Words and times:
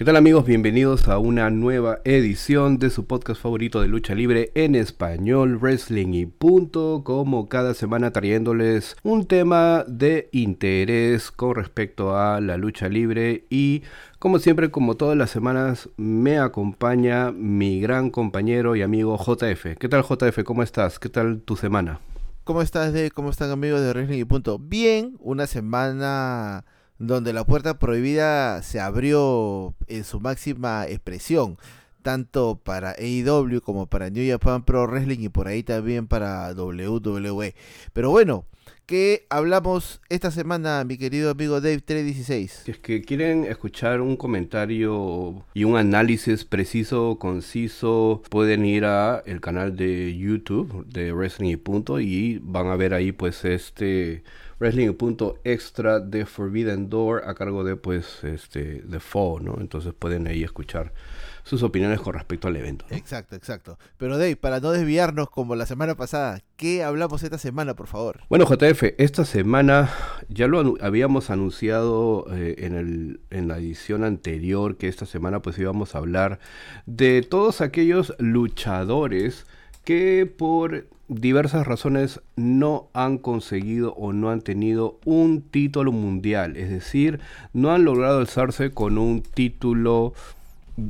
¿Qué 0.00 0.06
tal 0.06 0.16
amigos? 0.16 0.46
Bienvenidos 0.46 1.08
a 1.08 1.18
una 1.18 1.50
nueva 1.50 1.98
edición 2.04 2.78
de 2.78 2.88
su 2.88 3.04
podcast 3.04 3.38
favorito 3.38 3.82
de 3.82 3.88
lucha 3.88 4.14
libre 4.14 4.50
en 4.54 4.74
español, 4.74 5.58
Wrestling 5.58 6.14
y 6.14 6.24
punto, 6.24 7.02
como 7.04 7.50
cada 7.50 7.74
semana 7.74 8.10
trayéndoles 8.10 8.96
un 9.02 9.26
tema 9.26 9.84
de 9.86 10.30
interés 10.32 11.30
con 11.30 11.54
respecto 11.54 12.16
a 12.16 12.40
la 12.40 12.56
lucha 12.56 12.88
libre 12.88 13.44
y 13.50 13.82
como 14.18 14.38
siempre, 14.38 14.70
como 14.70 14.94
todas 14.94 15.18
las 15.18 15.28
semanas, 15.28 15.90
me 15.98 16.38
acompaña 16.38 17.30
mi 17.30 17.78
gran 17.78 18.08
compañero 18.08 18.76
y 18.76 18.80
amigo 18.80 19.18
JF. 19.18 19.76
¿Qué 19.78 19.88
tal 19.90 20.02
JF? 20.02 20.44
¿Cómo 20.44 20.62
estás? 20.62 20.98
¿Qué 20.98 21.10
tal 21.10 21.42
tu 21.42 21.56
semana? 21.56 22.00
¿Cómo 22.44 22.62
estás, 22.62 22.94
¿Cómo 23.12 23.28
están 23.28 23.50
amigos 23.50 23.82
de 23.82 23.90
Wrestling 23.92 24.20
y 24.20 24.24
punto? 24.24 24.58
Bien, 24.58 25.18
una 25.20 25.46
semana 25.46 26.64
donde 27.00 27.32
la 27.32 27.44
puerta 27.44 27.78
prohibida 27.78 28.62
se 28.62 28.78
abrió 28.78 29.74
en 29.88 30.04
su 30.04 30.20
máxima 30.20 30.86
expresión, 30.86 31.56
tanto 32.02 32.60
para 32.62 32.90
AEW 32.90 33.62
como 33.62 33.86
para 33.86 34.10
New 34.10 34.30
Japan 34.30 34.64
Pro 34.64 34.86
Wrestling 34.86 35.20
y 35.20 35.28
por 35.30 35.48
ahí 35.48 35.62
también 35.62 36.06
para 36.06 36.52
WWE. 36.52 37.54
Pero 37.94 38.10
bueno, 38.10 38.44
¿qué 38.84 39.26
hablamos 39.30 40.02
esta 40.10 40.30
semana, 40.30 40.84
mi 40.84 40.98
querido 40.98 41.30
amigo 41.30 41.62
Dave 41.62 41.80
316? 41.80 42.64
Si 42.66 42.70
es 42.70 42.78
que 42.78 43.00
quieren 43.00 43.44
escuchar 43.44 44.02
un 44.02 44.14
comentario 44.18 45.42
y 45.54 45.64
un 45.64 45.78
análisis 45.78 46.44
preciso, 46.44 47.16
conciso, 47.18 48.20
pueden 48.28 48.66
ir 48.66 48.84
a 48.84 49.22
el 49.24 49.40
canal 49.40 49.74
de 49.74 50.14
YouTube 50.18 50.84
de 50.86 51.14
Wrestling 51.14 51.48
y 51.48 51.56
Punto 51.56 51.98
y 51.98 52.42
van 52.42 52.66
a 52.66 52.76
ver 52.76 52.92
ahí 52.92 53.12
pues 53.12 53.46
este 53.46 54.22
Wrestling 54.60 54.92
punto 54.92 55.38
extra 55.42 56.00
de 56.00 56.26
Forbidden 56.26 56.90
Door 56.90 57.22
a 57.26 57.34
cargo 57.34 57.64
de 57.64 57.76
pues 57.76 58.22
este 58.24 58.82
de 58.82 59.00
Fo, 59.00 59.40
¿no? 59.40 59.56
Entonces 59.58 59.94
pueden 59.98 60.26
ahí 60.26 60.44
escuchar 60.44 60.92
sus 61.44 61.62
opiniones 61.62 61.98
con 62.00 62.12
respecto 62.12 62.46
al 62.46 62.56
evento. 62.56 62.84
Exacto, 62.90 63.34
exacto. 63.34 63.78
Pero 63.96 64.18
Dave, 64.18 64.36
para 64.36 64.60
no 64.60 64.70
desviarnos 64.70 65.30
como 65.30 65.56
la 65.56 65.64
semana 65.64 65.94
pasada, 65.94 66.42
¿qué 66.56 66.84
hablamos 66.84 67.22
esta 67.22 67.38
semana, 67.38 67.74
por 67.74 67.86
favor? 67.86 68.20
Bueno, 68.28 68.44
JF, 68.44 68.82
esta 68.98 69.24
semana 69.24 69.90
ya 70.28 70.46
lo 70.46 70.76
habíamos 70.82 71.30
anunciado 71.30 72.26
eh, 72.30 72.56
en, 72.58 72.74
el, 72.74 73.20
en 73.30 73.48
la 73.48 73.56
edición 73.56 74.04
anterior 74.04 74.76
que 74.76 74.88
esta 74.88 75.06
semana 75.06 75.40
pues 75.40 75.58
íbamos 75.58 75.94
a 75.94 75.98
hablar 75.98 76.38
de 76.84 77.22
todos 77.22 77.62
aquellos 77.62 78.14
luchadores 78.18 79.46
que 79.84 80.30
por 80.36 80.86
diversas 81.10 81.66
razones 81.66 82.20
no 82.36 82.88
han 82.94 83.18
conseguido 83.18 83.94
o 83.94 84.12
no 84.12 84.30
han 84.30 84.42
tenido 84.42 84.98
un 85.04 85.42
título 85.42 85.90
mundial, 85.90 86.56
es 86.56 86.70
decir, 86.70 87.20
no 87.52 87.72
han 87.72 87.84
logrado 87.84 88.20
alzarse 88.20 88.70
con 88.70 88.96
un 88.96 89.20
título 89.20 90.14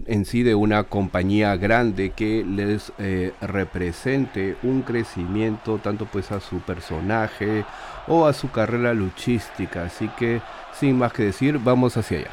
en 0.07 0.27
sí 0.27 0.43
de 0.43 0.55
una 0.55 0.85
compañía 0.85 1.57
grande 1.57 2.11
que 2.11 2.45
les 2.45 2.93
eh, 2.99 3.33
represente 3.41 4.57
un 4.63 4.83
crecimiento 4.83 5.79
tanto 5.79 6.05
pues 6.05 6.31
a 6.33 6.41
su 6.41 6.61
personaje 6.61 7.65
o 8.07 8.27
a 8.27 8.35
su 8.35 8.51
carrera 8.51 8.93
luchística. 8.93 9.85
Así 9.85 10.09
que 10.19 10.43
sin 10.79 10.99
más 10.99 11.13
que 11.13 11.25
decir, 11.25 11.59
vamos 11.59 11.97
hacia 11.97 12.19
allá. 12.19 12.31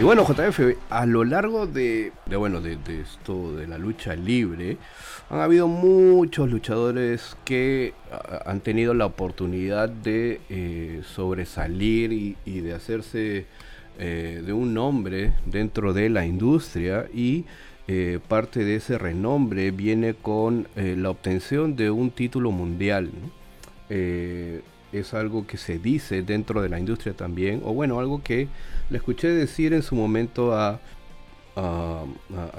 Y 0.00 0.02
bueno, 0.02 0.24
JF, 0.24 0.78
a 0.88 1.04
lo 1.04 1.24
largo 1.24 1.66
de, 1.66 2.12
bueno, 2.26 2.62
de, 2.62 2.78
esto 3.02 3.54
de 3.54 3.66
la 3.66 3.76
lucha 3.76 4.16
libre, 4.16 4.78
han 5.28 5.40
habido 5.40 5.68
muchos 5.68 6.48
luchadores 6.48 7.36
que 7.44 7.92
han 8.46 8.60
tenido 8.60 8.94
la 8.94 9.04
oportunidad 9.04 9.90
de 9.90 10.40
eh, 10.48 11.02
sobresalir 11.04 12.34
y, 12.46 12.60
de 12.60 12.72
hacerse 12.72 13.44
eh, 13.98 14.42
de 14.42 14.52
un 14.54 14.72
nombre 14.72 15.34
dentro 15.44 15.92
de 15.92 16.08
la 16.08 16.24
industria 16.24 17.06
y 17.12 17.44
eh, 17.86 18.20
parte 18.26 18.64
de 18.64 18.76
ese 18.76 18.96
renombre 18.96 19.70
viene 19.70 20.14
con 20.14 20.66
la 20.76 21.10
obtención 21.10 21.76
de 21.76 21.90
un 21.90 22.10
título 22.10 22.52
mundial. 22.52 23.10
Es 24.92 25.14
algo 25.14 25.46
que 25.46 25.56
se 25.56 25.78
dice 25.78 26.22
dentro 26.22 26.62
de 26.62 26.68
la 26.68 26.78
industria 26.78 27.14
también, 27.14 27.62
o 27.64 27.72
bueno, 27.72 28.00
algo 28.00 28.22
que 28.22 28.48
le 28.88 28.96
escuché 28.98 29.28
decir 29.28 29.72
en 29.72 29.82
su 29.82 29.94
momento 29.94 30.54
a, 30.54 30.80
a, 31.56 32.04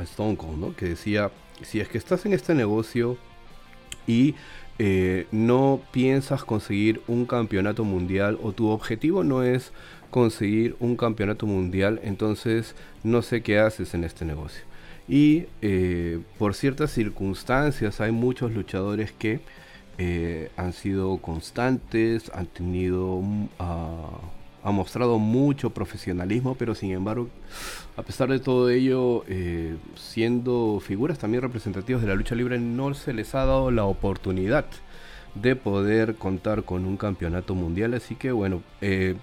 Stone 0.03 0.38
Cold. 0.38 0.75
Que 0.75 0.90
decía, 0.90 1.31
si 1.62 1.80
es 1.80 1.88
que 1.88 1.97
estás 1.97 2.25
en 2.25 2.34
este 2.34 2.56
negocio 2.56 3.18
y 4.08 4.36
eh, 4.80 5.28
no 5.31 5.81
piensas 5.91 6.44
conseguir 6.44 7.02
un 7.08 7.25
campeonato 7.25 7.84
mundial 7.84 8.40
o 8.41 8.52
tu 8.52 8.70
objetivo 8.70 9.24
no 9.24 9.44
es 9.44 9.72
conseguir 10.09 10.75
un 10.80 10.97
campeonato 10.97 11.46
mundial, 11.46 12.00
entonces 12.03 12.75
no 13.03 13.22
sé 13.22 13.41
qué 13.41 13.59
haces 13.59 13.94
en 13.94 14.03
este 14.03 14.25
negocio. 14.25 14.64
Y 15.08 15.46
eh, 15.62 16.20
por 16.38 16.53
ciertas 16.53 16.91
circunstancias 16.91 18.02
hay 18.02 18.12
muchos 18.12 18.52
luchadores 18.52 19.12
que 19.12 19.40
eh, 19.97 20.52
han 20.57 20.74
sido 20.74 21.18
constantes, 21.18 22.31
han 22.34 22.47
tenido... 22.47 23.16
Uh, 23.16 24.41
ha 24.63 24.72
mostrado 24.72 25.18
mucho 25.18 25.72
profesionalismo, 25.72 26.56
pero 26.56 26.75
sin 26.75 26.91
embargo, 26.91 27.29
a 27.97 28.03
pesar 28.03 28.29
de 28.29 28.40
todo 28.40 28.69
ello, 28.69 29.24
eh, 29.28 29.75
siendo 29.96 30.81
figuras 30.85 31.18
también 31.19 31.41
representativas 31.41 32.02
de 32.02 32.07
la 32.07 32.16
lucha 32.16 32.35
libre, 32.35 32.59
no 32.59 32.94
se 32.94 33.13
les 33.13 33.34
ha 33.35 33.46
dado 33.46 33.72
la 33.72 33.85
oportunidad 33.85 34.66
de 35.35 35.56
poder 35.56 36.16
contar 36.16 36.63
con 36.63 36.85
un 36.85 36.97
campeonato 36.97 37.56
mundial. 37.56 37.94
Así 37.94 38.16
que 38.16 38.31
bueno, 38.31 38.62
eh, 38.81 39.16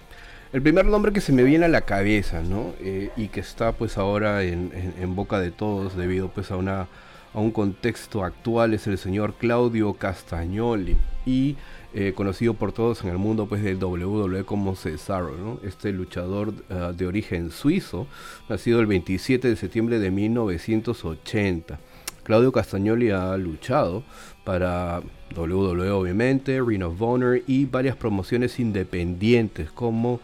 el 0.51 0.61
primer 0.61 0.85
nombre 0.85 1.13
que 1.13 1.21
se 1.21 1.31
me 1.31 1.43
viene 1.43 1.65
a 1.65 1.69
la 1.69 1.81
cabeza, 1.81 2.41
¿no? 2.41 2.73
Y 3.15 3.27
que 3.27 3.39
está 3.39 3.71
pues 3.71 3.97
ahora 3.97 4.43
en, 4.43 4.71
en, 4.99 5.15
boca 5.15 5.39
de 5.39 5.51
todos 5.51 5.95
debido 5.95 6.29
pues 6.29 6.51
a 6.51 6.57
una 6.57 6.87
a 7.33 7.39
un 7.39 7.51
contexto 7.51 8.23
actual 8.23 8.73
es 8.73 8.87
el 8.87 8.97
señor 8.97 9.33
Claudio 9.35 9.93
Castagnoli 9.93 10.97
y 11.25 11.55
eh, 11.93 12.13
conocido 12.15 12.53
por 12.53 12.71
todos 12.71 13.03
en 13.03 13.09
el 13.09 13.17
mundo 13.17 13.47
pues 13.47 13.63
del 13.63 13.83
WWE 13.83 14.43
como 14.43 14.75
Cesaro, 14.75 15.59
este 15.63 15.91
luchador 15.91 16.53
ah, 16.69 16.91
de 16.95 17.07
origen 17.07 17.51
suizo, 17.51 18.07
nacido 18.47 18.79
el 18.79 18.85
27 18.85 19.47
de 19.47 19.55
septiembre 19.55 19.99
de 19.99 20.11
1980. 20.11 21.79
Claudio 22.23 22.51
Castagnoli 22.51 23.09
ha 23.09 23.35
luchado 23.37 24.03
para 24.43 25.01
WWE 25.35 25.89
obviamente, 25.89 26.61
Ring 26.61 26.83
of 26.83 27.01
Honor 27.01 27.41
y 27.47 27.65
varias 27.65 27.95
promociones 27.95 28.59
independientes 28.59 29.71
como 29.71 30.19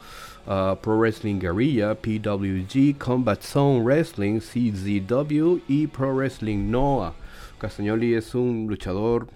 ah, 0.48 0.78
Pro 0.82 0.98
Wrestling 0.98 1.40
Guerrilla, 1.40 1.96
PWG, 1.96 2.98
Combat 2.98 3.42
Zone 3.42 3.84
Wrestling, 3.84 4.40
CZW 4.40 5.60
y 5.68 5.88
Pro 5.88 6.16
Wrestling 6.16 6.70
Noah. 6.70 7.14
Castagnoli 7.60 8.14
es 8.14 8.36
un 8.36 8.68
luchador 8.68 9.28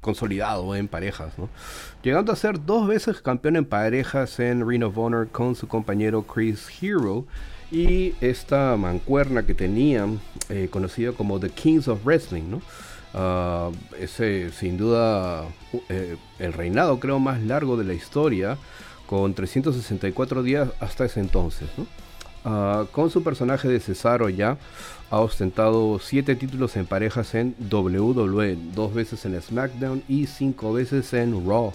consolidado 0.00 0.74
en 0.76 0.86
parejas, 0.86 1.32
llegando 2.02 2.30
a 2.30 2.36
ser 2.36 2.64
dos 2.64 2.86
veces 2.86 3.22
campeón 3.22 3.56
en 3.56 3.64
parejas 3.64 4.38
en 4.38 4.68
Ring 4.68 4.84
of 4.84 4.98
Honor 4.98 5.28
con 5.28 5.54
su 5.54 5.66
compañero 5.66 6.22
Chris 6.22 6.68
Hero 6.82 7.26
y 7.70 8.14
esta 8.20 8.76
mancuerna 8.76 9.44
que 9.44 9.54
tenían, 9.54 10.20
eh, 10.48 10.68
conocida 10.70 11.12
como 11.12 11.40
The 11.40 11.50
Kings 11.50 11.88
of 11.88 12.04
Wrestling. 12.04 12.60
Ah, 13.14 13.70
ese 13.98 14.50
sin 14.52 14.76
duda 14.76 15.44
eh, 15.88 16.16
el 16.38 16.52
reinado 16.52 17.00
creo 17.00 17.18
más 17.18 17.42
largo 17.42 17.78
de 17.78 17.84
la 17.84 17.94
historia, 17.94 18.58
con 19.08 19.32
364 19.32 20.42
días 20.42 20.68
hasta 20.80 21.06
ese 21.06 21.20
entonces. 21.20 21.68
Ah, 22.44 22.84
con 22.92 23.10
su 23.10 23.22
personaje 23.22 23.66
de 23.66 23.80
Cesaro 23.80 24.28
ya 24.28 24.58
ha 25.10 25.18
ostentado 25.20 25.98
7 25.98 26.36
títulos 26.36 26.76
en 26.76 26.84
parejas 26.84 27.34
en 27.34 27.56
WWE, 27.70 28.56
2 28.74 28.94
veces 28.94 29.24
en 29.24 29.40
SmackDown 29.40 30.02
y 30.08 30.26
5 30.26 30.72
veces 30.74 31.12
en 31.14 31.48
Raw. 31.48 31.72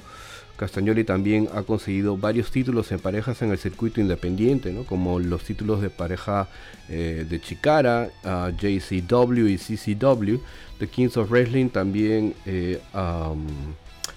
Castagnoli 0.58 1.04
también 1.04 1.50
ha 1.56 1.64
conseguido 1.64 2.16
varios 2.16 2.52
títulos 2.52 2.92
en 2.92 3.00
parejas 3.00 3.42
en 3.42 3.50
el 3.50 3.58
circuito 3.58 4.00
independiente, 4.00 4.72
como 4.88 5.20
los 5.20 5.44
títulos 5.44 5.82
de 5.82 5.90
pareja 5.90 6.48
eh, 6.88 7.26
de 7.28 7.42
Chikara, 7.42 8.10
JCW 8.24 9.48
y 9.48 9.58
CCW. 9.58 10.38
The 10.78 10.88
Kings 10.88 11.18
of 11.18 11.32
Wrestling 11.32 11.70
también 11.70 12.36
eh, 12.46 12.80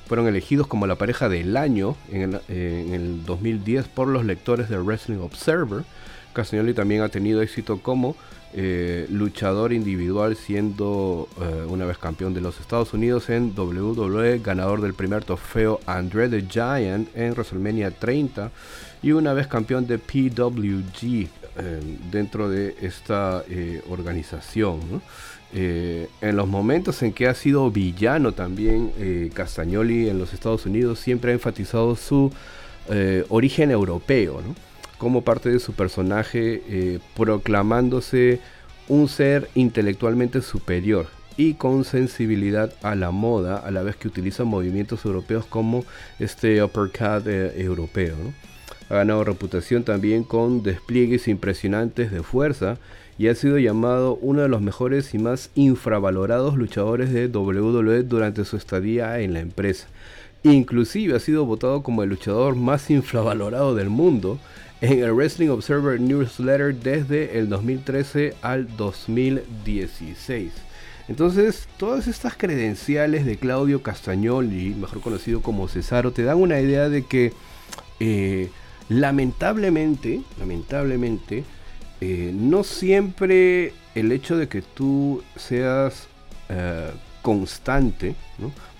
fueron 0.06 0.26
elegidos 0.28 0.66
como 0.66 0.86
la 0.86 0.96
pareja 0.96 1.28
del 1.28 1.56
año 1.56 1.96
en 2.10 2.22
el, 2.22 2.40
en 2.48 2.94
el 2.94 3.24
2010 3.24 3.88
por 3.88 4.08
los 4.08 4.24
lectores 4.24 4.68
de 4.68 4.78
Wrestling 4.78 5.18
Observer. 5.18 5.84
Castagnoli 6.32 6.74
también 6.74 7.02
ha 7.02 7.08
tenido 7.08 7.42
éxito 7.42 7.80
como 7.80 8.14
eh, 8.58 9.06
luchador 9.10 9.72
individual 9.72 10.36
siendo 10.36 11.28
eh, 11.40 11.66
una 11.68 11.84
vez 11.84 11.98
campeón 11.98 12.32
de 12.32 12.40
los 12.40 12.58
Estados 12.60 12.94
Unidos 12.94 13.28
en 13.28 13.52
WWE, 13.54 14.38
ganador 14.38 14.80
del 14.80 14.94
primer 14.94 15.24
trofeo 15.24 15.80
Andre 15.84 16.28
the 16.28 16.42
Giant 16.48 17.08
en 17.14 17.32
WrestleMania 17.32 17.90
30 17.90 18.50
y 19.02 19.12
una 19.12 19.34
vez 19.34 19.46
campeón 19.46 19.86
de 19.86 19.98
PWG 19.98 21.28
eh, 21.58 21.80
dentro 22.10 22.48
de 22.48 22.74
esta 22.80 23.44
organización. 23.88 25.02
Eh, 25.52 26.08
en 26.20 26.36
los 26.36 26.48
momentos 26.48 27.02
en 27.02 27.12
que 27.12 27.28
ha 27.28 27.34
sido 27.34 27.70
villano 27.70 28.32
también, 28.32 28.92
eh, 28.98 29.30
Castagnoli 29.32 30.08
en 30.08 30.18
los 30.18 30.34
Estados 30.34 30.66
Unidos 30.66 30.98
siempre 30.98 31.30
ha 31.30 31.34
enfatizado 31.34 31.94
su 31.96 32.32
eh, 32.90 33.24
origen 33.28 33.70
europeo, 33.70 34.42
como 34.98 35.22
parte 35.22 35.50
de 35.50 35.60
su 35.60 35.74
personaje, 35.74 37.00
proclamándose 37.14 38.40
un 38.88 39.08
ser 39.08 39.50
intelectualmente 39.54 40.40
superior 40.40 41.06
y 41.36 41.54
con 41.54 41.84
sensibilidad 41.84 42.72
a 42.82 42.94
la 42.94 43.10
moda, 43.10 43.58
a 43.58 43.70
la 43.70 43.82
vez 43.82 43.96
que 43.96 44.08
utiliza 44.08 44.44
movimientos 44.44 45.04
europeos 45.04 45.44
como 45.44 45.84
este 46.18 46.62
uppercut 46.62 47.26
europeo. 47.26 48.16
Ha 48.88 48.94
ganado 48.94 49.24
reputación 49.24 49.82
también 49.84 50.22
con 50.22 50.62
despliegues 50.62 51.28
impresionantes 51.28 52.12
de 52.12 52.22
fuerza 52.22 52.78
y 53.18 53.28
ha 53.28 53.34
sido 53.34 53.58
llamado 53.58 54.18
uno 54.20 54.42
de 54.42 54.48
los 54.48 54.60
mejores 54.60 55.14
y 55.14 55.18
más 55.18 55.50
infravalorados 55.54 56.56
luchadores 56.56 57.12
de 57.12 57.28
WWE 57.28 58.02
durante 58.02 58.44
su 58.44 58.56
estadía 58.56 59.18
en 59.20 59.32
la 59.32 59.40
empresa. 59.40 59.88
Inclusive 60.42 61.16
ha 61.16 61.20
sido 61.20 61.44
votado 61.44 61.82
como 61.82 62.02
el 62.02 62.10
luchador 62.10 62.54
más 62.54 62.90
infravalorado 62.90 63.74
del 63.74 63.88
mundo 63.88 64.38
en 64.80 65.02
el 65.02 65.12
Wrestling 65.12 65.48
Observer 65.48 66.00
Newsletter 66.00 66.74
desde 66.74 67.38
el 67.38 67.48
2013 67.48 68.34
al 68.42 68.76
2016. 68.76 70.52
Entonces, 71.08 71.68
todas 71.78 72.08
estas 72.08 72.36
credenciales 72.36 73.24
de 73.24 73.36
Claudio 73.36 73.82
Castagnoli, 73.82 74.74
mejor 74.74 75.00
conocido 75.00 75.40
como 75.40 75.68
Cesaro, 75.68 76.12
te 76.12 76.24
dan 76.24 76.38
una 76.38 76.60
idea 76.60 76.88
de 76.88 77.04
que 77.04 77.32
eh, 78.00 78.50
lamentablemente, 78.88 80.22
lamentablemente, 80.38 81.44
eh, 82.00 82.30
no 82.34 82.62
siempre 82.62 83.72
el 83.94 84.12
hecho 84.12 84.36
de 84.36 84.48
que 84.48 84.60
tú 84.62 85.22
seas 85.34 86.08
eh, 86.48 86.90
constante, 87.22 88.14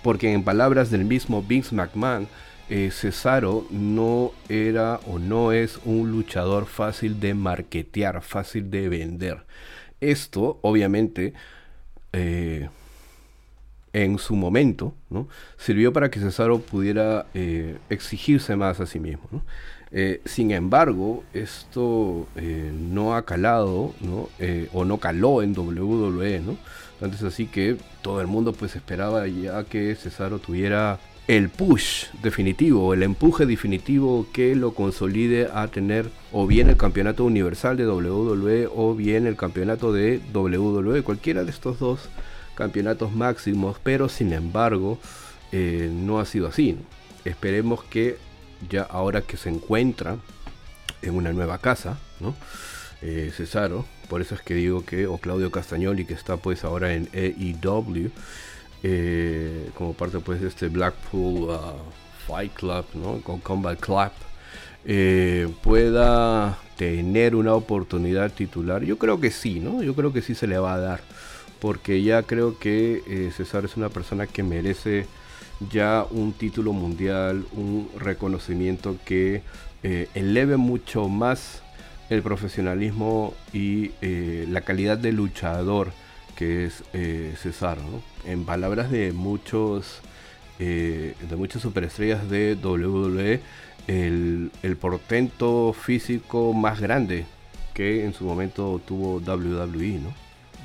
porque 0.03 0.33
en 0.33 0.45
palabras 0.45 0.91
del 0.91 1.05
mismo 1.05 1.43
Vince 1.43 1.75
McMahon, 1.75 2.29
eh, 2.69 2.91
Cesaro 2.93 3.67
no 3.71 4.33
era 4.49 5.01
o 5.07 5.19
no 5.19 5.53
es 5.53 5.79
un 5.85 6.11
luchador 6.11 6.67
fácil 6.67 7.21
de 7.21 7.35
marketear, 7.35 8.23
fácil 8.23 8.71
de 8.71 8.89
vender. 8.89 9.45
Esto, 10.01 10.59
obviamente, 10.63 11.33
en 13.93 14.19
su 14.19 14.37
momento, 14.37 14.95
sirvió 15.59 15.93
para 15.93 16.11
que 16.11 16.21
Cesaro 16.21 16.61
pudiera 16.61 17.27
exigirse 17.89 18.57
más 18.57 18.81
a 18.81 18.87
sí 18.87 18.99
mismo. 18.99 19.43
Eh, 19.93 20.21
sin 20.25 20.51
embargo, 20.51 21.23
esto 21.33 22.27
eh, 22.37 22.73
no 22.75 23.15
ha 23.15 23.25
calado, 23.25 23.95
¿no? 24.01 24.29
Eh, 24.39 24.69
o 24.73 24.85
no 24.85 24.99
caló 24.99 25.43
en 25.43 25.57
WWE, 25.57 26.41
¿no? 26.41 26.57
Así 27.27 27.47
que 27.47 27.77
todo 28.03 28.21
el 28.21 28.27
mundo 28.27 28.53
pues 28.53 28.75
esperaba 28.75 29.27
ya 29.29 29.65
que 29.65 29.95
Cesaro 29.95 30.39
tuviera 30.39 30.99
el 31.29 31.51
push 31.51 32.07
definitivo, 32.23 32.95
el 32.95 33.03
empuje 33.03 33.47
definitivo 33.47 34.27
que 34.33 34.55
lo 34.55 34.73
consolide 34.75 35.49
a 35.53 35.69
tener 35.69 36.09
o 36.33 36.47
bien 36.47 36.69
el 36.69 36.77
campeonato 36.77 37.25
universal 37.25 37.77
de 37.77 37.87
WWE 37.87 38.69
o 38.75 38.95
bien 38.95 39.27
el 39.27 39.37
campeonato 39.37 39.93
de 39.93 40.21
WWE, 40.33 41.03
cualquiera 41.03 41.45
de 41.45 41.51
estos 41.51 41.79
dos 41.79 42.09
campeonatos 42.55 43.13
máximos, 43.13 43.77
pero 43.83 44.09
sin 44.09 44.33
embargo 44.33 44.99
no 45.53 46.19
ha 46.21 46.25
sido 46.25 46.49
así. 46.49 46.77
Esperemos 47.25 47.83
que 47.85 48.19
ya 48.69 48.83
ahora 48.83 49.23
que 49.23 49.37
se 49.37 49.49
encuentra 49.49 50.17
en 51.03 51.15
una 51.15 51.33
nueva 51.33 51.59
casa, 51.59 51.99
¿no? 52.21 52.35
Eh, 53.03 53.31
Cesaro, 53.35 53.85
por 54.09 54.21
eso 54.21 54.35
es 54.35 54.41
que 54.41 54.55
digo 54.55 54.85
que, 54.85 55.07
o 55.07 55.19
Claudio 55.19 55.51
Castagnoli, 55.51 56.05
que 56.05 56.15
está 56.15 56.37
pues 56.37 56.65
ahora 56.65 56.95
en 56.95 57.09
EIW, 57.13 58.11
eh, 58.83 59.71
como 59.75 59.93
parte 59.93 60.19
pues 60.21 60.41
de 60.41 60.49
este 60.49 60.69
Blackpool 60.69 61.51
uh, 61.51 61.59
Fight 62.27 62.53
Club, 62.55 62.85
¿no? 62.95 63.21
Con 63.21 63.41
Combat 63.41 63.79
Club, 63.79 64.11
eh, 64.87 65.49
pueda 65.63 66.59
tener 66.77 67.35
una 67.35 67.55
oportunidad 67.55 68.33
titular. 68.33 68.83
Yo 68.83 68.99
creo 68.99 69.21
que 69.21 69.31
sí, 69.31 69.61
¿no? 69.61 69.83
Yo 69.83 69.95
creo 69.95 70.13
que 70.13 70.23
sí 70.23 70.35
se 70.35 70.47
le 70.47 70.59
va 70.59 70.75
a 70.75 70.79
dar, 70.79 71.01
porque 71.61 72.03
ya 72.03 72.23
creo 72.23 72.59
que 72.59 73.31
Cesaro 73.37 73.67
es 73.67 73.77
una 73.77 73.89
persona 73.91 74.27
que 74.27 74.43
merece 74.43 75.07
ya 75.71 76.07
un 76.11 76.33
título 76.33 76.73
mundial, 76.73 77.47
un 77.53 77.89
reconocimiento 77.99 78.97
que 79.05 79.43
eh, 79.83 80.09
eleve 80.15 80.57
mucho 80.57 81.09
más 81.09 81.63
el 82.11 82.23
profesionalismo 82.23 83.35
y 83.53 83.93
eh, 84.01 84.47
la 84.49 84.61
calidad 84.61 84.99
de 84.99 85.13
luchador 85.13 85.93
que 86.37 86.67
es 86.67 86.85
eh, 86.93 87.35
César. 87.41 87.79
En 88.25 88.45
palabras 88.45 88.91
de 88.91 89.13
muchos 89.13 90.01
de 90.59 91.15
muchas 91.37 91.61
superestrellas 91.61 92.31
de 92.31 92.55
WWE, 92.55 93.43
el, 93.89 94.51
el 94.63 94.77
portento 94.79 95.75
físico 95.75 96.55
más 96.55 96.81
grande 96.81 97.27
que 97.75 98.07
en 98.07 98.15
su 98.15 98.25
momento 98.25 98.81
tuvo 98.87 99.17
WWE, 99.17 99.99
¿no? 99.99 100.15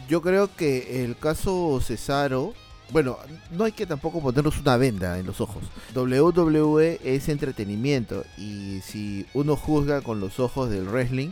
Yo 0.08 0.22
creo 0.22 0.56
que 0.56 1.04
el 1.04 1.18
caso 1.18 1.80
Cesaro 1.82 2.54
bueno, 2.92 3.18
no 3.52 3.64
hay 3.64 3.72
que 3.72 3.86
tampoco 3.86 4.22
ponernos 4.22 4.60
una 4.60 4.78
venda 4.78 5.18
en 5.18 5.26
los 5.26 5.42
ojos. 5.42 5.64
WWE 5.96 7.00
es 7.04 7.30
entretenimiento 7.30 8.24
y 8.38 8.82
si 8.82 9.26
uno 9.34 9.56
juzga 9.56 10.02
con 10.02 10.20
los 10.20 10.40
ojos 10.40 10.70
del 10.70 10.88
wrestling, 10.88 11.32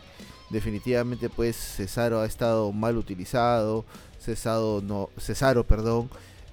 definitivamente 0.49 1.29
pues 1.29 1.55
Cesaro 1.55 2.21
ha 2.21 2.25
estado 2.25 2.71
mal 2.71 2.97
utilizado, 2.97 3.85
Cesaro 4.19 4.81
no, 4.81 5.09
Cesaro, 5.17 5.65
perdón, 5.65 6.09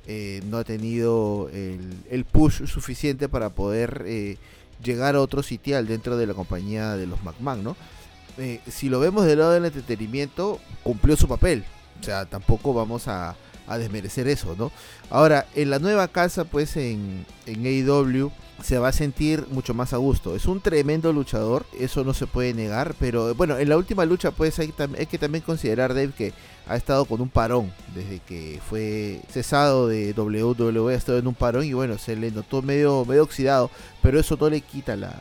eh, 0.07 0.43
no 0.47 0.59
ha 0.59 0.65
tenido 0.65 1.51
el, 1.53 2.25
push 2.25 2.67
suficiente 2.67 3.29
para 3.29 3.51
poder 3.51 4.05
eh, 4.07 4.39
llegar 4.83 5.17
a 5.17 5.21
otro 5.21 5.43
sitial 5.43 5.87
dentro 5.87 6.17
de 6.17 6.27
la 6.27 6.35
compañía 6.35 6.97
de 6.97 7.07
los 7.07 7.23
McMahon, 7.23 7.65
¿no? 7.65 7.77
Eh, 8.39 8.61
si 8.71 8.89
lo 8.89 9.01
vemos 9.01 9.25
del 9.25 9.39
lado 9.39 9.53
del 9.53 9.65
entretenimiento, 9.65 10.61
cumplió 10.83 11.17
su 11.17 11.27
papel. 11.27 11.65
O 12.01 12.05
sea, 12.05 12.27
tampoco 12.27 12.75
vamos 12.75 13.09
a, 13.09 13.35
a 13.67 13.79
desmerecer 13.79 14.29
eso, 14.29 14.55
¿no? 14.59 14.73
Ahora, 15.11 15.47
en 15.55 15.71
la 15.71 15.79
nueva 15.79 16.09
casa, 16.09 16.45
pues 16.45 16.77
en, 16.77 17.27
en 17.47 17.67
AEW 17.67 18.31
se 18.63 18.79
va 18.79 18.89
a 18.89 18.93
sentir 18.93 19.47
mucho 19.51 19.75
más 19.75 19.93
a 19.93 19.99
gusto. 19.99 20.35
Es 20.35 20.47
un 20.47 20.61
tremendo 20.61 21.13
luchador, 21.13 21.67
eso 21.79 22.05
no 22.05 22.15
se 22.15 22.27
puede 22.27 22.55
negar, 22.55 22.95
pero 22.99 23.35
bueno, 23.35 23.59
en 23.59 23.69
la 23.69 23.77
última 23.77 24.05
lucha 24.05 24.31
pues 24.31 24.59
hay, 24.59 24.73
hay, 24.99 25.07
que 25.07 25.19
también 25.19 25.45
considerar, 25.45 25.95
Dave, 25.95 26.13
que 26.17 26.33
ha 26.67 26.77
estado 26.77 27.05
con 27.05 27.21
un 27.21 27.29
parón 27.29 27.73
desde 27.95 28.19
que 28.21 28.61
fue 28.69 29.21
cesado 29.31 29.89
de 29.89 30.13
WWE, 30.13 30.95
ha 30.95 30.97
estado 30.97 31.19
en 31.19 31.27
un 31.27 31.35
parón 31.35 31.65
y 31.65 31.75
bueno, 31.75 31.99
se 31.99 32.17
le 32.17 32.31
notó 32.31 32.63
medio, 32.63 33.05
medio 33.05 33.23
oxidado, 33.23 33.71
pero 34.03 34.19
eso 34.19 34.37
no 34.41 34.49
le 34.49 34.61
quita 34.63 34.97
la, 34.97 35.21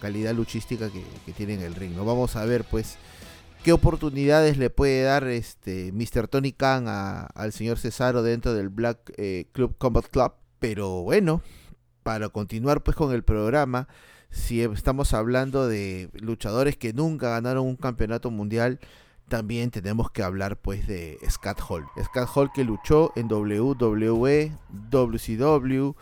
calidad 0.00 0.34
luchística 0.34 0.90
que, 0.90 1.04
que, 1.24 1.32
tiene 1.32 1.54
en 1.54 1.62
el 1.62 1.74
ring. 1.74 1.94
¿no? 1.94 2.04
Vamos 2.04 2.36
a 2.36 2.44
ver 2.44 2.64
pues 2.64 2.98
qué 3.64 3.72
oportunidades 3.72 4.58
le 4.58 4.68
puede 4.68 5.04
dar 5.04 5.26
este 5.26 5.90
Mr. 5.90 6.28
Tony 6.28 6.52
Khan 6.52 6.84
al 6.86 7.52
señor 7.52 7.78
Cesaro 7.78 8.22
dentro 8.22 8.52
del 8.52 8.68
Black 8.68 9.14
eh, 9.16 9.46
Club 9.52 9.74
Combat 9.78 10.04
Club. 10.06 10.34
Pero 10.58 11.02
bueno, 11.02 11.40
para 12.02 12.28
continuar 12.28 12.82
pues 12.82 12.94
con 12.94 13.14
el 13.14 13.24
programa, 13.24 13.88
si 14.28 14.60
estamos 14.60 15.14
hablando 15.14 15.66
de 15.66 16.10
luchadores 16.12 16.76
que 16.76 16.92
nunca 16.92 17.30
ganaron 17.30 17.64
un 17.66 17.76
campeonato 17.76 18.30
mundial, 18.30 18.80
también 19.28 19.70
tenemos 19.70 20.10
que 20.10 20.22
hablar 20.22 20.58
pues 20.58 20.86
de 20.86 21.16
Scott 21.30 21.58
Hall. 21.66 21.86
Scott 22.04 22.28
Hall 22.34 22.50
que 22.54 22.64
luchó 22.64 23.12
en 23.16 23.32
WWE, 23.32 24.52
WCW, 24.90 25.94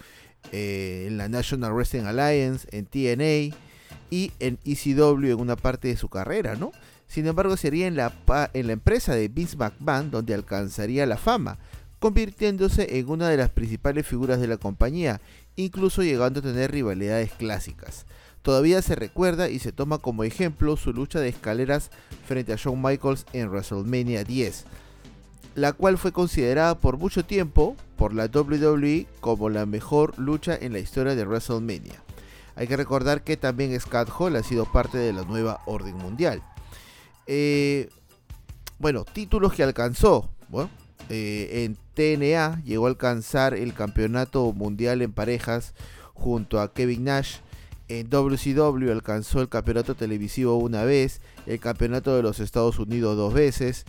eh, 0.50 1.04
en 1.06 1.16
la 1.16 1.28
National 1.28 1.74
Wrestling 1.74 2.06
Alliance, 2.06 2.66
en 2.72 2.86
TNA 2.86 3.56
y 4.10 4.32
en 4.40 4.58
ECW 4.64 5.26
en 5.26 5.40
una 5.40 5.54
parte 5.54 5.86
de 5.86 5.96
su 5.96 6.08
carrera, 6.08 6.56
¿no? 6.56 6.72
Sin 7.12 7.26
embargo, 7.26 7.58
sería 7.58 7.88
en 7.88 7.96
la, 7.96 8.10
en 8.54 8.68
la 8.68 8.72
empresa 8.72 9.14
de 9.14 9.28
Vince 9.28 9.58
McMahon 9.58 10.10
donde 10.10 10.32
alcanzaría 10.32 11.04
la 11.04 11.18
fama, 11.18 11.58
convirtiéndose 11.98 12.98
en 12.98 13.10
una 13.10 13.28
de 13.28 13.36
las 13.36 13.50
principales 13.50 14.06
figuras 14.06 14.40
de 14.40 14.46
la 14.46 14.56
compañía, 14.56 15.20
incluso 15.54 16.02
llegando 16.02 16.40
a 16.40 16.42
tener 16.42 16.72
rivalidades 16.72 17.30
clásicas. 17.32 18.06
Todavía 18.40 18.80
se 18.80 18.94
recuerda 18.94 19.50
y 19.50 19.58
se 19.58 19.72
toma 19.72 19.98
como 19.98 20.24
ejemplo 20.24 20.78
su 20.78 20.94
lucha 20.94 21.20
de 21.20 21.28
escaleras 21.28 21.90
frente 22.26 22.54
a 22.54 22.56
Shawn 22.56 22.80
Michaels 22.80 23.26
en 23.34 23.50
WrestleMania 23.50 24.24
10, 24.24 24.64
la 25.54 25.74
cual 25.74 25.98
fue 25.98 26.12
considerada 26.12 26.78
por 26.78 26.96
mucho 26.96 27.26
tiempo 27.26 27.76
por 27.98 28.14
la 28.14 28.24
WWE 28.24 29.06
como 29.20 29.50
la 29.50 29.66
mejor 29.66 30.18
lucha 30.18 30.56
en 30.58 30.72
la 30.72 30.78
historia 30.78 31.14
de 31.14 31.26
WrestleMania. 31.26 32.02
Hay 32.56 32.66
que 32.68 32.78
recordar 32.78 33.22
que 33.22 33.36
también 33.36 33.78
Scott 33.78 34.08
Hall 34.18 34.36
ha 34.36 34.42
sido 34.42 34.64
parte 34.64 34.96
de 34.96 35.12
la 35.12 35.24
nueva 35.24 35.60
orden 35.66 35.98
mundial. 35.98 36.42
Eh, 37.26 37.88
bueno, 38.78 39.04
títulos 39.04 39.52
que 39.52 39.62
alcanzó. 39.62 40.28
Eh, 41.08 41.64
en 41.64 41.76
TNA 41.94 42.62
llegó 42.64 42.86
a 42.86 42.90
alcanzar 42.90 43.54
el 43.54 43.74
campeonato 43.74 44.52
mundial 44.52 45.02
en 45.02 45.12
parejas 45.12 45.74
junto 46.14 46.60
a 46.60 46.72
Kevin 46.72 47.04
Nash. 47.04 47.36
En 47.88 48.08
WCW 48.08 48.90
alcanzó 48.90 49.40
el 49.40 49.48
campeonato 49.48 49.94
televisivo 49.94 50.56
una 50.56 50.84
vez, 50.84 51.20
el 51.46 51.58
campeonato 51.58 52.16
de 52.16 52.22
los 52.22 52.40
Estados 52.40 52.78
Unidos 52.78 53.16
dos 53.16 53.34
veces 53.34 53.84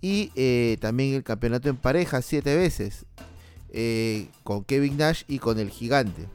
Y 0.00 0.30
eh, 0.36 0.76
también 0.80 1.14
el 1.14 1.24
campeonato 1.24 1.68
en 1.68 1.76
pareja 1.76 2.22
siete 2.22 2.56
veces. 2.56 3.04
Con 4.44 4.64
Kevin 4.64 4.96
Nash 4.96 5.24
y 5.28 5.38
con 5.38 5.58
el 5.58 5.70
gigante. 5.70 6.26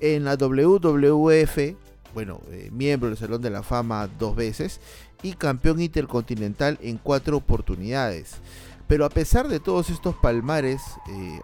En 0.00 0.24
la 0.24 0.36
WWF, 0.36 1.76
bueno, 2.12 2.40
miembro 2.72 3.08
del 3.08 3.16
Salón 3.18 3.40
de 3.40 3.50
la 3.50 3.62
Fama 3.62 4.08
dos 4.18 4.36
veces 4.36 4.80
y 5.22 5.34
campeón 5.34 5.80
intercontinental 5.80 6.78
en 6.82 6.98
cuatro 6.98 7.36
oportunidades. 7.36 8.36
Pero 8.88 9.04
a 9.04 9.10
pesar 9.10 9.48
de 9.48 9.60
todos 9.60 9.90
estos 9.90 10.14
palmares 10.16 10.82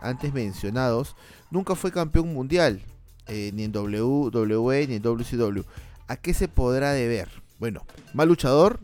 antes 0.01 0.35
mencionados, 0.35 1.17
nunca 1.51 1.75
fue 1.75 1.93
campeón 1.93 2.33
mundial, 2.35 2.83
ni 3.29 3.63
en 3.65 3.75
WWE 3.75 4.87
ni 4.87 4.97
en 4.97 5.03
WCW. 5.03 5.63
¿A 6.09 6.17
qué 6.17 6.35
se 6.35 6.49
podrá 6.49 6.93
deber? 6.93 7.29
Bueno, 7.59 7.87
mal 8.15 8.29
luchador 8.29 8.81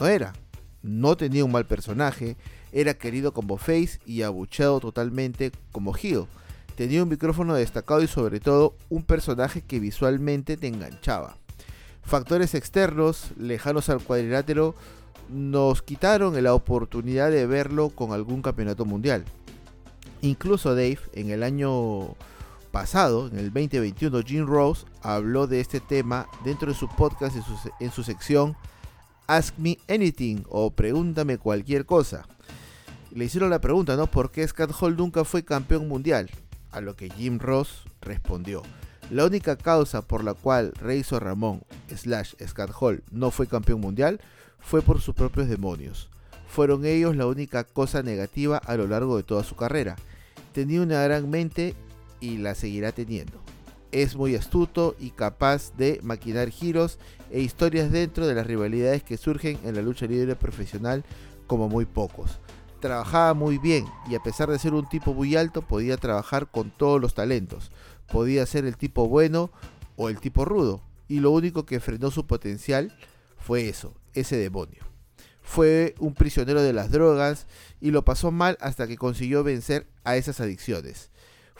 no 0.00 0.06
era, 0.06 0.32
no 0.82 1.16
tenía 1.16 1.44
un 1.44 1.52
mal 1.52 1.66
personaje, 1.66 2.36
era 2.72 2.94
querido 2.94 3.32
como 3.32 3.56
face 3.56 4.00
y 4.06 4.22
abucheado 4.22 4.80
totalmente 4.80 5.52
como 5.70 5.94
heel. 5.94 6.26
Tenía 6.74 7.02
un 7.02 7.08
micrófono 7.08 7.54
destacado 7.54 8.02
y 8.02 8.08
sobre 8.08 8.40
todo 8.40 8.74
un 8.88 9.04
personaje 9.04 9.60
que 9.62 9.78
visualmente 9.78 10.56
te 10.56 10.68
enganchaba. 10.68 11.36
Factores 12.02 12.54
externos, 12.54 13.30
lejanos 13.38 13.88
al 13.88 14.02
cuadrilátero, 14.02 14.74
nos 15.28 15.82
quitaron 15.82 16.40
la 16.42 16.54
oportunidad 16.54 17.30
de 17.30 17.46
verlo 17.46 17.90
con 17.90 18.12
algún 18.12 18.42
campeonato 18.42 18.84
mundial. 18.84 19.24
Incluso 20.20 20.74
Dave, 20.74 20.98
en 21.14 21.30
el 21.30 21.42
año 21.42 22.14
pasado, 22.70 23.28
en 23.28 23.38
el 23.38 23.46
2021, 23.52 24.22
Jim 24.22 24.46
Rose 24.46 24.86
habló 25.02 25.46
de 25.46 25.60
este 25.60 25.80
tema 25.80 26.26
dentro 26.44 26.68
de 26.68 26.78
su 26.78 26.88
podcast 26.88 27.36
en 27.36 27.42
su, 27.42 27.70
en 27.80 27.90
su 27.90 28.02
sección 28.02 28.56
Ask 29.26 29.56
Me 29.58 29.78
Anything 29.88 30.44
o 30.48 30.70
Pregúntame 30.70 31.38
cualquier 31.38 31.86
cosa. 31.86 32.26
Le 33.10 33.26
hicieron 33.26 33.50
la 33.50 33.60
pregunta, 33.60 33.96
¿no? 33.96 34.06
¿Por 34.06 34.30
qué 34.30 34.46
Scott 34.46 34.72
Hall 34.80 34.96
nunca 34.96 35.24
fue 35.24 35.44
campeón 35.44 35.88
mundial? 35.88 36.30
A 36.70 36.80
lo 36.80 36.96
que 36.96 37.10
Jim 37.10 37.38
Ross 37.38 37.84
respondió. 38.00 38.62
La 39.10 39.26
única 39.26 39.56
causa 39.56 40.02
por 40.02 40.24
la 40.24 40.34
cual 40.34 40.72
Razor 40.80 41.24
Ramón 41.24 41.62
slash 41.94 42.34
Scott 42.46 42.70
Hall 42.80 43.02
no 43.10 43.30
fue 43.30 43.46
campeón 43.46 43.80
mundial 43.80 44.20
fue 44.58 44.80
por 44.80 45.00
sus 45.00 45.14
propios 45.14 45.48
demonios. 45.48 46.08
Fueron 46.46 46.84
ellos 46.84 47.16
la 47.16 47.26
única 47.26 47.64
cosa 47.64 48.02
negativa 48.02 48.58
a 48.58 48.76
lo 48.76 48.86
largo 48.86 49.16
de 49.16 49.22
toda 49.22 49.42
su 49.42 49.56
carrera. 49.56 49.96
Tenía 50.52 50.82
una 50.82 51.02
gran 51.02 51.28
mente 51.30 51.74
y 52.20 52.38
la 52.38 52.54
seguirá 52.54 52.92
teniendo. 52.92 53.40
Es 53.90 54.16
muy 54.16 54.36
astuto 54.36 54.96
y 54.98 55.10
capaz 55.10 55.76
de 55.76 56.00
maquinar 56.02 56.48
giros 56.50 56.98
e 57.30 57.40
historias 57.40 57.90
dentro 57.90 58.26
de 58.26 58.34
las 58.34 58.46
rivalidades 58.46 59.02
que 59.02 59.18
surgen 59.18 59.58
en 59.64 59.74
la 59.74 59.82
lucha 59.82 60.06
libre 60.06 60.36
profesional 60.36 61.04
como 61.46 61.68
muy 61.68 61.84
pocos. 61.84 62.38
Trabajaba 62.80 63.34
muy 63.34 63.58
bien 63.58 63.84
y 64.08 64.14
a 64.14 64.22
pesar 64.22 64.50
de 64.50 64.58
ser 64.58 64.74
un 64.74 64.88
tipo 64.88 65.14
muy 65.14 65.36
alto 65.36 65.62
podía 65.62 65.96
trabajar 65.96 66.50
con 66.50 66.70
todos 66.70 67.00
los 67.00 67.14
talentos. 67.14 67.70
Podía 68.12 68.46
ser 68.46 68.64
el 68.64 68.76
tipo 68.76 69.08
bueno 69.08 69.50
o 69.96 70.08
el 70.08 70.20
tipo 70.20 70.44
rudo. 70.44 70.82
Y 71.08 71.20
lo 71.20 71.30
único 71.30 71.66
que 71.66 71.80
frenó 71.80 72.10
su 72.10 72.26
potencial 72.26 72.96
fue 73.36 73.68
eso, 73.68 73.94
ese 74.14 74.36
demonio. 74.36 74.84
Fue 75.40 75.96
un 75.98 76.14
prisionero 76.14 76.62
de 76.62 76.72
las 76.72 76.92
drogas 76.92 77.46
y 77.80 77.90
lo 77.90 78.04
pasó 78.04 78.30
mal 78.30 78.56
hasta 78.60 78.86
que 78.86 78.96
consiguió 78.96 79.42
vencer 79.42 79.88
a 80.04 80.16
esas 80.16 80.40
adicciones 80.40 81.10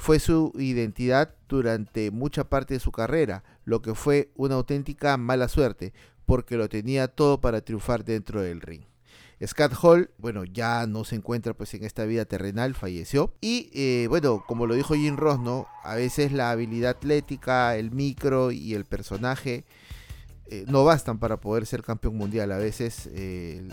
fue 0.02 0.18
su 0.18 0.52
identidad 0.56 1.34
durante 1.48 2.10
mucha 2.10 2.42
parte 2.42 2.74
de 2.74 2.80
su 2.80 2.90
carrera, 2.90 3.44
lo 3.64 3.82
que 3.82 3.94
fue 3.94 4.32
una 4.34 4.56
auténtica 4.56 5.16
mala 5.16 5.46
suerte, 5.46 5.92
porque 6.26 6.56
lo 6.56 6.68
tenía 6.68 7.06
todo 7.06 7.40
para 7.40 7.60
triunfar 7.60 8.04
dentro 8.04 8.42
del 8.42 8.60
ring. 8.60 8.82
Scott 9.46 9.72
Hall, 9.82 10.10
bueno, 10.18 10.44
ya 10.44 10.86
no 10.86 11.04
se 11.04 11.16
encuentra 11.16 11.54
pues 11.54 11.74
en 11.74 11.84
esta 11.84 12.04
vida 12.04 12.24
terrenal, 12.24 12.74
falleció. 12.74 13.34
Y 13.40 13.70
eh, 13.72 14.06
bueno, 14.08 14.44
como 14.46 14.66
lo 14.66 14.74
dijo 14.74 14.94
Jim 14.94 15.16
Ross, 15.16 15.40
¿no? 15.40 15.66
A 15.82 15.96
veces 15.96 16.32
la 16.32 16.50
habilidad 16.50 16.90
atlética, 16.92 17.76
el 17.76 17.90
micro 17.90 18.52
y 18.52 18.74
el 18.74 18.84
personaje 18.84 19.64
eh, 20.46 20.64
no 20.68 20.84
bastan 20.84 21.18
para 21.18 21.38
poder 21.38 21.66
ser 21.66 21.82
campeón 21.82 22.16
mundial. 22.16 22.52
A 22.52 22.58
veces 22.58 23.08
eh, 23.12 23.68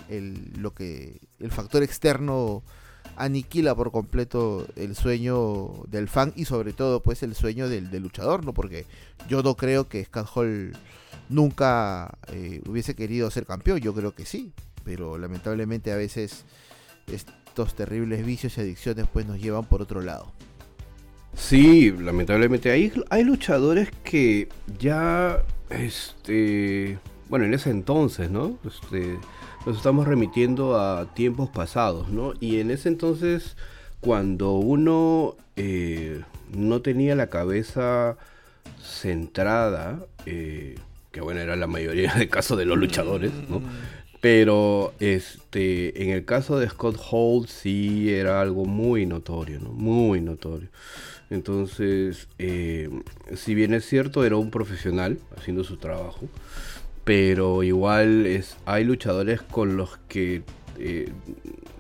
lo 0.58 0.74
que, 0.74 1.22
el 1.40 1.52
factor 1.52 1.84
externo 1.84 2.64
aniquila 3.16 3.76
por 3.76 3.92
completo 3.92 4.66
el 4.76 4.96
sueño 4.96 5.84
del 5.88 6.08
fan 6.08 6.34
y 6.36 6.46
sobre 6.46 6.74
todo 6.74 7.04
pues 7.04 7.22
el 7.22 7.36
sueño 7.36 7.70
del, 7.70 7.90
luchador, 8.02 8.44
¿no? 8.44 8.54
Porque 8.54 8.88
yo 9.28 9.44
no 9.44 9.56
creo 9.56 9.88
que 9.88 10.06
Scott 10.06 10.30
Hall 10.36 10.76
nunca 11.28 12.18
hubiese 12.68 12.96
querido 12.96 13.30
ser 13.30 13.46
campeón, 13.46 13.80
yo 13.80 13.94
creo 13.94 14.16
que 14.16 14.26
sí, 14.26 14.54
pero 14.90 15.20
lamentablemente 15.20 15.92
a 15.92 15.96
veces 15.96 16.46
estos 17.06 17.76
terribles 17.76 18.26
vicios 18.26 18.58
y 18.58 18.62
adicciones 18.62 19.06
pues 19.14 19.28
nos 19.28 19.40
llevan 19.40 19.66
por 19.66 19.84
otro 19.84 20.02
lado. 20.02 20.34
Sí, 21.36 21.92
lamentablemente 21.92 22.72
hay, 22.72 22.92
hay 23.12 23.24
luchadores 23.24 23.92
que 24.04 24.50
ya, 24.80 25.44
este, 25.70 26.98
bueno, 27.30 27.46
en 27.46 27.54
ese 27.54 27.70
entonces, 27.70 28.32
¿no? 28.32 28.58
Este, 28.66 29.20
nos 29.68 29.78
estamos 29.78 30.08
remitiendo 30.08 30.82
a 30.82 31.14
tiempos 31.14 31.50
pasados, 31.50 32.10
¿no? 32.10 32.34
Y 32.40 32.60
en 32.60 32.72
ese 32.72 32.90
entonces, 32.90 33.58
cuando 34.02 34.54
uno 34.54 35.36
eh, 35.56 36.24
no 36.52 36.82
tenía 36.82 37.14
la 37.14 37.28
cabeza 37.28 38.18
centrada, 38.82 40.04
eh, 40.26 40.80
que 41.12 41.22
bueno, 41.22 41.42
era 41.42 41.56
la 41.56 41.68
mayoría 41.68 42.14
de 42.16 42.28
casos 42.28 42.58
de 42.58 42.66
los 42.66 42.78
luchadores, 42.78 43.32
¿no? 43.50 43.62
Pero 44.22 44.94
este, 45.00 46.04
en 46.04 46.10
el 46.10 46.26
caso 46.26 46.60
de 46.60 46.70
Scott 46.70 46.98
Hall 47.10 47.48
sí 47.48 48.12
era 48.14 48.42
algo 48.42 48.66
muy 48.66 49.06
notorio, 49.06 49.60
¿no? 49.60 49.72
Muy 49.72 50.20
notorio. 50.20 50.68
Entonces, 51.30 52.28
eh, 52.38 52.90
si 53.36 53.56
bien 53.56 53.74
es 53.74 53.86
cierto, 53.86 54.26
era 54.26 54.36
un 54.36 54.52
profesional 54.52 55.20
haciendo 55.38 55.64
su 55.64 55.78
trabajo, 55.78 56.28
pero 57.04 57.64
igual 57.64 58.26
es, 58.26 58.58
hay 58.66 58.84
luchadores 58.84 59.42
con 59.42 59.78
los 59.78 59.98
que 60.10 60.42
eh, 60.80 61.12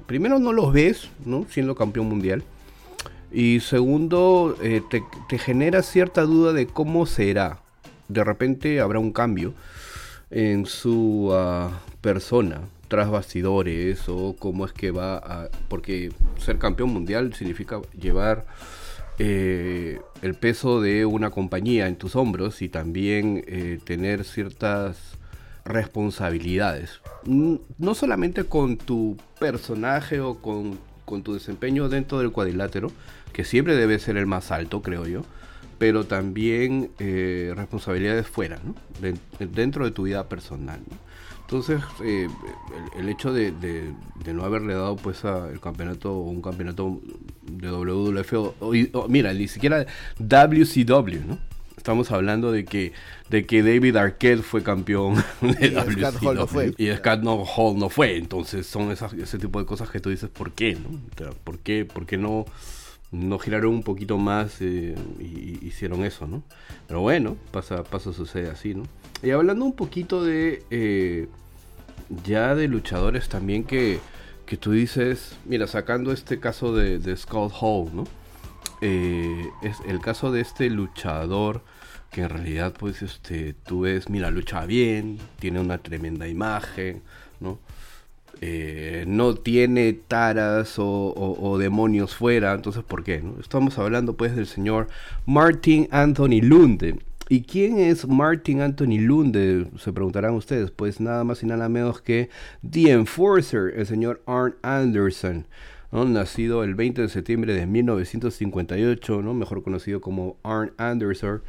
primero 0.05 0.39
no 0.39 0.53
los 0.53 0.71
ves, 0.71 1.09
¿no? 1.25 1.45
Siendo 1.49 1.75
campeón 1.75 2.07
mundial. 2.07 2.43
Y 3.31 3.59
segundo, 3.59 4.57
eh, 4.61 4.81
te, 4.89 5.37
genera 5.37 5.83
cierta 5.83 6.23
duda 6.23 6.53
de 6.53 6.67
cómo 6.67 7.05
será. 7.05 7.61
De 8.07 8.23
repente 8.23 8.79
habrá 8.79 8.99
un 8.99 9.11
cambio 9.11 9.53
en 10.31 10.65
su 10.65 11.29
ah, 11.33 11.81
persona, 12.01 12.61
tras 12.87 13.09
bastidores, 13.09 14.07
o 14.07 14.35
cómo 14.37 14.65
es 14.65 14.73
que 14.73 14.91
va 14.91 15.17
a... 15.17 15.49
Porque 15.67 16.11
ser 16.37 16.57
campeón 16.57 16.91
mundial 16.91 17.33
significa 17.33 17.81
llevar 17.99 18.45
eh, 19.19 19.99
el 20.21 20.35
peso 20.35 20.81
de 20.81 21.05
una 21.05 21.29
compañía 21.29 21.87
en 21.87 21.95
tus 21.95 22.15
hombros 22.15 22.61
y 22.61 22.69
también 22.69 23.43
tener 23.85 24.23
ciertas 24.23 25.19
responsabilidades. 25.69 26.99
No 27.25 27.95
solamente 27.95 28.43
con 28.43 28.77
tu 28.77 29.17
personaje 29.39 30.19
o 30.19 30.39
con, 30.39 30.79
tu 31.23 31.33
desempeño 31.33 31.89
dentro 31.89 32.19
del 32.19 32.31
cuadrilátero, 32.31 32.91
que 33.33 33.45
siempre 33.45 33.75
debe 33.75 33.99
ser 33.99 34.17
el 34.17 34.25
más 34.25 34.51
alto, 34.51 34.81
creo 34.81 35.05
yo, 35.07 35.21
pero 35.79 36.05
también 36.05 36.91
eh, 36.99 37.53
responsabilidades 37.55 38.27
fuera, 38.27 38.59
dentro 39.39 39.85
de 39.85 39.91
tu 39.91 40.03
vida 40.03 40.27
personal. 40.27 40.81
Entonces, 41.41 41.81
eh, 42.03 42.27
el, 42.95 43.09
hecho 43.09 43.33
de, 43.33 43.93
no 44.31 44.43
haberle 44.43 44.75
dado 44.75 44.97
pues 44.97 45.25
a 45.25 45.49
el 45.49 45.59
campeonato, 45.59 46.19
un 46.19 46.43
campeonato 46.43 47.01
de 47.41 47.71
WWF, 47.71 48.33
o, 48.59 49.07
mira, 49.07 49.33
ni 49.33 49.47
siquiera 49.47 49.87
WCW, 50.19 51.25
¿no? 51.25 51.39
Estamos 51.75 52.11
hablando 52.11 52.51
de 52.51 52.65
que, 52.65 52.91
de 53.29 53.45
que 53.45 53.63
David 53.63 53.95
Arquette 53.95 54.43
fue 54.43 54.61
campeón 54.61 55.15
de 55.41 55.67
y 55.67 55.71
Scott 55.71 56.21
Hall 56.21 56.35
no 56.35 56.45
fue. 56.45 56.73
Y 56.77 56.91
Scott 56.91 57.21
Hall 57.23 57.79
no 57.79 57.89
fue. 57.89 58.17
Entonces 58.17 58.67
son 58.67 58.91
esas, 58.91 59.13
ese 59.13 59.39
tipo 59.39 59.59
de 59.59 59.65
cosas 59.65 59.89
que 59.89 60.01
tú 60.01 60.09
dices, 60.09 60.29
¿por 60.29 60.51
qué? 60.51 60.75
No? 60.75 60.89
¿Por 61.45 61.57
qué, 61.59 61.85
por 61.85 62.05
qué 62.05 62.17
no, 62.17 62.45
no 63.11 63.39
giraron 63.39 63.73
un 63.73 63.83
poquito 63.83 64.17
más 64.17 64.61
eh, 64.61 64.95
y, 65.19 65.65
hicieron 65.65 66.03
eso? 66.03 66.27
¿no? 66.27 66.43
Pero 66.87 67.01
bueno, 67.01 67.37
pasa, 67.51 67.83
pasa, 67.83 68.13
sucede 68.13 68.49
así. 68.49 68.75
¿no? 68.75 68.83
Y 69.23 69.31
hablando 69.31 69.65
un 69.65 69.73
poquito 69.73 70.23
de... 70.23 70.63
Eh, 70.69 71.27
ya 72.23 72.55
de 72.55 72.67
luchadores 72.67 73.29
también 73.29 73.63
que, 73.63 73.99
que 74.45 74.57
tú 74.57 74.71
dices, 74.71 75.37
mira, 75.45 75.67
sacando 75.67 76.11
este 76.11 76.39
caso 76.39 76.73
de, 76.73 76.97
de 76.97 77.15
Scott 77.15 77.53
Hall, 77.59 77.89
¿no? 77.93 78.05
Eh, 78.81 79.49
es 79.61 79.77
el 79.87 79.99
caso 79.99 80.31
de 80.31 80.41
este 80.41 80.69
luchador 80.69 81.63
que 82.11 82.21
en 82.21 82.29
realidad 82.29 82.73
pues 82.77 83.01
este 83.01 83.53
tú 83.53 83.81
ves 83.81 84.09
mira 84.09 84.31
lucha 84.31 84.65
bien 84.65 85.19
tiene 85.37 85.59
una 85.59 85.79
tremenda 85.79 86.29
imagen 86.29 87.03
no 87.41 87.59
eh, 88.41 89.03
no 89.07 89.35
tiene 89.35 89.93
taras 89.93 90.75
o, 90.77 91.57
demonios 91.59 92.15
fuera 92.15 92.53
entonces 92.53 92.83
por 92.83 93.03
qué 93.03 93.21
no 93.21 93.35
estamos 93.39 93.77
hablando 93.77 94.13
pues 94.13 94.35
del 94.35 94.47
señor 94.47 94.87
Martin 95.25 95.87
Anthony 95.91 96.41
Lunde 96.41 96.99
¿Y 97.31 97.43
quién 97.43 97.77
es 97.77 98.07
Martin 98.07 98.61
Anthony 98.61 98.97
Lunde? 98.99 99.67
Se 99.77 99.93
preguntarán 99.93 100.33
ustedes. 100.33 100.71
Pues 100.71 100.99
nada 100.99 101.23
más 101.23 101.43
y 101.43 101.45
nada 101.45 101.69
menos 101.69 102.01
que 102.01 102.29
The 102.67 102.89
Enforcer, 102.89 103.73
el 103.77 103.85
señor 103.85 104.23
Arn 104.25 104.55
Anderson. 104.63 105.45
nacido 105.91 106.63
el 106.63 106.73
20 106.73 107.03
de 107.03 107.07
septiembre 107.07 107.53
de 107.53 107.67
1958, 107.67 109.21
¿no? 109.21 109.35
mejor 109.35 109.61
conocido 109.61 110.01
como 110.01 110.37
Arn 110.41 110.73
Anderson. 110.77 111.43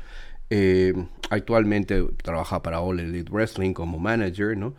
Eh, 0.51 0.93
actualmente 1.31 2.05
trabaja 2.23 2.63
para 2.63 2.83
All 2.83 3.01
Elite 3.01 3.33
Wrestling 3.33 3.73
como 3.73 3.99
manager, 3.99 4.59
¿no? 4.59 4.75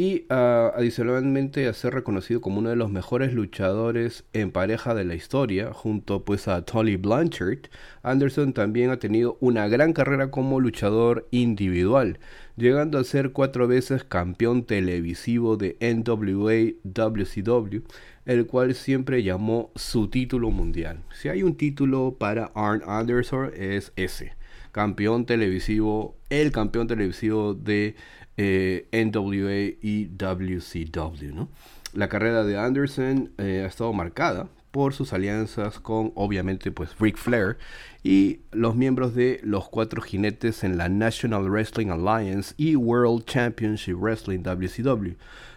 Y 0.00 0.24
uh, 0.30 0.72
adicionalmente 0.74 1.68
a 1.68 1.74
ser 1.74 1.92
reconocido 1.92 2.40
como 2.40 2.60
uno 2.60 2.70
de 2.70 2.76
los 2.76 2.90
mejores 2.90 3.34
luchadores 3.34 4.24
en 4.32 4.50
pareja 4.50 4.94
de 4.94 5.04
la 5.04 5.14
historia, 5.14 5.74
junto 5.74 6.24
pues 6.24 6.48
a 6.48 6.64
Tolly 6.64 6.96
Blanchard, 6.96 7.68
Anderson 8.02 8.54
también 8.54 8.88
ha 8.88 8.98
tenido 8.98 9.36
una 9.40 9.68
gran 9.68 9.92
carrera 9.92 10.30
como 10.30 10.58
luchador 10.58 11.28
individual, 11.32 12.18
llegando 12.56 12.98
a 12.98 13.04
ser 13.04 13.32
cuatro 13.32 13.68
veces 13.68 14.02
campeón 14.02 14.64
televisivo 14.64 15.58
de 15.58 15.76
NWA 15.82 16.72
WCW, 16.82 17.80
el 18.24 18.46
cual 18.46 18.74
siempre 18.74 19.22
llamó 19.22 19.70
su 19.74 20.08
título 20.08 20.50
mundial. 20.50 21.02
Si 21.12 21.28
hay 21.28 21.42
un 21.42 21.56
título 21.58 22.16
para 22.18 22.50
Arn 22.54 22.80
Anderson 22.86 23.50
es 23.54 23.92
ese, 23.96 24.32
campeón 24.72 25.26
televisivo, 25.26 26.16
el 26.30 26.52
campeón 26.52 26.86
televisivo 26.86 27.52
de 27.54 27.96
eh, 28.42 28.86
NWA 28.90 29.76
y 29.82 30.06
WCW. 30.06 31.46
La 31.92 32.08
carrera 32.08 32.42
de 32.42 32.56
Anderson 32.56 33.32
eh, 33.36 33.60
ha 33.62 33.68
estado 33.68 33.92
marcada 33.92 34.48
por 34.70 34.94
sus 34.94 35.12
alianzas 35.12 35.78
con, 35.78 36.12
obviamente, 36.14 36.70
pues 36.70 36.98
Ric 36.98 37.18
Flair 37.18 37.58
y 38.02 38.38
los 38.50 38.76
miembros 38.76 39.14
de 39.14 39.40
los 39.42 39.68
cuatro 39.68 40.00
jinetes 40.00 40.64
en 40.64 40.78
la 40.78 40.88
National 40.88 41.50
Wrestling 41.50 41.88
Alliance 41.88 42.54
y 42.56 42.76
World 42.76 43.26
Championship 43.26 43.96
Wrestling 43.96 44.38
WCW. 44.42 45.16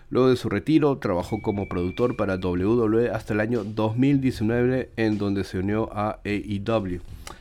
Luego 0.09 0.29
de 0.29 0.35
su 0.35 0.49
retiro, 0.49 0.97
trabajó 0.97 1.41
como 1.41 1.69
productor 1.69 2.17
para 2.17 2.35
WWE 2.35 3.11
hasta 3.11 3.33
el 3.33 3.39
año 3.39 3.63
2019, 3.63 4.89
en 4.97 5.17
donde 5.17 5.45
se 5.45 5.59
unió 5.59 5.89
a 5.93 6.19
AEW. 6.25 6.99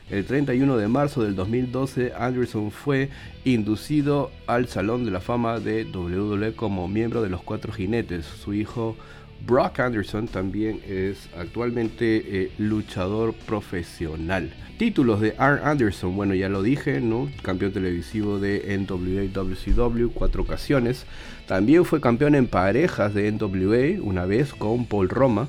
El 0.09 0.25
31 0.25 0.77
de 0.77 0.87
marzo 0.87 1.23
del 1.23 1.35
2012, 1.35 2.11
Anderson 2.17 2.71
fue 2.71 3.09
inducido 3.45 4.31
al 4.47 4.67
Salón 4.67 5.05
de 5.05 5.11
la 5.11 5.21
Fama 5.21 5.59
de 5.59 5.85
WWE 5.85 6.53
como 6.55 6.87
miembro 6.89 7.21
de 7.21 7.29
los 7.29 7.41
Cuatro 7.41 7.71
Jinetes. 7.71 8.25
Su 8.25 8.53
hijo 8.53 8.97
Brock 9.45 9.79
Anderson 9.79 10.27
también 10.27 10.81
es 10.87 11.29
actualmente 11.37 12.23
eh, 12.25 12.51
luchador 12.57 13.33
profesional. 13.33 14.53
Títulos 14.77 15.21
de 15.21 15.35
Arn 15.37 15.61
Anderson, 15.63 16.15
bueno 16.15 16.33
ya 16.33 16.49
lo 16.49 16.61
dije, 16.63 16.99
¿no? 16.99 17.29
Campeón 17.41 17.71
televisivo 17.71 18.39
de 18.39 18.77
NWA 18.77 19.23
WCW 19.33 20.09
cuatro 20.13 20.43
ocasiones. 20.43 21.05
También 21.47 21.85
fue 21.85 22.01
campeón 22.01 22.35
en 22.35 22.47
parejas 22.47 23.13
de 23.13 23.31
NWA, 23.31 24.01
una 24.01 24.25
vez 24.25 24.53
con 24.53 24.85
Paul 24.85 25.09
Roma, 25.09 25.47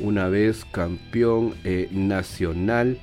una 0.00 0.28
vez 0.28 0.64
campeón 0.70 1.54
eh, 1.64 1.88
nacional 1.92 2.98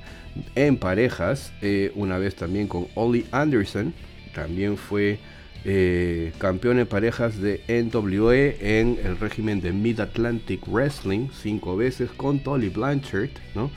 en 0.54 0.76
parejas, 0.76 1.52
eh, 1.62 1.92
una 1.94 2.18
vez 2.18 2.34
también 2.34 2.68
con 2.68 2.86
Ollie 2.94 3.26
Anderson, 3.32 3.92
también 4.34 4.76
fue 4.76 5.18
eh, 5.64 6.32
campeón 6.38 6.78
en 6.78 6.86
parejas 6.86 7.40
de 7.40 7.60
NWA 7.68 8.34
en 8.34 8.98
el 9.04 9.18
régimen 9.18 9.60
de 9.60 9.72
Mid 9.72 10.00
Atlantic 10.00 10.66
Wrestling, 10.66 11.28
cinco 11.42 11.76
veces 11.76 12.10
con 12.10 12.40
Tolly 12.40 12.68
Blanchard, 12.68 13.30
¿no? 13.54 13.70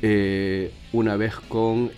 Eh, 0.00 0.70
una 0.92 1.16
vez 1.16 1.34
con 1.34 1.90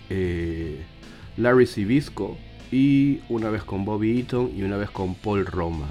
Larry 1.37 1.67
Sibisco 1.67 2.37
y 2.71 3.19
una 3.29 3.49
vez 3.49 3.63
con 3.63 3.85
Bobby 3.85 4.17
Eaton 4.19 4.51
y 4.55 4.63
una 4.63 4.77
vez 4.77 4.89
con 4.89 5.13
Paul 5.13 5.45
Roma. 5.45 5.87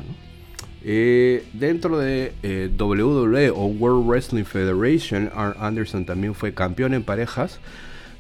dentro 0.83 1.99
de 1.99 2.33
WWE 2.76 3.50
o 3.50 3.67
World 3.67 4.09
Wrestling 4.09 4.45
Federation, 4.45 5.31
Arn 5.35 5.55
Anderson 5.61 6.05
también 6.05 6.35
fue 6.35 6.52
campeón 6.52 6.95
en 6.95 7.05
parejas 7.05 7.61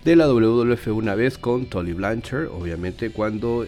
de 0.04 0.16
la 0.16 0.26
WWF 0.28 0.88
una 0.88 1.14
vez 1.14 1.36
con 1.36 1.66
Tolly 1.66 1.92
Blanchard, 1.92 2.48
obviamente 2.48 3.10
cuando 3.10 3.66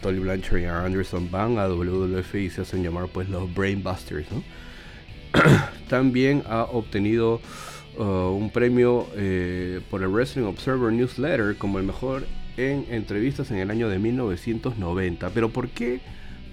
Tolly 0.00 0.18
Blanchard 0.18 0.60
y 0.60 0.64
Anderson 0.64 1.30
van 1.30 1.58
a 1.58 1.66
WWF 1.66 2.34
y 2.34 2.50
se 2.50 2.62
hacen 2.62 2.82
llamar 2.82 3.08
pues 3.12 3.28
los 3.28 3.52
Brainbusters. 3.52 4.26
También 5.88 6.42
ha 6.48 6.64
obtenido 6.64 7.40
uh, 7.98 8.02
un 8.02 8.50
premio 8.50 9.06
eh, 9.16 9.80
por 9.90 10.02
el 10.02 10.08
Wrestling 10.08 10.44
Observer 10.44 10.92
Newsletter 10.92 11.56
como 11.56 11.78
el 11.78 11.84
mejor 11.84 12.24
en 12.56 12.84
entrevistas 12.90 13.50
en 13.50 13.58
el 13.58 13.70
año 13.70 13.88
de 13.88 13.98
1990. 13.98 15.30
Pero 15.30 15.48
¿por 15.48 15.68
qué? 15.68 16.00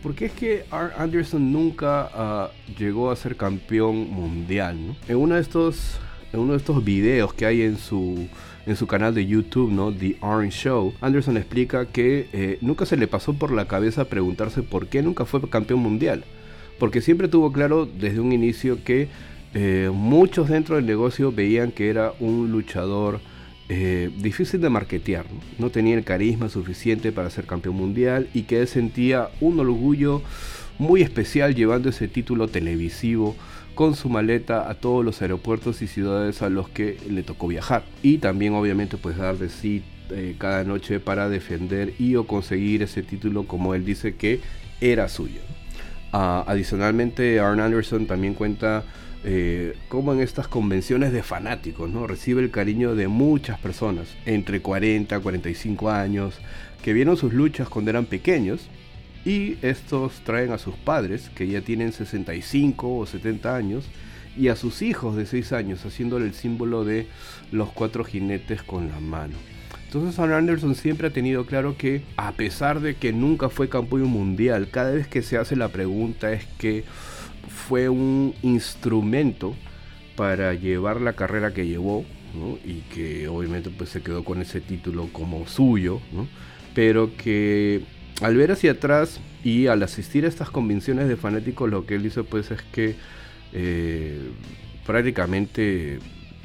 Porque 0.02 0.26
es 0.26 0.32
que 0.32 0.66
Anderson 0.72 1.52
nunca 1.52 2.52
uh, 2.56 2.74
llegó 2.80 3.12
a 3.12 3.16
ser 3.16 3.36
campeón 3.36 4.10
mundial. 4.10 4.96
En 5.08 5.18
uno 5.18 5.36
de 5.36 5.42
estos 5.42 6.00
en 6.32 6.40
uno 6.40 6.52
de 6.54 6.60
estos 6.60 6.84
videos 6.84 7.34
que 7.34 7.46
hay 7.46 7.64
en 7.64 7.78
su 7.78 8.28
en 8.70 8.76
su 8.76 8.86
canal 8.86 9.16
de 9.16 9.26
YouTube, 9.26 9.72
¿no? 9.72 9.92
The 9.92 10.18
Orange 10.22 10.56
Show, 10.56 10.94
Anderson 11.02 11.38
explica 11.38 11.88
que 11.88 12.30
eh, 12.34 12.60
nunca 12.62 12.86
se 12.86 12.98
le 12.98 13.08
pasó 13.08 13.34
por 13.34 13.52
la 13.52 13.68
cabeza 13.68 14.06
preguntarse 14.06 14.62
por 14.62 14.88
qué 14.88 15.02
nunca 15.02 15.26
fue 15.26 15.42
campeón 15.50 15.80
mundial. 15.80 16.24
Porque 16.78 17.02
siempre 17.02 17.28
tuvo 17.28 17.52
claro 17.52 17.88
desde 17.88 18.20
un 18.20 18.32
inicio 18.32 18.84
que 18.84 19.08
eh, 19.56 19.90
muchos 19.92 20.50
dentro 20.50 20.76
del 20.76 20.86
negocio 20.86 21.32
veían 21.32 21.72
que 21.72 21.90
era 21.90 22.14
un 22.20 22.52
luchador 22.52 23.20
eh, 23.70 24.12
difícil 24.20 24.62
de 24.62 24.70
marketear. 24.70 25.26
¿no? 25.26 25.40
¿no? 25.58 25.70
tenía 25.72 25.96
el 25.96 26.04
carisma 26.04 26.48
suficiente 26.48 27.12
para 27.12 27.32
ser 27.32 27.46
campeón 27.46 27.76
mundial 27.76 28.30
y 28.36 28.44
que 28.44 28.62
él 28.62 28.68
sentía 28.68 29.30
un 29.42 29.60
orgullo 29.60 30.22
muy 30.78 31.02
especial 31.02 31.56
llevando 31.56 31.90
ese 31.90 32.08
título 32.08 32.48
televisivo 32.48 33.36
con 33.80 33.96
su 33.96 34.10
maleta 34.10 34.70
a 34.70 34.74
todos 34.74 35.06
los 35.06 35.22
aeropuertos 35.22 35.82
y 35.82 35.88
ciudades 35.88 36.42
a 36.42 36.50
los 36.50 36.68
que 36.68 36.98
le 37.10 37.24
tocó 37.24 37.48
viajar. 37.48 37.84
Y 38.04 38.18
también 38.18 38.54
obviamente 38.54 38.98
pues 38.98 39.16
dar 39.16 39.38
de 39.38 39.48
sí 39.48 39.84
eh, 40.10 40.36
cada 40.38 40.66
noche 40.66 41.00
para 41.00 41.30
defender 41.30 41.94
y 41.98 42.18
o 42.18 42.28
conseguir 42.28 42.84
ese 42.84 43.04
título 43.04 43.48
como 43.48 43.74
él 43.76 43.86
dice 43.86 44.16
que 44.16 44.42
era 44.82 45.08
suyo. 45.08 45.40
Ah, 46.12 46.44
adicionalmente 46.46 47.40
Arn 47.40 47.62
Anderson 47.62 48.06
también 48.06 48.34
cuenta 48.34 48.84
eh, 49.24 49.78
cómo 49.88 50.12
en 50.12 50.20
estas 50.20 50.50
convenciones 50.50 51.14
de 51.14 51.24
fanáticos 51.24 51.90
¿no? 51.90 52.06
recibe 52.06 52.42
el 52.42 52.52
cariño 52.52 52.96
de 52.96 53.08
muchas 53.08 53.60
personas 53.60 54.10
entre 54.26 54.62
40 54.62 55.16
y 55.16 55.22
45 55.22 55.90
años 55.90 56.38
que 56.84 56.92
vieron 56.92 57.16
sus 57.16 57.32
luchas 57.32 57.70
cuando 57.70 57.92
eran 57.92 58.08
pequeños 58.08 58.68
y 59.30 59.60
estos 59.62 60.22
traen 60.22 60.52
a 60.52 60.58
sus 60.58 60.74
padres, 60.74 61.30
que 61.36 61.48
ya 61.48 61.62
tienen 61.62 61.94
65 61.94 62.98
o 62.98 63.06
70 63.06 63.56
años, 63.56 63.86
y 64.36 64.48
a 64.48 64.56
sus 64.56 64.82
hijos 64.82 65.16
de 65.16 65.28
6 65.28 65.54
años, 65.54 65.86
haciéndole 65.86 66.26
el 66.26 66.34
símbolo 66.34 66.84
de 66.84 67.06
los 67.52 67.70
cuatro 67.70 68.04
jinetes 68.04 68.64
con 68.64 68.90
la 68.90 69.00
mano. 69.00 69.36
Entonces 69.86 70.18
Arn 70.18 70.34
Anderson 70.34 70.74
siempre 70.74 71.10
ha 71.10 71.14
tenido 71.14 71.46
claro 71.46 71.78
que 71.78 72.02
a 72.18 72.32
pesar 72.32 72.80
de 72.80 72.96
que 72.96 73.14
nunca 73.14 73.50
fue 73.50 73.70
campeón 73.70 74.08
mundial, 74.08 74.70
cada 74.72 74.90
vez 74.92 75.08
que 75.08 75.22
se 75.22 75.38
hace 75.38 75.56
la 75.56 75.68
pregunta 75.68 76.34
es 76.34 76.46
que 76.58 76.84
fue 77.68 77.88
un 77.88 78.34
instrumento 78.42 79.56
para 80.16 80.56
llevar 80.56 81.02
la 81.02 81.14
carrera 81.14 81.54
que 81.54 81.68
llevó 81.68 82.04
y 82.66 82.82
que 82.94 83.28
obviamente 83.28 83.70
pues 83.70 83.92
se 83.92 84.02
quedó 84.02 84.24
con 84.24 84.42
ese 84.42 84.60
título 84.60 85.10
como 85.12 85.48
suyo, 85.48 86.02
pero 86.74 87.16
que 87.16 87.84
al 88.22 88.36
ver 88.36 88.52
hacia 88.52 88.72
atrás 88.72 89.20
y 89.44 89.68
al 89.68 89.84
asistir 89.84 90.26
a 90.26 90.28
estas 90.28 90.50
convenciones 90.50 91.08
de 91.08 91.16
fanáticos, 91.16 91.70
lo 91.70 91.86
que 91.86 91.96
él 91.96 92.04
dice 92.04 92.24
pues 92.24 92.52
es 92.52 92.62
que 92.62 92.96
eh, 93.54 94.20
prácticamente 94.86 96.00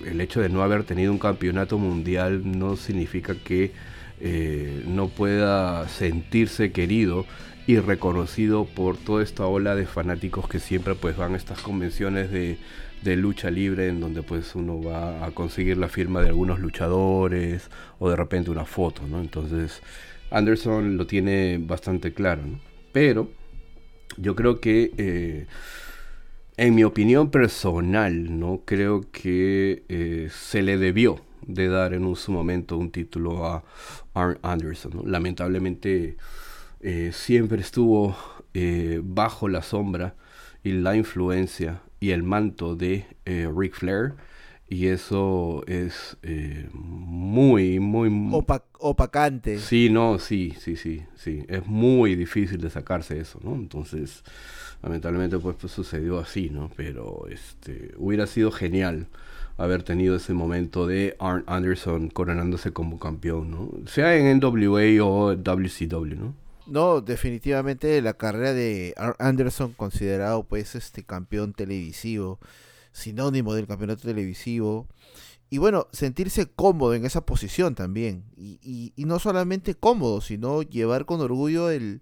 el 0.04 0.20
hecho 0.20 0.40
de 0.40 0.48
no 0.48 0.62
haber 0.62 0.84
tenido 0.84 1.12
un 1.12 1.18
campeonato 1.18 1.78
mundial 1.78 2.42
no 2.58 2.76
significa 2.76 3.34
que 3.34 3.72
eh, 4.20 4.84
no 4.87 5.08
pueda 5.08 5.88
sentirse 5.88 6.70
querido 6.70 7.26
y 7.66 7.78
reconocido 7.78 8.66
por 8.66 8.96
toda 8.96 9.22
esta 9.22 9.46
ola 9.46 9.74
de 9.74 9.87
fanáticos 9.87 10.48
que 10.48 10.60
siempre 10.60 10.94
pues 10.94 11.16
van 11.16 11.34
a 11.34 11.37
estas 11.37 11.60
convenciones 11.60 12.30
de, 12.30 12.58
de 13.02 13.16
lucha 13.16 13.50
libre 13.50 13.88
en 13.88 14.00
donde 14.00 14.22
pues 14.22 14.54
uno 14.54 14.82
va 14.82 15.24
a 15.24 15.30
conseguir 15.30 15.78
la 15.78 15.88
firma 15.88 16.20
de 16.20 16.28
algunos 16.28 16.60
luchadores 16.60 17.70
o 17.98 18.10
de 18.10 18.16
repente 18.16 18.50
una 18.50 18.66
foto, 18.66 19.02
¿no? 19.08 19.20
Entonces 19.20 19.80
Anderson 20.35 20.97
lo 20.97 21.07
tiene 21.07 21.59
bastante 21.59 22.12
claro, 22.12 22.42
Pero 22.92 23.31
yo 24.16 24.35
creo 24.35 24.61
que, 24.61 24.92
eh, 24.97 25.47
en 26.57 26.75
mi 26.75 26.83
opinión 26.83 27.31
personal, 27.31 28.38
¿no? 28.38 28.62
Creo 28.64 29.03
que 29.12 29.85
eh, 29.88 30.29
se 30.33 30.62
le 30.62 30.77
debió 30.77 31.20
de 31.47 31.68
dar 31.68 31.94
en 31.94 32.05
un 32.05 32.16
su 32.16 32.33
momento 32.33 32.77
un 32.77 32.90
título 32.90 33.47
a 33.47 33.64
Arn 34.14 34.38
Anderson. 34.42 35.03
Lamentablemente 35.05 36.16
eh, 36.81 37.11
siempre 37.12 37.61
estuvo 37.61 38.16
bajo 39.03 39.49
la 39.49 39.62
sombra 39.62 40.14
y 40.62 40.73
la 40.73 40.94
influencia 40.94 41.83
y 41.99 42.11
el 42.11 42.23
manto 42.23 42.77
de 42.77 43.05
Ric 43.25 43.75
Flair 43.75 44.14
Y 44.68 44.87
eso 44.87 45.62
es 45.66 46.16
eh, 46.22 46.68
muy, 46.72 47.81
muy... 47.81 48.11
opacante. 48.79 49.59
Sí, 49.59 49.90
no, 49.90 50.18
sí, 50.18 50.55
sí, 50.59 50.77
sí, 50.77 51.05
sí. 51.16 51.44
Es 51.48 51.66
muy 51.66 52.16
difícil 52.16 52.61
de 52.61 52.70
sacarse 52.70 53.20
eso, 53.20 53.38
¿no? 53.42 53.55
Entonces, 53.55 54.24
lamentablemente, 54.83 55.38
pues, 55.38 55.57
pues 55.61 55.72
sucedió 55.72 56.18
así, 56.18 56.48
¿no? 56.50 56.70
Pero 56.77 57.27
este, 57.29 57.92
hubiera 57.98 58.27
sido 58.27 58.50
genial 58.50 59.07
haber 59.57 59.83
tenido 59.83 60.16
ese 60.16 60.33
momento 60.33 60.87
de 60.87 61.14
Arn 61.18 61.44
Anderson 61.46 62.09
coronándose 62.09 62.72
como 62.72 62.98
campeón, 62.98 63.50
¿no? 63.50 63.70
Sea 63.87 64.16
en 64.16 64.38
NWA 64.40 65.05
o 65.05 65.37
WCW, 65.37 66.14
¿no? 66.16 66.35
No, 66.66 67.03
definitivamente 67.03 68.00
la 68.00 68.14
carrera 68.14 68.55
de 68.55 68.94
Arn 68.96 69.14
Anderson 69.18 69.72
considerado 69.74 70.44
pues 70.44 70.74
este 70.74 71.05
campeón 71.05 71.53
televisivo 71.53 72.38
sinónimo 72.94 73.52
del 73.52 73.66
campeonato 73.66 74.02
televisivo. 74.02 74.88
Y 75.50 75.59
bueno, 75.59 75.88
sentirse 75.92 76.46
cómodo 76.46 76.94
en 76.94 77.04
esa 77.04 77.26
posición 77.26 77.74
también. 77.74 78.24
Y, 78.37 78.92
no 78.96 79.18
solamente 79.18 79.74
cómodo, 79.74 80.22
sino 80.22 80.62
llevar 80.62 81.04
con 81.04 81.20
orgullo 81.20 81.70
el, 81.70 82.00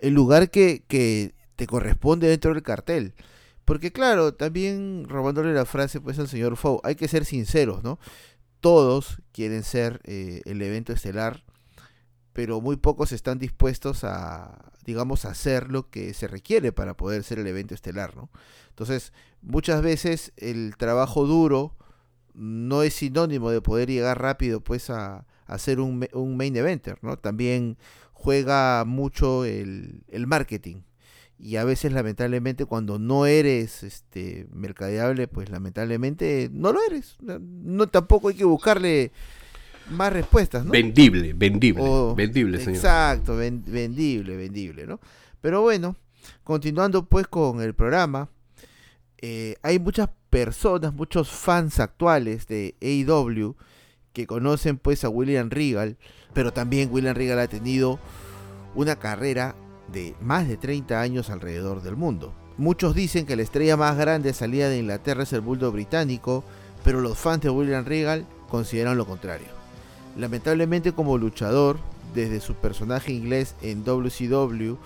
lugar 0.00 0.50
que, 0.50 0.82
que, 0.88 1.34
te 1.54 1.66
corresponde 1.66 2.26
dentro 2.28 2.52
del 2.52 2.62
cartel. 2.62 3.14
Porque 3.64 3.92
claro, 3.92 4.34
también 4.34 5.06
robándole 5.08 5.52
la 5.54 5.66
frase 5.66 6.00
pues 6.00 6.18
al 6.18 6.26
señor 6.26 6.56
Fou, 6.56 6.80
hay 6.82 6.96
que 6.96 7.06
ser 7.06 7.24
sinceros, 7.24 7.84
¿no? 7.84 8.00
Todos 8.60 9.22
quieren 9.32 9.62
ser 9.62 10.00
eh, 10.04 10.42
el 10.44 10.60
evento 10.62 10.92
estelar, 10.92 11.44
pero 12.32 12.60
muy 12.60 12.76
pocos 12.76 13.12
están 13.12 13.38
dispuestos 13.38 14.04
a, 14.04 14.72
digamos, 14.84 15.24
hacer 15.24 15.70
lo 15.70 15.88
que 15.88 16.14
se 16.14 16.26
requiere 16.26 16.72
para 16.72 16.96
poder 16.96 17.22
ser 17.22 17.38
el 17.38 17.46
evento 17.46 17.74
estelar, 17.74 18.16
¿no? 18.16 18.30
Entonces, 18.70 19.12
muchas 19.42 19.82
veces 19.82 20.32
el 20.36 20.76
trabajo 20.76 21.26
duro 21.26 21.74
no 22.34 22.82
es 22.82 22.94
sinónimo 22.94 23.50
de 23.50 23.60
poder 23.60 23.90
llegar 23.90 24.20
rápido 24.20 24.60
pues 24.60 24.90
a, 24.90 25.26
ser 25.58 25.80
un, 25.80 26.06
main 26.36 26.56
eventer, 26.56 26.98
¿no? 27.02 27.16
También 27.16 27.76
juega 28.12 28.84
mucho 28.86 29.44
el, 29.44 30.02
marketing 30.26 30.82
y 31.38 31.56
a 31.56 31.64
veces 31.64 31.92
lamentablemente 31.92 32.66
cuando 32.66 32.98
no 32.98 33.24
eres 33.24 33.82
este 33.82 34.46
mercadeable 34.52 35.26
pues 35.26 35.48
lamentablemente 35.48 36.50
no 36.52 36.70
lo 36.70 36.80
eres 36.82 37.16
no 37.22 37.88
tampoco 37.88 38.28
hay 38.28 38.34
que 38.34 38.44
buscarle 38.44 39.10
más 39.88 40.12
respuestas 40.12 40.66
¿no? 40.66 40.72
vendible 40.72 41.32
vendible 41.32 41.82
vendible 42.14 42.58
señor 42.58 42.74
exacto 42.74 43.36
vendible 43.36 44.36
vendible 44.36 44.86
no 44.86 45.00
pero 45.40 45.62
bueno 45.62 45.96
continuando 46.44 47.06
pues 47.06 47.26
con 47.26 47.62
el 47.62 47.72
programa 47.72 48.28
eh, 49.22 49.56
hay 49.62 49.78
muchas 49.78 50.08
personas, 50.30 50.94
muchos 50.94 51.30
fans 51.30 51.78
actuales 51.78 52.46
de 52.46 52.74
AEW 52.80 53.54
que 54.12 54.26
conocen 54.26 54.78
pues 54.78 55.04
a 55.04 55.08
William 55.08 55.50
Regal, 55.50 55.98
pero 56.32 56.52
también 56.52 56.88
William 56.90 57.14
Regal 57.14 57.38
ha 57.38 57.46
tenido 57.46 57.98
una 58.74 58.96
carrera 58.96 59.54
de 59.92 60.14
más 60.20 60.48
de 60.48 60.56
30 60.56 61.00
años 61.00 61.30
alrededor 61.30 61.82
del 61.82 61.96
mundo. 61.96 62.32
Muchos 62.56 62.94
dicen 62.94 63.26
que 63.26 63.36
la 63.36 63.42
estrella 63.42 63.76
más 63.76 63.96
grande 63.96 64.32
salida 64.32 64.68
de 64.68 64.78
Inglaterra 64.78 65.24
es 65.24 65.32
el 65.32 65.40
bulldog 65.40 65.74
británico, 65.74 66.44
pero 66.84 67.00
los 67.00 67.18
fans 67.18 67.42
de 67.42 67.50
William 67.50 67.84
Regal 67.84 68.26
consideran 68.48 68.96
lo 68.96 69.06
contrario. 69.06 69.48
Lamentablemente 70.16 70.92
como 70.92 71.18
luchador, 71.18 71.78
desde 72.14 72.40
su 72.40 72.54
personaje 72.54 73.12
inglés 73.12 73.54
en 73.62 73.84
WCW 73.84 74.76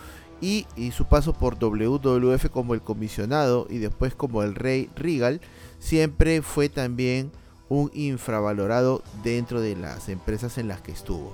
y, 0.44 0.90
su 0.90 1.07
paso 1.07 1.33
por 1.33 1.59
WWF 1.59 2.50
como 2.50 2.74
el 2.74 2.83
comisionado 2.83 3.66
y 3.70 3.78
después 3.78 4.14
como 4.14 4.42
el 4.42 4.54
rey 4.54 4.90
Regal, 4.94 5.40
siempre 5.78 6.42
fue 6.42 6.68
también 6.68 7.33
un 7.70 7.90
infravalorado 7.94 9.02
dentro 9.22 9.62
de 9.62 9.74
las 9.74 10.11
empresas 10.11 10.59
en 10.59 10.68
las 10.68 10.83
que 10.83 10.92
estuvo. 10.92 11.33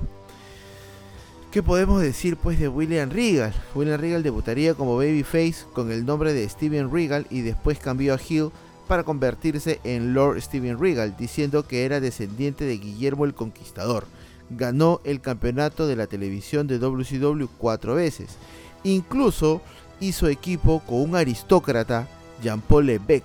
¿Qué 1.50 1.60
podemos 1.60 2.00
decir 2.00 2.36
pues 2.36 2.60
de 2.60 2.68
William 2.68 3.10
Regal? 3.10 3.52
William 3.74 4.00
Regal 4.00 4.22
debutaría 4.22 4.74
como 4.74 4.96
babyface 4.96 5.64
con 5.72 5.90
el 5.90 6.06
nombre 6.06 6.32
de 6.32 6.48
Steven 6.48 6.92
Regal 6.92 7.26
y 7.30 7.40
después 7.40 7.80
cambió 7.80 8.14
a 8.14 8.20
Hill 8.28 8.50
para 8.86 9.02
convertirse 9.02 9.80
en 9.82 10.14
Lord 10.14 10.40
Steven 10.40 10.78
Regal, 10.78 11.16
diciendo 11.18 11.66
que 11.66 11.84
era 11.84 11.98
descendiente 11.98 12.64
de 12.64 12.78
Guillermo 12.78 13.24
el 13.24 13.34
Conquistador. 13.34 14.06
Ganó 14.50 15.00
el 15.02 15.20
campeonato 15.20 15.88
de 15.88 15.96
la 15.96 16.06
televisión 16.06 16.68
de 16.68 16.78
WCW 16.78 17.46
cuatro 17.58 17.96
veces 17.96 18.36
Incluso 18.84 19.60
hizo 20.00 20.28
equipo 20.28 20.82
con 20.86 21.02
un 21.02 21.16
aristócrata, 21.16 22.08
Jean-Paul 22.42 22.86
Lebec. 22.86 23.24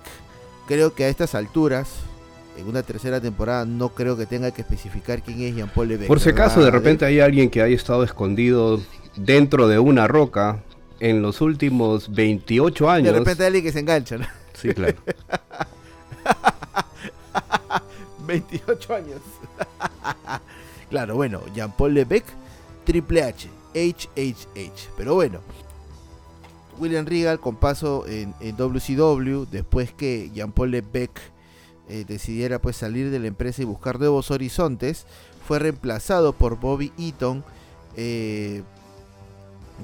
Creo 0.66 0.94
que 0.94 1.04
a 1.04 1.08
estas 1.08 1.34
alturas, 1.34 1.88
en 2.58 2.66
una 2.66 2.82
tercera 2.82 3.20
temporada, 3.20 3.64
no 3.64 3.90
creo 3.90 4.16
que 4.16 4.26
tenga 4.26 4.50
que 4.50 4.62
especificar 4.62 5.22
quién 5.22 5.42
es 5.42 5.56
Jean-Paul 5.56 5.88
Lebec. 5.88 6.08
Por 6.08 6.20
si 6.20 6.30
acaso, 6.30 6.62
de 6.62 6.70
repente 6.70 7.04
hay 7.04 7.20
alguien 7.20 7.50
que 7.50 7.62
haya 7.62 7.74
estado 7.74 8.04
escondido 8.04 8.80
dentro 9.16 9.68
de 9.68 9.78
una 9.78 10.06
roca 10.06 10.62
en 11.00 11.22
los 11.22 11.40
últimos 11.40 12.12
28 12.12 12.90
años. 12.90 13.12
De 13.12 13.18
repente 13.18 13.42
hay 13.42 13.46
alguien 13.46 13.64
que 13.64 13.72
se 13.72 13.80
engancha, 13.80 14.18
¿no? 14.18 14.26
Sí, 14.54 14.70
claro. 14.70 14.96
28 18.26 18.94
años. 18.94 19.20
claro, 20.90 21.14
bueno, 21.14 21.40
Jean-Paul 21.54 21.94
Lebec, 21.94 22.24
Triple 22.84 23.22
H. 23.22 23.48
HHH. 23.76 24.88
Pero 24.96 25.14
bueno, 25.14 25.40
William 26.78 27.06
Regal 27.06 27.40
con 27.40 27.56
paso 27.56 28.04
en, 28.06 28.34
WCW, 28.56 29.44
después 29.50 29.92
que 29.92 30.30
Jean-Paul 30.34 30.70
Lebec 30.70 31.10
eh, 31.88 32.04
decidiera 32.06 32.60
pues 32.60 32.76
salir 32.76 33.10
de 33.10 33.18
la 33.18 33.26
empresa 33.26 33.62
y 33.62 33.64
buscar 33.64 33.98
nuevos 33.98 34.30
horizontes, 34.30 35.06
fue 35.46 35.58
reemplazado 35.58 36.32
por 36.32 36.58
Bobby 36.58 36.92
Eaton 36.98 37.44
eh, 37.96 38.62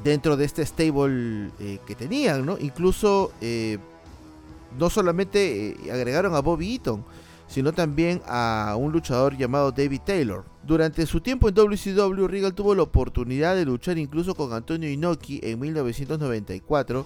dentro 0.02 0.36
de 0.36 0.44
este 0.44 0.64
stable 0.66 1.50
eh, 1.60 1.78
que 1.86 1.94
tenían, 1.94 2.44
¿no? 2.44 2.58
Incluso 2.58 3.32
no 4.78 4.88
solamente 4.88 5.76
agregaron 5.92 6.34
a 6.34 6.40
Bobby 6.40 6.74
Eaton, 6.74 7.04
sino 7.52 7.74
también 7.74 8.22
a 8.26 8.74
un 8.78 8.92
luchador 8.92 9.36
llamado 9.36 9.72
David 9.72 10.00
Taylor. 10.06 10.44
Durante 10.66 11.04
su 11.04 11.20
tiempo 11.20 11.50
en 11.50 11.54
WCW, 11.54 12.26
Regal 12.26 12.54
tuvo 12.54 12.74
la 12.74 12.82
oportunidad 12.82 13.54
de 13.54 13.66
luchar 13.66 13.98
incluso 13.98 14.34
con 14.34 14.54
Antonio 14.54 14.88
Inoki 14.88 15.38
en 15.42 15.60
1994 15.60 17.04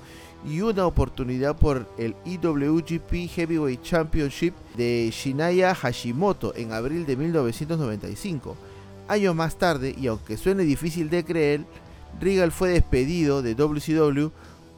y 0.48 0.60
una 0.60 0.86
oportunidad 0.86 1.56
por 1.58 1.88
el 1.98 2.14
IWGP 2.24 3.28
Heavyweight 3.28 3.82
Championship 3.82 4.54
de 4.76 5.10
Shinaya 5.12 5.74
Hashimoto 5.74 6.54
en 6.54 6.72
abril 6.72 7.06
de 7.06 7.16
1995. 7.16 8.56
Años 9.08 9.34
más 9.34 9.56
tarde, 9.58 9.96
y 9.98 10.06
aunque 10.06 10.36
suene 10.36 10.62
difícil 10.62 11.10
de 11.10 11.24
creer, 11.24 11.64
Regal 12.20 12.52
fue 12.52 12.68
despedido 12.68 13.42
de 13.42 13.56
WCW 13.56 14.28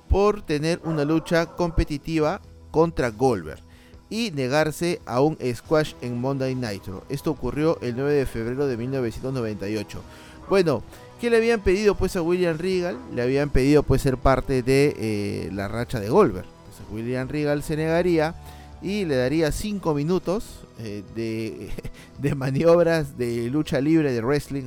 por 0.08 0.40
tener 0.40 0.80
una 0.84 1.04
lucha 1.04 1.44
competitiva 1.44 2.40
contra 2.70 3.10
Goldberg 3.10 3.67
y 4.10 4.30
negarse 4.30 5.00
a 5.06 5.20
un 5.20 5.36
squash 5.54 5.94
en 6.00 6.20
Monday 6.20 6.54
Nitro. 6.54 7.04
Esto 7.08 7.30
ocurrió 7.30 7.78
el 7.82 7.96
9 7.96 8.12
de 8.12 8.26
febrero 8.26 8.66
de 8.66 8.76
1998. 8.76 10.02
Bueno, 10.48 10.82
¿qué 11.20 11.28
le 11.30 11.36
habían 11.36 11.60
pedido 11.60 11.94
pues 11.94 12.16
a 12.16 12.22
William 12.22 12.56
Regal? 12.56 12.98
Le 13.14 13.22
habían 13.22 13.50
pedido 13.50 13.82
pues 13.82 14.02
ser 14.02 14.16
parte 14.16 14.62
de 14.62 14.94
eh, 14.98 15.50
la 15.52 15.68
racha 15.68 16.00
de 16.00 16.08
Goldberg. 16.08 16.46
Entonces 16.46 16.86
William 16.90 17.28
Regal 17.28 17.62
se 17.62 17.76
negaría 17.76 18.34
y 18.80 19.04
le 19.04 19.16
daría 19.16 19.52
5 19.52 19.92
minutos 19.94 20.60
eh, 20.78 21.02
de, 22.18 22.34
maniobras 22.34 23.18
de 23.18 23.50
lucha 23.50 23.80
libre 23.80 24.12
de 24.12 24.22
wrestling 24.22 24.64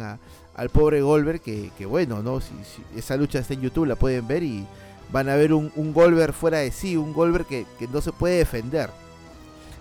al 0.54 0.70
pobre 0.70 1.02
Goldberg 1.02 1.42
que, 1.42 1.86
bueno, 1.88 2.22
¿no? 2.22 2.42
Si, 2.42 2.52
esa 2.96 3.18
lucha 3.18 3.40
está 3.40 3.56
en 3.56 3.62
YouTube 3.62 3.88
la 3.88 3.96
pueden 3.96 4.28
ver 4.28 4.44
y 4.44 4.68
van 5.12 5.30
a 5.30 5.36
ver 5.36 5.52
un, 5.52 5.72
un 5.76 5.94
fuera 6.32 6.60
de 6.60 6.72
sí, 6.72 6.96
un 6.96 7.12
Goldberg 7.14 7.48
que, 7.48 7.66
que 7.80 7.88
no 7.88 8.02
se 8.02 8.12
puede 8.12 8.38
defender 8.38 8.90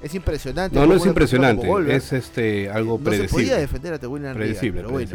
es 0.03 0.15
impresionante. 0.15 0.79
No, 0.79 0.87
no 0.87 0.95
es 0.95 1.07
impresionante, 1.07 1.69
es 1.89 2.13
este 2.13 2.71
algo 2.71 2.99
predecible. 2.99 3.25
No 3.25 3.29
se 3.29 3.35
podía 3.35 3.57
defender 3.59 4.01
a 4.03 4.09
William 4.09 4.35
predecible, 4.35 4.81
pero 4.81 4.91
bueno. 4.91 5.11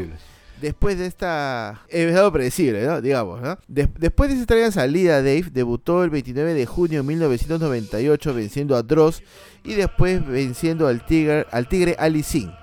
Después 0.62 0.98
de 0.98 1.06
esta... 1.06 1.82
Es 1.90 2.16
algo 2.16 2.32
predecible, 2.32 2.86
¿no? 2.86 3.02
Digamos, 3.02 3.42
¿no? 3.42 3.58
después 3.68 4.30
de 4.30 4.36
esa 4.36 4.44
extraña 4.44 4.72
salida, 4.72 5.18
Dave 5.18 5.48
debutó 5.52 6.04
el 6.04 6.10
29 6.10 6.54
de 6.54 6.66
junio 6.66 7.02
de 7.02 7.08
1998 7.08 8.34
venciendo 8.34 8.78
a 8.78 8.82
Dross 8.82 9.22
y 9.66 9.74
después 9.74 10.26
venciendo 10.26 10.88
al 10.88 11.06
tigre, 11.06 11.46
al 11.52 11.68
tigre 11.68 11.98
Ali 12.00 12.24
Singh. 12.24 12.54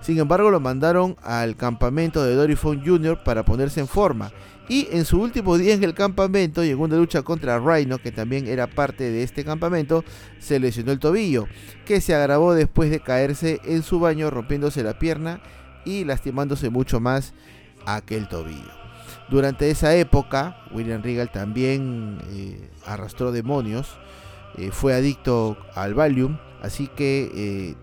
Sin 0.00 0.18
embargo, 0.18 0.50
lo 0.50 0.60
mandaron 0.60 1.16
al 1.22 1.56
campamento 1.56 2.24
de 2.24 2.34
Dory 2.34 2.54
Funk 2.54 2.82
Jr. 2.86 3.22
para 3.24 3.44
ponerse 3.44 3.80
en 3.80 3.88
forma 3.88 4.30
y 4.70 4.86
en 4.92 5.04
su 5.04 5.20
último 5.20 5.58
día 5.58 5.74
en 5.74 5.82
el 5.82 5.94
campamento, 5.94 6.62
y 6.62 6.70
en 6.70 6.78
una 6.78 6.96
lucha 6.96 7.22
contra 7.22 7.58
Rhino, 7.58 7.98
que 7.98 8.12
también 8.12 8.46
era 8.46 8.68
parte 8.68 9.10
de 9.10 9.24
este 9.24 9.44
campamento, 9.44 10.04
se 10.38 10.60
lesionó 10.60 10.92
el 10.92 11.00
tobillo, 11.00 11.48
que 11.84 12.00
se 12.00 12.14
agravó 12.14 12.54
después 12.54 12.88
de 12.88 13.00
caerse 13.00 13.60
en 13.64 13.82
su 13.82 13.98
baño 13.98 14.30
rompiéndose 14.30 14.84
la 14.84 14.96
pierna 14.96 15.42
y 15.84 16.04
lastimándose 16.04 16.70
mucho 16.70 17.00
más 17.00 17.34
aquel 17.84 18.28
tobillo. 18.28 18.70
Durante 19.28 19.70
esa 19.70 19.96
época, 19.96 20.62
William 20.70 21.02
Regal 21.02 21.32
también 21.32 22.18
eh, 22.30 22.70
arrastró 22.86 23.32
demonios, 23.32 23.98
eh, 24.56 24.70
fue 24.70 24.94
adicto 24.94 25.56
al 25.74 25.94
Valium, 25.94 26.38
así 26.62 26.86
que 26.86 27.32
eh, 27.34 27.74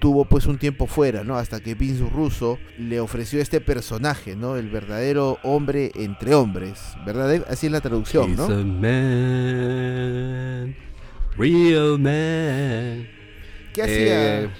tuvo 0.00 0.24
pues 0.24 0.46
un 0.46 0.58
tiempo 0.58 0.86
fuera, 0.86 1.22
¿no? 1.22 1.36
Hasta 1.36 1.60
que 1.60 1.74
Vince 1.74 2.04
Russo 2.12 2.58
le 2.78 2.98
ofreció 3.00 3.40
este 3.40 3.60
personaje, 3.60 4.34
¿no? 4.34 4.56
El 4.56 4.68
verdadero 4.70 5.38
hombre 5.44 5.92
entre 5.94 6.34
hombres, 6.34 6.80
¿verdad? 7.06 7.44
Así 7.48 7.66
es 7.66 7.72
la 7.72 7.80
traducción, 7.80 8.34
¿no? 8.34 8.48
real 11.36 11.98
man. 11.98 13.06
¿Qué 13.72 13.82
hacía? 13.82 14.42
Eh, 14.42 14.50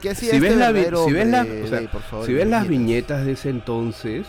¿Qué 0.00 0.10
hacía 0.10 0.30
si 0.30 0.36
este 0.36 0.48
ves, 0.50 0.58
la, 0.58 0.66
si 0.68 1.12
ves, 1.12 1.26
la- 1.28 1.42
o 1.42 1.66
sea, 1.66 1.70
Dave, 1.70 1.88
por 1.88 2.02
favor, 2.02 2.26
si 2.26 2.34
ves 2.34 2.46
las 2.46 2.68
viñetas? 2.68 2.86
viñetas 3.22 3.26
de 3.26 3.32
ese 3.32 3.48
entonces, 3.50 4.26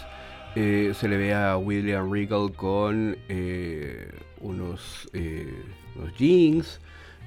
eh, 0.55 0.93
se 0.95 1.07
le 1.09 1.17
ve 1.17 1.33
a 1.33 1.57
William 1.57 2.09
Regal 2.11 2.53
con 2.55 3.17
eh, 3.27 4.09
unos, 4.39 5.09
eh, 5.13 5.53
unos 5.95 6.15
jeans, 6.17 6.79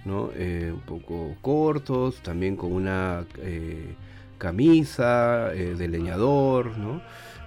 ¿no? 0.04 0.30
Eh, 0.34 0.70
un 0.72 0.80
poco 0.80 1.36
cortos, 1.42 2.22
también 2.22 2.56
con 2.56 2.72
una 2.72 3.24
eh, 3.38 3.94
camisa 4.38 5.52
eh, 5.54 5.74
de 5.76 5.88
leñador, 5.88 6.76
¿no? 6.78 7.00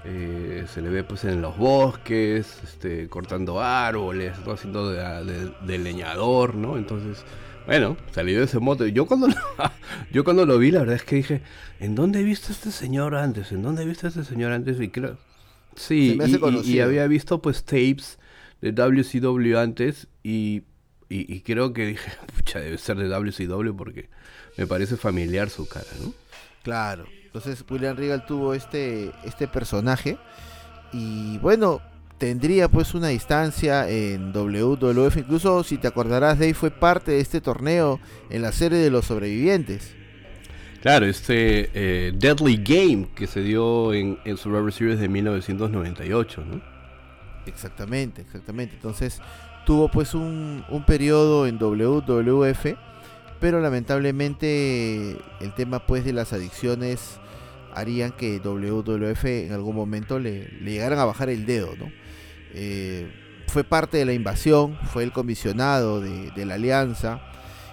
Eh, 0.05 0.65
se 0.67 0.81
le 0.81 0.89
ve 0.89 1.03
pues 1.03 1.23
en 1.23 1.41
los 1.41 1.57
bosques, 1.57 2.59
este, 2.63 3.07
cortando 3.07 3.61
árboles, 3.61 4.33
¿no? 4.45 4.51
haciendo 4.53 4.91
de, 4.91 4.99
de- 5.25 5.51
de 5.65 5.77
leñador, 5.77 6.55
¿no? 6.55 6.77
Entonces, 6.77 7.23
bueno, 7.65 7.95
salió 8.11 8.39
de 8.39 8.45
ese 8.45 8.59
moto. 8.59 8.85
Yo 8.85 9.05
cuando, 9.05 9.27
lo, 9.29 9.35
yo 10.11 10.23
cuando 10.25 10.45
lo 10.45 10.57
vi, 10.59 10.71
la 10.71 10.79
verdad 10.79 10.95
es 10.95 11.03
que 11.03 11.15
dije, 11.17 11.41
¿en 11.79 11.95
dónde 11.95 12.19
he 12.19 12.23
visto 12.23 12.49
a 12.49 12.51
este 12.51 12.71
señor 12.71 13.15
antes? 13.15 13.51
¿En 13.53 13.61
dónde 13.61 13.83
he 13.83 13.85
visto 13.85 14.05
a 14.07 14.09
este 14.09 14.25
señor 14.25 14.51
antes? 14.51 14.79
Y 14.81 14.89
creo, 14.89 15.17
sí, 15.75 16.17
y- 16.27 16.35
y, 16.71 16.79
había 16.81 17.07
visto 17.07 17.41
pues 17.41 17.63
tapes 17.63 18.19
de 18.61 18.73
WCW 18.73 19.57
antes 19.57 20.07
y, 20.21 20.63
y, 21.13 21.31
y 21.31 21.41
creo 21.41 21.73
que 21.73 21.85
dije, 21.85 22.11
pucha, 22.35 22.59
debe 22.59 22.77
ser 22.77 22.97
de 22.97 23.07
WCW 23.07 23.75
porque 23.75 24.09
me 24.57 24.65
parece 24.65 24.97
familiar 24.97 25.49
su 25.49 25.67
cara, 25.67 25.85
¿no? 26.01 26.11
Claro. 26.63 27.05
Entonces 27.25 27.63
William 27.69 27.95
Regal 27.95 28.25
tuvo 28.25 28.53
este, 28.53 29.11
este 29.23 29.47
personaje 29.47 30.17
y 30.91 31.37
bueno, 31.39 31.81
tendría 32.17 32.67
pues 32.67 32.93
una 32.93 33.11
instancia 33.11 33.89
en 33.89 34.31
WWF. 34.31 35.17
Incluso 35.17 35.63
si 35.63 35.77
te 35.77 35.87
acordarás, 35.87 36.39
Dave 36.39 36.53
fue 36.53 36.71
parte 36.71 37.11
de 37.11 37.19
este 37.19 37.41
torneo 37.41 37.99
en 38.29 38.41
la 38.41 38.51
serie 38.51 38.79
de 38.79 38.89
los 38.89 39.05
sobrevivientes. 39.05 39.95
Claro, 40.81 41.05
este 41.05 41.69
eh, 41.73 42.11
Deadly 42.15 42.57
Game 42.57 43.09
que 43.15 43.27
se 43.27 43.41
dio 43.41 43.93
en, 43.93 44.19
en 44.25 44.37
Survivor 44.37 44.71
Series 44.71 44.99
de 44.99 45.09
1998, 45.09 46.43
¿no? 46.45 46.61
Exactamente, 47.45 48.21
exactamente. 48.21 48.75
Entonces 48.75 49.21
tuvo 49.65 49.89
pues 49.89 50.13
un, 50.13 50.63
un 50.69 50.85
periodo 50.85 51.47
en 51.47 51.57
WWF, 51.57 52.75
pero 53.39 53.59
lamentablemente 53.61 55.17
el 55.39 55.53
tema 55.55 55.85
pues 55.85 56.05
de 56.05 56.13
las 56.13 56.33
adicciones 56.33 57.19
harían 57.73 58.11
que 58.11 58.39
WWF 58.39 59.25
en 59.25 59.53
algún 59.53 59.75
momento 59.75 60.19
le, 60.19 60.47
le 60.61 60.71
llegaran 60.71 60.99
a 60.99 61.05
bajar 61.05 61.29
el 61.29 61.45
dedo, 61.45 61.75
¿no? 61.77 61.91
Eh, 62.53 63.11
fue 63.47 63.63
parte 63.63 63.97
de 63.97 64.05
la 64.05 64.13
invasión, 64.13 64.77
fue 64.91 65.03
el 65.03 65.11
comisionado 65.11 66.01
de, 66.01 66.45
la 66.45 66.55
alianza. 66.55 67.21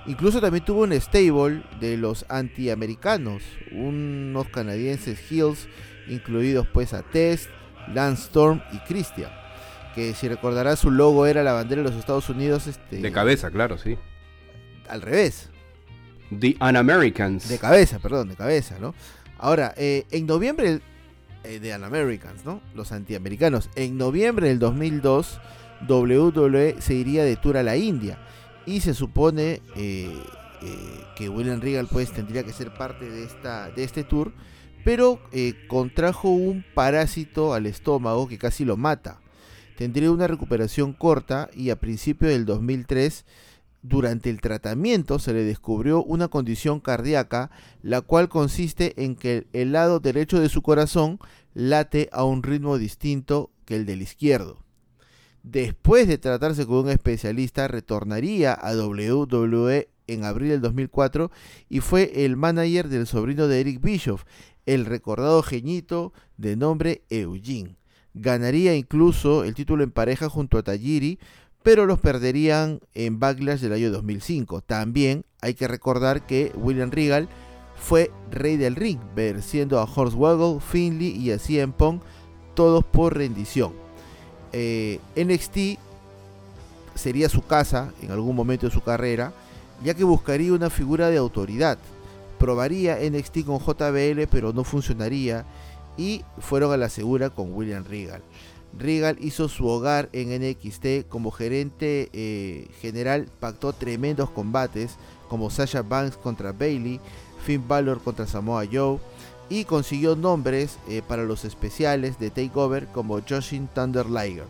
Incluso 0.07 0.41
también 0.41 0.65
tuvo 0.65 0.83
un 0.83 0.93
stable 0.93 1.63
de 1.79 1.97
los 1.97 2.25
antiamericanos, 2.29 3.43
unos 3.71 4.49
canadienses 4.49 5.31
Hills, 5.31 5.69
incluidos 6.09 6.67
pues 6.69 6.93
a 6.95 7.03
Test, 7.03 7.51
Lance 7.95 8.25
Storm 8.25 8.63
y 8.73 8.79
Christian 8.81 9.40
que 9.95 10.15
si 10.15 10.29
recordarás 10.29 10.79
su 10.79 10.91
logo 10.91 11.27
era 11.27 11.43
la 11.43 11.53
bandera 11.53 11.83
de 11.83 11.89
los 11.89 11.99
Estados 11.99 12.29
Unidos 12.29 12.67
este, 12.67 12.97
De 12.97 13.13
cabeza, 13.13 13.51
claro, 13.51 13.79
sí. 13.79 13.97
al 14.89 15.03
revés, 15.03 15.51
The 16.39 16.57
Un-Americans. 16.61 17.49
de 17.49 17.59
cabeza, 17.59 17.99
perdón, 17.99 18.29
de 18.29 18.37
cabeza, 18.37 18.77
¿no? 18.81 18.95
Ahora, 19.39 19.75
eh, 19.77 20.07
en 20.11 20.27
noviembre 20.27 20.81
eh, 21.45 21.59
de 21.59 21.73
An 21.73 21.85
Americans, 21.85 22.45
¿no? 22.45 22.61
Los 22.75 22.93
antiamericanos, 22.93 23.71
en 23.75 23.97
noviembre 23.97 24.49
del 24.49 24.59
2002 24.59 25.41
WWE 25.89 26.77
se 26.81 26.95
iría 26.95 27.25
de 27.25 27.37
tour 27.37 27.57
a 27.57 27.63
la 27.63 27.77
India 27.77 28.19
y 28.67 28.81
se 28.81 28.95
supone 28.95 29.63
eh, 29.77 30.15
eh, 30.63 31.05
que 31.17 31.29
William 31.29 31.61
Regal 31.61 31.89
pues 31.91 32.13
tendría 32.13 32.45
que 32.45 32.53
ser 32.53 32.73
parte 32.75 33.09
de 33.09 33.25
esta 33.25 33.71
de 33.71 33.85
este 33.85 34.05
tour, 34.05 34.33
pero 34.85 35.21
eh, 35.33 35.55
contrajo 35.69 36.29
un 36.29 36.65
parásito 36.75 37.55
al 37.55 37.67
estómago 37.67 38.29
que 38.29 38.39
casi 38.39 38.65
lo 38.65 38.77
mata. 38.77 39.21
Tendría 39.81 40.11
una 40.11 40.27
recuperación 40.27 40.93
corta 40.93 41.49
y 41.55 41.71
a 41.71 41.81
principios 41.81 42.33
del 42.33 42.45
2003 42.45 43.25
durante 43.81 44.29
el 44.29 44.43
tratamiento 44.43 45.19
se 45.19 45.33
le 45.33 45.43
descubrió 45.43 46.05
una 46.05 46.29
condición 46.29 46.81
cardíaca, 46.81 47.51
la 47.81 48.03
cual 48.03 48.29
consiste 48.29 49.03
en 49.03 49.17
que 49.17 49.47
el 49.55 49.73
lado 49.73 49.99
derecho 49.99 50.39
de 50.39 50.51
su 50.51 50.61
corazón 50.61 51.19
late 51.55 52.11
a 52.13 52.25
un 52.25 52.43
ritmo 52.43 52.77
distinto 52.77 53.53
que 53.65 53.77
el 53.77 53.87
del 53.87 54.03
izquierdo. 54.03 54.63
Después 55.45 56.07
de 56.09 56.19
tratarse 56.19 56.67
con 56.67 56.85
un 56.85 56.91
especialista, 56.91 57.67
retornaría 57.67 58.53
a 58.53 58.77
WWE 58.77 59.89
en 60.09 60.25
abril 60.25 60.51
del 60.51 60.61
2004 60.61 61.31
y 61.71 61.81
fue 61.81 62.27
el 62.27 62.37
manager 62.37 62.91
del 62.91 63.07
sobrino 63.07 63.49
de 63.49 63.61
Eric 63.61 63.81
Bischoff, 63.81 64.25
el 64.67 64.85
recordado 64.85 65.43
geñito 65.43 66.13
de 66.37 66.57
nombre 66.57 67.03
Eugene. 67.09 67.80
Ganaría 68.15 68.75
incluso 68.75 69.45
el 69.45 69.55
título 69.55 69.85
en 69.85 69.91
pareja 69.91 70.29
junto 70.29 70.59
a 70.59 70.63
Tajiri, 70.63 71.19
pero 71.63 71.87
los 71.87 72.01
perderían 72.01 72.81
en 72.95 73.21
Backlash 73.21 73.61
del 73.61 73.75
año 73.75 73.91
2005. 73.91 74.63
También 74.63 75.25
hay 75.41 75.55
que 75.55 75.69
recordar 75.69 76.27
que 76.27 76.53
William 76.57 76.91
Regal 76.91 77.29
fue 77.77 78.11
rey 78.31 78.57
del 78.57 78.77
ring, 78.77 78.99
venciendo 79.15 79.79
a 79.79 79.85
Hornswoggle, 79.85 80.61
Finley 80.61 81.17
y 81.17 81.33
a 81.33 81.39
CM 81.39 81.73
Punk, 81.73 82.03
todos 82.55 82.85
por 82.85 83.17
rendición. 83.17 83.73
Eh, 84.53 84.99
NXT 85.17 85.79
sería 86.95 87.29
su 87.29 87.43
casa 87.43 87.93
en 88.03 88.11
algún 88.11 88.37
momento 88.37 88.67
de 88.67 88.73
su 88.73 88.83
carrera, 88.83 89.33
ya 89.83 89.95
que 89.95 90.05
buscaría 90.05 90.53
una 90.53 90.71
figura 90.71 91.09
de 91.09 91.17
autoridad. 91.17 91.79
Probaría 92.39 92.99
NXT 92.99 93.45
con 93.45 93.59
JBL, 93.59 94.27
pero 94.31 94.53
no 94.53 94.65
funcionaría, 94.65 95.45
y 96.01 96.25
fueron 96.39 96.73
a 96.73 96.79
la 96.79 96.89
segura 96.89 97.29
con 97.29 97.53
William 97.53 97.85
Regal. 97.85 98.23
Regal 98.79 99.19
hizo 99.21 99.51
su 99.51 99.67
hogar 99.67 100.09
en 100.15 100.31
NXT 100.31 101.07
como 101.11 101.31
gerente 101.31 102.09
eh, 102.15 102.69
general, 102.81 103.29
pactó 103.39 103.75
tremendos 103.75 104.31
combates 104.31 104.97
como 105.29 105.51
Sasha 105.51 105.83
Banks 105.83 106.17
contra 106.17 106.53
Bailey, 106.53 107.01
Finn 107.45 107.69
Balor 107.69 108.01
contra 108.01 108.27
Samoa 108.27 108.65
Joe 108.73 108.99
y 109.51 109.65
consiguió 109.65 110.17
nombres 110.17 110.79
eh, 110.89 111.03
para 111.07 111.25
los 111.25 111.45
especiales 111.45 112.19
de 112.19 112.31
Takeover 112.31 112.87
como 112.87 113.21
Joshin 113.21 113.69
Thunder 113.69 114.07
Liger. 114.07 114.47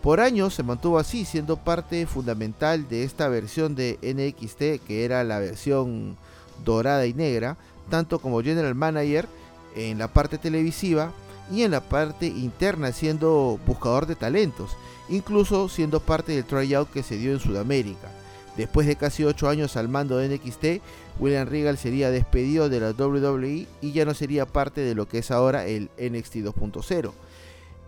Por 0.00 0.20
años 0.20 0.54
se 0.54 0.62
mantuvo 0.62 1.00
así, 1.00 1.24
siendo 1.24 1.56
parte 1.56 2.06
fundamental 2.06 2.88
de 2.88 3.02
esta 3.02 3.26
versión 3.26 3.74
de 3.74 3.98
NXT, 4.00 4.86
que 4.86 5.04
era 5.04 5.24
la 5.24 5.40
versión 5.40 6.16
dorada 6.64 7.04
y 7.06 7.14
negra, 7.14 7.56
tanto 7.90 8.20
como 8.20 8.42
general 8.42 8.76
manager 8.76 9.26
en 9.74 9.98
la 9.98 10.08
parte 10.08 10.38
televisiva 10.38 11.12
y 11.50 11.62
en 11.62 11.70
la 11.70 11.80
parte 11.80 12.26
interna 12.26 12.92
siendo 12.92 13.58
buscador 13.66 14.06
de 14.06 14.14
talentos, 14.14 14.76
incluso 15.08 15.68
siendo 15.68 16.00
parte 16.00 16.32
del 16.32 16.44
tryout 16.44 16.90
que 16.90 17.02
se 17.02 17.16
dio 17.16 17.32
en 17.32 17.40
Sudamérica. 17.40 18.08
Después 18.56 18.86
de 18.88 18.96
casi 18.96 19.22
8 19.22 19.48
años 19.48 19.76
al 19.76 19.88
mando 19.88 20.18
de 20.18 20.28
NXT, 20.28 20.82
William 21.20 21.46
Regal 21.46 21.78
sería 21.78 22.10
despedido 22.10 22.68
de 22.68 22.80
la 22.80 22.90
WWE 22.90 23.66
y 23.80 23.92
ya 23.92 24.04
no 24.04 24.14
sería 24.14 24.46
parte 24.46 24.80
de 24.80 24.96
lo 24.96 25.08
que 25.08 25.18
es 25.18 25.30
ahora 25.30 25.64
el 25.66 25.90
NXT 25.96 26.36
2.0. 26.36 27.12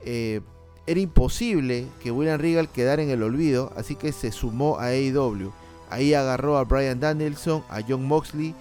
Eh, 0.03 0.41
era 0.87 1.01
imposible 1.01 1.87
que 2.03 2.11
William 2.13 2.41
Regal 2.41 2.69
quedara 2.69 3.03
en 3.03 3.11
el 3.11 3.23
olvido, 3.23 3.73
así 3.77 3.97
que 3.97 4.13
se 4.13 4.31
sumó 4.33 4.79
a 4.79 4.87
AEW. 4.87 5.53
Ahí 5.91 6.15
agarró 6.15 6.57
a 6.57 6.65
Brian 6.65 7.01
Danielson, 7.01 7.65
a 7.69 7.81
John 7.87 8.05
Moxley 8.07 8.55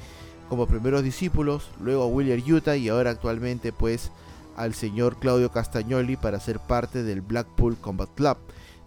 como 0.49 0.65
primeros 0.65 1.03
discípulos, 1.03 1.69
luego 1.79 2.03
a 2.03 2.07
William 2.07 2.41
Utah 2.45 2.75
y 2.75 2.89
ahora 2.89 3.11
actualmente 3.11 3.71
pues 3.71 4.11
al 4.57 4.73
señor 4.73 5.17
Claudio 5.17 5.51
Castagnoli 5.51 6.17
para 6.17 6.39
ser 6.39 6.59
parte 6.59 7.03
del 7.03 7.21
Blackpool 7.21 7.77
Combat 7.77 8.09
Club. 8.15 8.37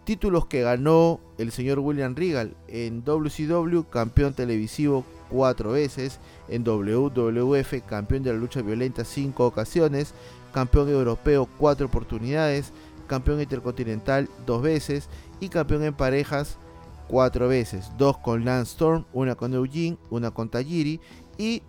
Títulos 0.04 0.46
que 0.46 0.62
ganó 0.62 1.20
el 1.38 1.52
señor 1.52 1.78
William 1.78 2.16
Regal 2.16 2.56
en 2.66 3.04
WCW, 3.04 3.82
campeón 3.88 4.34
televisivo 4.34 5.04
cuatro 5.30 5.72
veces, 5.72 6.18
en 6.48 6.64
WWF, 6.64 7.86
campeón 7.86 8.24
de 8.24 8.32
la 8.32 8.38
lucha 8.38 8.60
violenta 8.62 9.04
cinco 9.04 9.46
ocasiones, 9.46 10.12
campeón 10.52 10.88
europeo 10.88 11.48
cuatro 11.56 11.86
oportunidades, 11.86 12.72
campeón 13.06 13.40
intercontinental 13.40 14.28
dos 14.44 14.60
veces 14.60 15.08
y 15.38 15.48
campeón 15.48 15.84
en 15.84 15.94
parejas 15.94 16.58
cuatro 17.08 17.48
veces, 17.48 17.90
dos 17.98 18.18
con 18.18 18.44
Lance 18.44 18.72
Storm, 18.72 19.04
una 19.12 19.34
con 19.34 19.54
Eugene, 19.54 19.98
una 20.10 20.30
con 20.30 20.48
Tajiri 20.48 21.00
y 21.38 21.62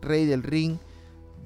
Rey 0.00 0.26
del 0.26 0.42
Ring 0.42 0.78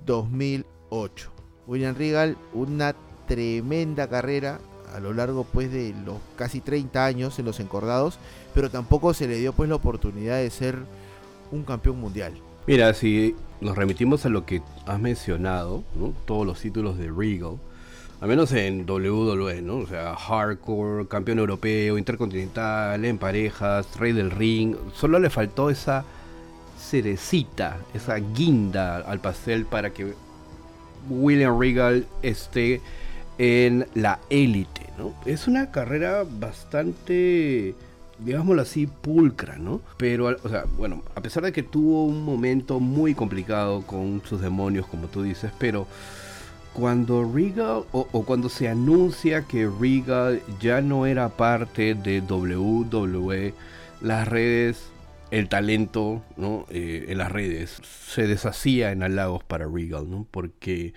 2008. 0.06 1.30
William 1.66 1.94
Regal, 1.94 2.36
una 2.54 2.94
tremenda 3.26 4.08
carrera 4.08 4.58
a 4.94 5.00
lo 5.00 5.12
largo 5.12 5.44
pues 5.44 5.72
de 5.72 5.94
los 6.04 6.16
casi 6.36 6.60
30 6.60 7.04
años 7.04 7.38
en 7.38 7.46
los 7.46 7.60
encordados, 7.60 8.18
pero 8.54 8.70
tampoco 8.70 9.14
se 9.14 9.26
le 9.26 9.38
dio 9.38 9.52
pues 9.52 9.68
la 9.68 9.76
oportunidad 9.76 10.36
de 10.36 10.50
ser 10.50 10.78
un 11.50 11.64
campeón 11.64 11.98
mundial. 11.98 12.34
Mira, 12.66 12.92
si 12.94 13.34
nos 13.60 13.76
remitimos 13.76 14.24
a 14.26 14.28
lo 14.28 14.44
que 14.44 14.62
has 14.86 15.00
mencionado, 15.00 15.82
todos 16.26 16.46
los 16.46 16.60
títulos 16.60 16.98
de 16.98 17.10
Regal, 17.10 17.58
al 18.22 18.28
menos 18.28 18.52
en 18.52 18.88
WWE, 18.88 19.62
¿no? 19.62 19.78
O 19.78 19.86
sea, 19.88 20.14
hardcore, 20.14 21.08
campeón 21.08 21.40
europeo, 21.40 21.98
intercontinental, 21.98 23.04
en 23.04 23.18
parejas, 23.18 23.98
rey 23.98 24.12
del 24.12 24.30
ring. 24.30 24.76
Solo 24.94 25.18
le 25.18 25.28
faltó 25.28 25.70
esa 25.70 26.04
cerecita, 26.78 27.78
esa 27.94 28.14
guinda 28.18 28.98
al 28.98 29.18
pastel 29.18 29.66
para 29.66 29.90
que 29.90 30.14
William 31.10 31.58
Regal 31.58 32.06
esté 32.22 32.80
en 33.38 33.88
la 33.94 34.20
élite, 34.30 34.86
¿no? 34.96 35.14
Es 35.26 35.48
una 35.48 35.72
carrera 35.72 36.24
bastante 36.24 37.74
digámoslo 38.20 38.62
así, 38.62 38.86
pulcra, 38.86 39.56
¿no? 39.56 39.80
Pero, 39.96 40.36
o 40.44 40.48
sea, 40.48 40.66
bueno, 40.78 41.02
a 41.16 41.20
pesar 41.22 41.42
de 41.42 41.50
que 41.50 41.64
tuvo 41.64 42.04
un 42.04 42.24
momento 42.24 42.78
muy 42.78 43.16
complicado 43.16 43.82
con 43.82 44.22
sus 44.24 44.40
demonios, 44.40 44.86
como 44.86 45.08
tú 45.08 45.24
dices, 45.24 45.50
pero 45.58 45.88
cuando 46.72 47.30
Regal 47.30 47.84
o, 47.92 48.24
cuando 48.24 48.48
se 48.48 48.68
anuncia 48.68 49.42
que 49.42 49.68
Regal 49.68 50.40
ya 50.60 50.80
no 50.80 51.06
era 51.06 51.28
parte 51.30 51.94
de 51.94 52.20
WWE, 52.20 53.54
las 54.00 54.28
redes, 54.28 54.90
el 55.30 55.48
talento 55.48 56.22
¿no? 56.36 56.66
Eh, 56.70 57.06
en 57.08 57.18
las 57.18 57.30
redes 57.30 57.78
se 58.06 58.26
deshacía 58.26 58.92
en 58.92 59.02
halagos 59.02 59.44
para 59.44 59.66
Regal, 59.66 60.10
¿no? 60.10 60.26
porque 60.30 60.94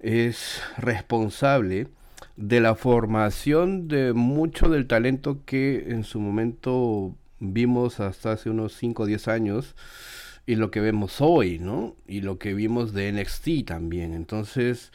es 0.00 0.60
responsable 0.76 1.88
de 2.36 2.60
la 2.60 2.74
formación 2.74 3.88
de 3.88 4.12
mucho 4.12 4.68
del 4.68 4.86
talento 4.86 5.44
que 5.44 5.86
en 5.88 6.04
su 6.04 6.20
momento 6.20 7.14
vimos 7.40 8.00
hasta 8.00 8.32
hace 8.32 8.50
unos 8.50 8.74
5 8.74 9.02
o 9.02 9.06
10 9.06 9.28
años 9.28 9.74
y 10.46 10.54
lo 10.54 10.70
que 10.70 10.80
vemos 10.80 11.20
hoy, 11.20 11.58
¿no? 11.58 11.96
Y 12.06 12.20
lo 12.20 12.38
que 12.38 12.54
vimos 12.54 12.92
de 12.92 13.12
NXT 13.12 13.66
también. 13.66 14.14
Entonces, 14.14 14.92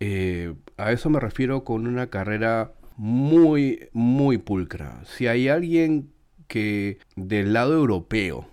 eh, 0.00 0.54
a 0.76 0.92
eso 0.92 1.10
me 1.10 1.20
refiero 1.20 1.64
con 1.64 1.86
una 1.86 2.08
carrera 2.08 2.72
muy, 2.96 3.88
muy 3.92 4.38
pulcra. 4.38 5.02
Si 5.04 5.26
hay 5.26 5.48
alguien 5.48 6.12
que 6.46 6.98
del 7.16 7.52
lado 7.52 7.74
europeo 7.74 8.48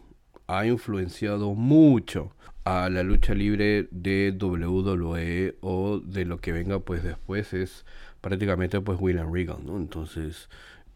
ha 0.47 0.65
influenciado 0.65 1.53
mucho 1.53 2.35
a 2.63 2.89
la 2.89 3.03
lucha 3.03 3.33
libre 3.33 3.87
de 3.91 4.35
WWE 4.39 5.57
o 5.61 5.99
de 5.99 6.25
lo 6.25 6.37
que 6.39 6.51
venga 6.51 6.79
pues 6.79 7.03
después 7.03 7.53
es 7.53 7.85
prácticamente 8.21 8.81
pues 8.81 8.99
William 8.99 9.31
Regal, 9.33 9.59
¿no? 9.65 9.77
Entonces, 9.77 10.49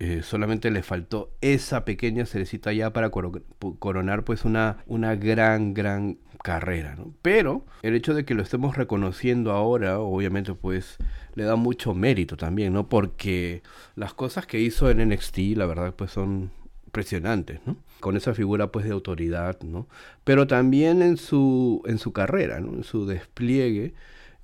eh, 0.06 0.22
solamente 0.22 0.70
le 0.70 0.84
faltó 0.84 1.32
esa 1.40 1.86
pequeña 1.86 2.26
cerecita 2.26 2.74
ya 2.74 2.92
para 2.92 3.10
coronar 3.10 4.26
pues 4.26 4.44
una, 4.44 4.84
una 4.86 5.16
gran, 5.16 5.74
gran 5.74 6.18
carrera, 6.44 6.96
¿no? 6.98 7.14
Pero 7.22 7.66
el 7.84 7.96
hecho 7.96 8.14
de 8.14 8.26
que 8.26 8.34
lo 8.34 8.44
estemos 8.44 8.76
reconociendo 8.76 9.54
ahora, 9.54 10.00
obviamente 10.00 10.56
pues 10.56 10.98
le 11.36 11.46
da 11.46 11.56
mucho 11.56 11.94
mérito 11.94 12.36
también, 12.36 12.74
¿no? 12.74 12.90
Porque 12.90 13.64
las 13.96 14.14
cosas 14.14 14.46
que 14.46 14.60
hizo 14.60 14.90
en 14.90 15.08
NXT, 15.08 15.38
la 15.56 15.68
verdad 15.68 15.96
pues 15.96 16.12
son 16.12 16.52
impresionantes, 16.86 17.62
¿no? 17.66 17.78
Con 18.02 18.18
esa 18.18 18.34
figura 18.34 18.74
pues 18.74 18.84
de 18.84 18.92
autoridad, 18.92 19.62
¿no? 19.62 19.88
Pero 20.26 20.48
también 20.48 21.02
en 21.02 21.16
su, 21.16 21.82
en 21.86 21.98
su 21.98 22.12
carrera, 22.12 22.60
¿no? 22.60 22.74
En 22.74 22.84
su 22.84 23.06
despliegue 23.06 23.94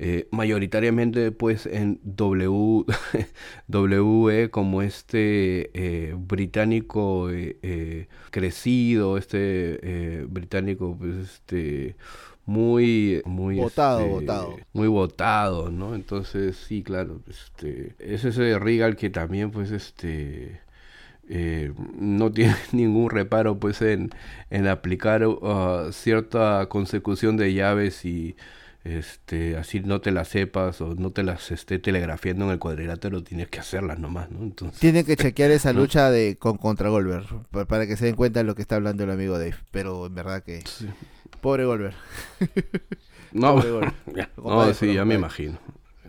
eh, 0.01 0.29
mayoritariamente 0.31 1.31
pues 1.33 1.65
en 1.65 1.99
W, 2.03 2.85
WE 3.67 4.49
como 4.49 4.81
este 4.81 5.71
eh, 5.73 6.15
británico 6.17 7.29
eh, 7.31 8.07
crecido, 8.31 9.17
este 9.17 10.25
británico 10.29 10.95
pues 10.97 11.17
este 11.17 11.97
muy 12.45 13.21
muy 13.25 13.57
votado, 13.57 13.99
este, 13.99 14.09
votado. 14.11 14.55
muy 14.71 14.87
votado, 14.87 15.69
¿no? 15.69 15.93
Entonces, 15.95 16.55
sí, 16.55 16.81
claro, 16.81 17.21
este 17.27 17.93
es 17.99 18.23
ese 18.23 18.57
Regal 18.57 18.95
que 18.95 19.09
también 19.09 19.51
pues 19.51 19.69
este 19.71 20.61
no 21.97 22.31
tiene 22.33 22.55
ningún 22.71 23.09
reparo 23.09 23.59
pues 23.59 23.81
en, 23.81 24.11
en 24.49 24.67
aplicar 24.67 25.25
uh, 25.27 25.91
cierta 25.91 26.67
consecución 26.69 27.37
de 27.37 27.53
llaves 27.53 28.05
y 28.05 28.35
este, 28.83 29.57
así 29.57 29.81
no 29.81 29.99
te 29.99 30.11
las 30.11 30.29
sepas 30.29 30.79
o 30.81 30.95
no 30.95 31.11
te 31.11 31.23
las 31.23 31.51
esté 31.51 31.79
telegrafiando 31.79 32.45
en 32.45 32.51
el 32.51 32.59
cuadrilátero, 32.59 33.23
tienes 33.23 33.49
que 33.49 33.59
hacerlas 33.59 33.99
nomás, 33.99 34.31
¿no? 34.31 34.39
Entonces, 34.39 34.79
Tienen 34.79 35.05
que 35.05 35.17
chequear 35.17 35.51
esa 35.51 35.73
lucha 35.73 36.09
de 36.11 36.37
con 36.37 36.57
contra 36.57 36.89
Goldberg 36.89 37.25
para 37.67 37.87
que 37.87 37.97
se 37.97 38.05
den 38.05 38.15
cuenta 38.15 38.39
de 38.39 38.45
lo 38.45 38.55
que 38.55 38.61
está 38.61 38.75
hablando 38.75 39.03
el 39.03 39.11
amigo 39.11 39.37
Dave, 39.37 39.55
pero 39.71 40.05
en 40.05 40.15
verdad 40.15 40.43
que 40.43 40.63
pobre 41.41 41.65
Goldberg. 41.65 41.95
no, 43.33 43.61
no, 44.37 44.73
sí, 44.73 44.93
ya 44.93 45.05
me 45.05 45.15
imagino. 45.15 45.59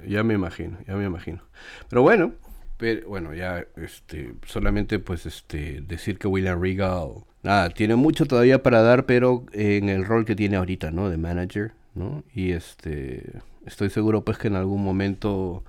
Ya 0.06 0.22
me 0.22 0.34
imagino, 0.34 0.78
ya 0.86 0.94
me 0.94 1.04
imagino. 1.04 1.42
Pero 1.88 2.02
bueno, 2.02 2.32
pero 2.78 3.06
bueno, 3.08 3.34
ya 3.34 3.66
este 3.76 4.34
solamente 4.46 4.98
pues 4.98 5.26
este 5.26 5.82
decir 5.82 6.18
que 6.18 6.26
William 6.26 6.58
Regal 6.58 7.24
nada, 7.42 7.68
tiene 7.68 7.96
mucho 7.96 8.24
todavía 8.24 8.62
para 8.62 8.80
dar, 8.80 9.04
pero 9.04 9.44
en 9.52 9.90
el 9.90 10.06
rol 10.06 10.24
que 10.24 10.36
tiene 10.36 10.56
ahorita, 10.56 10.90
¿no? 10.90 11.10
De 11.10 11.18
manager 11.18 11.72
¿no? 11.94 12.24
Y 12.34 12.52
este, 12.52 13.40
estoy 13.66 13.90
seguro 13.90 14.24
pues 14.24 14.38
que 14.38 14.48
en 14.48 14.56
algún 14.56 14.82
momento 14.82 15.64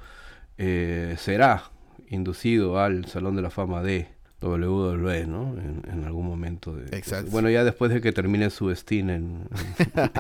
eh, 0.58 1.16
será 1.18 1.64
inducido 2.10 2.80
al 2.80 3.06
Salón 3.06 3.36
de 3.36 3.42
la 3.42 3.50
Fama 3.50 3.82
de 3.82 4.08
WWE, 4.42 5.28
¿no? 5.28 5.56
En, 5.88 6.04
algún 6.04 6.26
momento. 6.26 6.76
De, 6.76 6.98
Exacto. 6.98 7.30
bueno, 7.32 7.50
ya 7.50 7.64
después 7.64 7.92
de 7.92 8.02
que 8.02 8.12
termine 8.12 8.50
su 8.50 8.74
Steam 8.76 9.10
en, 9.12 9.48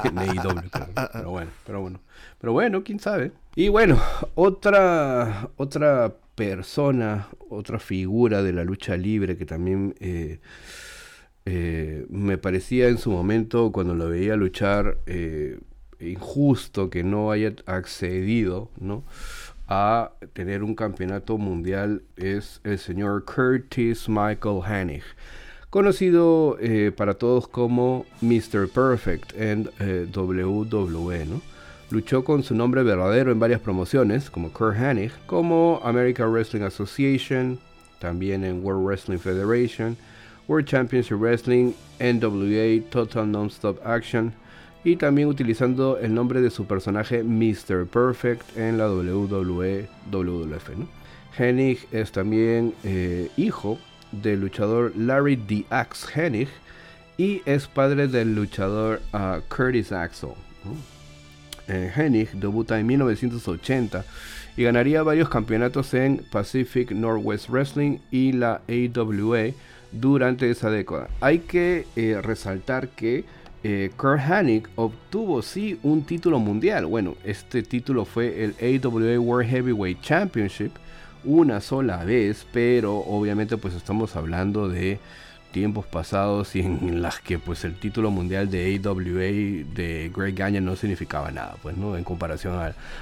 en, 0.04 0.18
AEW, 0.18 0.62
pero, 1.14 1.32
bueno, 1.32 1.52
pero 1.66 1.82
bueno. 1.82 2.00
Pero 2.40 2.54
bueno, 2.54 2.84
quién 2.84 3.00
sabe. 3.00 3.32
Y 3.56 3.70
bueno, 3.70 4.00
otra, 4.36 5.50
otra 5.58 6.14
persona, 6.36 7.28
otra 7.50 7.80
figura 7.80 8.44
de 8.44 8.54
la 8.54 8.64
lucha 8.64 8.96
libre 8.96 9.38
que 9.38 9.46
también 9.46 9.96
eh, 10.00 10.40
eh, 11.46 12.06
me 12.10 12.38
parecía 12.38 12.88
en 12.90 13.00
su 13.00 13.12
momento 13.12 13.72
cuando 13.72 13.96
lo 13.96 14.08
veía 14.08 14.36
luchar 14.36 14.98
injusto 16.02 16.90
que 16.90 17.04
no 17.04 17.32
haya 17.32 17.54
accedido 17.66 18.70
¿no? 18.80 19.04
a 19.68 20.12
tener 20.34 20.64
un 20.64 20.76
campeonato 20.76 21.38
mundial 21.38 22.04
es 22.18 22.60
el 22.66 22.78
señor 22.78 23.24
Curtis 23.24 24.10
Michael 24.10 24.62
Hannig, 24.66 25.04
conocido 25.70 26.58
eh, 26.60 26.92
para 26.92 27.14
todos 27.14 27.48
como 27.48 28.06
Mr. 28.22 28.68
Perfect 28.68 29.34
en 29.40 29.70
eh, 29.80 30.08
WWE. 30.14 31.26
Luchó 31.90 32.24
con 32.24 32.44
su 32.44 32.56
nombre 32.56 32.84
verdadero 32.84 33.32
en 33.32 33.40
varias 33.40 33.62
promociones, 33.62 34.30
como 34.30 34.52
Kurt 34.52 34.78
Hannig, 34.78 35.12
como 35.26 35.82
American 35.84 36.32
Wrestling 36.32 36.64
Association, 36.64 37.60
también 38.00 38.44
en 38.44 38.64
World 38.66 38.86
Wrestling 38.86 39.20
Federation, 39.20 39.96
World 40.48 40.68
Championship 40.68 41.18
Wrestling, 41.18 41.74
NWA, 42.00 42.82
Total 42.90 43.30
Nonstop 43.30 43.86
Action, 43.86 44.34
y 44.84 44.96
también 44.96 45.28
utilizando 45.28 45.98
el 46.00 46.14
nombre 46.14 46.42
de 46.42 46.50
su 46.50 46.66
personaje 46.66 47.24
Mr. 47.24 47.86
Perfect 47.86 48.58
en 48.58 48.78
la 48.78 48.90
WWE 48.90 49.88
WWF. 50.12 50.70
¿no? 50.78 50.88
Hennig 51.38 51.88
es 51.92 52.12
también 52.12 52.74
eh, 52.84 53.30
hijo 53.38 53.80
del 54.12 54.42
luchador 54.42 54.94
Larry 54.96 55.38
The 55.38 55.66
Axe 55.70 56.08
Hennig 56.14 56.50
y 57.18 57.42
es 57.46 57.68
padre 57.68 58.08
del 58.08 58.36
luchador 58.36 59.02
uh, 59.14 59.42
Curtis 59.54 59.92
Axel. 59.92 60.32
Eh, 61.68 61.92
Hennig 61.96 62.32
debuta 62.32 62.80
en 62.80 62.88
1980 62.88 64.04
y 64.58 64.64
ganaría 64.64 65.04
varios 65.04 65.30
campeonatos 65.30 65.94
en 65.94 66.26
Pacific 66.32 66.92
Northwest 66.92 67.50
Wrestling 67.50 68.00
y 68.10 68.34
la 68.34 68.62
AWA 68.68 69.52
durante 69.92 70.50
esa 70.50 70.70
década. 70.70 71.10
Hay 71.22 71.40
que 71.40 71.86
eh, 71.96 72.20
resaltar 72.22 72.90
que 72.90 73.24
eh, 73.64 73.92
Kurt 73.96 74.20
Hannig 74.22 74.68
obtuvo 74.76 75.42
sí 75.42 75.80
un 75.84 76.04
título 76.04 76.40
mundial. 76.40 76.86
Bueno, 76.86 77.16
este 77.24 77.64
título 77.64 78.06
fue 78.06 78.44
el 78.44 78.56
AWA 78.60 79.20
World 79.20 79.50
Heavyweight 79.50 80.02
Championship 80.02 80.72
una 81.24 81.62
sola 81.62 82.04
vez, 82.04 82.48
pero 82.52 82.98
obviamente 82.98 83.58
pues 83.58 83.76
estamos 83.76 84.16
hablando 84.16 84.68
de 84.68 85.00
tiempos 85.52 85.86
pasados 85.86 86.56
y 86.56 86.62
en 86.62 87.02
las 87.02 87.20
que 87.20 87.38
pues 87.38 87.64
el 87.66 87.76
título 87.76 88.10
mundial 88.10 88.50
de 88.50 88.80
AWA 88.84 89.76
de 89.76 90.12
Greg 90.16 90.34
Gagne 90.36 90.62
no 90.62 90.76
significaba 90.76 91.30
nada, 91.30 91.58
pues, 91.62 91.78
¿no? 91.78 91.98
En 91.98 92.04
comparación 92.04 92.56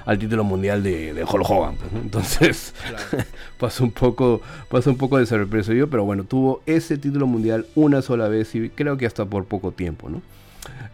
al, 0.05 0.19
título 0.19 0.43
mundial 0.43 0.83
de, 0.83 1.13
de 1.13 1.23
Hulk 1.23 1.49
Hogan, 1.49 1.75
pues, 1.75 1.91
Entonces, 1.93 2.73
pasó 3.59 3.83
un 3.83 3.91
poco, 3.91 4.41
pasó 4.67 4.89
un 4.89 4.97
poco 4.97 5.19
desapercibido, 5.19 5.89
pero 5.89 6.03
bueno, 6.03 6.23
tuvo 6.23 6.61
ese 6.65 6.97
título 6.97 7.27
mundial 7.27 7.67
una 7.75 8.01
sola 8.01 8.27
vez 8.27 8.53
y 8.55 8.69
creo 8.69 8.97
que 8.97 9.05
hasta 9.05 9.25
por 9.25 9.45
poco 9.45 9.71
tiempo, 9.71 10.09
¿no? 10.09 10.21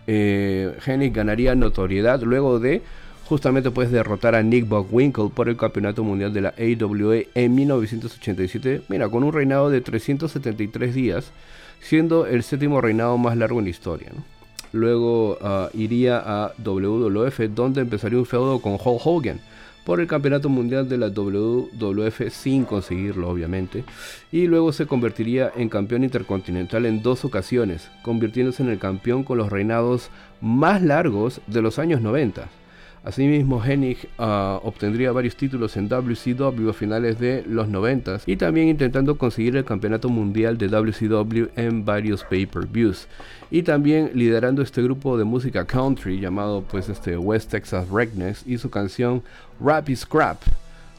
Eh, 0.08 1.12
ganaría 1.14 1.56
notoriedad 1.56 2.22
luego 2.22 2.60
de 2.60 2.82
justamente 3.26 3.72
pues 3.72 3.92
derrotar 3.92 4.36
a 4.36 4.44
Nick 4.44 4.68
Bockwinkel 4.68 5.30
por 5.34 5.50
el 5.50 5.58
campeonato 5.58 6.04
mundial 6.04 6.32
de 6.32 6.42
la 6.42 6.50
AWA 6.50 7.18
en 7.34 7.56
1987, 7.56 8.84
mira, 8.88 9.10
con 9.10 9.24
un 9.24 9.34
reinado 9.34 9.70
de 9.70 9.82
373 9.82 10.94
días, 10.94 11.32
siendo 11.82 12.28
el 12.28 12.44
séptimo 12.44 12.82
reinado 12.82 13.18
más 13.18 13.36
largo 13.36 13.60
en 13.60 13.66
la 13.66 13.72
historia. 13.72 14.12
luego 14.72 15.38
ah, 15.42 15.70
iría 15.74 16.22
a 16.24 16.54
WWF 16.58 17.40
donde 17.56 17.82
empezaría 17.82 18.20
un 18.20 18.26
feudo 18.26 18.60
con 18.60 18.74
Hulk 18.74 19.02
Hogan 19.06 19.40
por 19.86 20.02
el 20.02 20.08
campeonato 20.08 20.50
mundial 20.50 20.90
de 20.90 20.98
la 20.98 21.10
WWF 21.10 22.30
sin 22.30 22.66
conseguirlo 22.66 23.30
obviamente 23.30 23.86
y 24.32 24.48
luego 24.48 24.74
se 24.74 24.88
convertiría 24.88 25.52
en 25.56 25.70
campeón 25.70 26.04
intercontinental 26.04 26.86
en 26.86 27.02
dos 27.02 27.24
ocasiones 27.24 27.90
convirtiéndose 28.02 28.64
en 28.64 28.70
el 28.70 28.80
campeón 28.80 29.24
con 29.24 29.38
los 29.38 29.50
reinados 29.50 30.10
más 30.42 30.82
largos 30.82 31.40
de 31.48 31.62
los 31.62 31.80
años 31.80 32.02
90 32.02 32.50
Asimismo, 33.06 33.64
Hennig 33.64 34.10
ah, 34.18 34.60
obtendría 34.64 35.12
varios 35.12 35.36
títulos 35.36 35.78
en 35.78 35.88
WCW 35.88 36.70
a 36.70 36.74
finales 36.74 37.20
de 37.20 37.44
los 37.48 37.68
90 37.68 38.22
y 38.26 38.36
también 38.36 38.68
intentando 38.68 39.16
conseguir 39.20 39.56
el 39.56 39.64
campeonato 39.64 40.10
mundial 40.10 40.58
de 40.58 40.70
WCW 40.70 41.50
en 41.56 41.86
varios 41.86 42.24
pay-per-views. 42.24 43.08
Y 43.52 43.62
también 43.62 44.10
liderando 44.16 44.64
este 44.64 44.82
grupo 44.82 45.20
de 45.20 45.24
música 45.24 45.66
country 45.66 46.20
llamado 46.20 46.64
pues 46.64 46.90
este 46.90 47.16
West 47.16 47.52
Texas 47.52 47.88
Rednecks 47.90 48.44
y 48.48 48.58
su 48.58 48.72
canción 48.72 49.22
Rap 49.60 49.90
is 49.90 50.06
Crap 50.06 50.42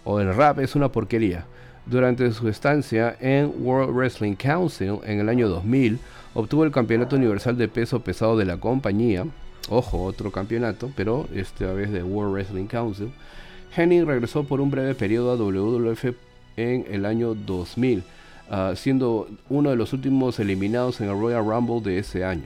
o 0.05 0.21
el 0.21 0.35
rap 0.35 0.61
es 0.61 0.75
una 0.75 0.91
porquería. 0.91 1.45
Durante 1.87 2.33
su 2.33 2.49
estancia 2.49 3.17
en 3.21 3.53
World 3.59 3.95
Wrestling 3.95 4.35
Council 4.35 4.99
en 5.05 5.21
el 5.21 5.29
año 5.29 5.49
2000 5.49 5.99
obtuvo 6.35 6.65
el 6.65 6.73
campeonato 6.73 7.17
universal 7.17 7.57
de 7.57 7.69
peso 7.69 8.01
pesado 8.01 8.37
de 8.37 8.45
la 8.45 8.59
compañía 8.59 9.25
Ojo, 9.69 10.05
otro 10.05 10.31
campeonato, 10.31 10.93
pero 10.95 11.27
esta 11.35 11.73
vez 11.73 11.91
de 11.91 12.03
World 12.03 12.33
Wrestling 12.35 12.67
Council. 12.67 13.11
Henning 13.77 14.07
regresó 14.07 14.45
por 14.45 14.61
un 14.61 14.71
breve 14.71 14.95
periodo 14.95 15.33
a 15.33 15.37
WWF 15.37 16.15
en 16.57 16.87
el 16.89 17.05
año 17.05 17.35
2000, 17.35 18.05
ah, 18.49 18.75
siendo 18.77 19.29
uno 19.49 19.71
de 19.71 19.77
los 19.77 19.93
últimos 19.93 20.39
eliminados 20.39 21.01
en 21.01 21.09
el 21.09 21.19
Royal 21.19 21.45
Rumble 21.45 21.81
de 21.81 21.99
ese 21.99 22.25
año. 22.25 22.45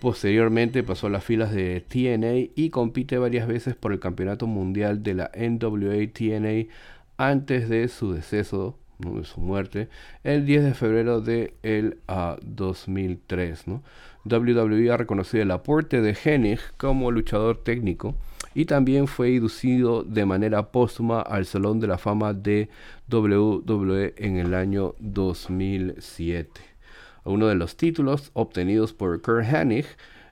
Posteriormente 0.00 0.84
pasó 0.84 1.08
a 1.08 1.10
las 1.10 1.24
filas 1.24 1.52
de 1.52 1.80
TNA 1.80 2.52
y 2.54 2.70
compite 2.70 3.18
varias 3.18 3.48
veces 3.48 3.74
por 3.74 3.92
el 3.92 3.98
campeonato 3.98 4.46
mundial 4.46 5.02
de 5.02 5.14
la 5.14 5.30
NWA 5.34 6.06
TNA 6.12 6.72
antes 7.16 7.68
de 7.68 7.88
su 7.88 8.12
deceso, 8.12 8.78
de 8.98 9.24
su 9.24 9.40
muerte, 9.40 9.88
el 10.22 10.46
10 10.46 10.64
de 10.64 10.74
febrero 10.74 11.20
de 11.20 11.54
el 11.64 11.98
2003. 12.42 13.60
Ah, 13.60 13.62
¿no? 13.66 13.82
WWE 14.24 14.90
ha 14.92 14.96
reconocido 14.96 15.42
el 15.42 15.50
aporte 15.50 16.00
de 16.00 16.16
Hennig 16.24 16.60
como 16.76 17.10
luchador 17.10 17.62
técnico 17.64 18.14
y 18.54 18.66
también 18.66 19.06
fue 19.06 19.30
inducido 19.32 20.02
de 20.02 20.26
manera 20.26 20.70
póstuma 20.70 21.20
al 21.20 21.46
Salón 21.46 21.80
de 21.80 21.86
la 21.86 21.98
Fama 21.98 22.34
de 22.34 22.68
WWE 23.10 24.14
en 24.16 24.36
el 24.36 24.54
año 24.54 24.94
2007. 24.98 26.67
Uno 27.28 27.46
de 27.46 27.54
los 27.54 27.76
títulos 27.76 28.30
obtenidos 28.34 28.92
por 28.92 29.20
Kurt 29.22 29.44
Hennig 29.44 29.86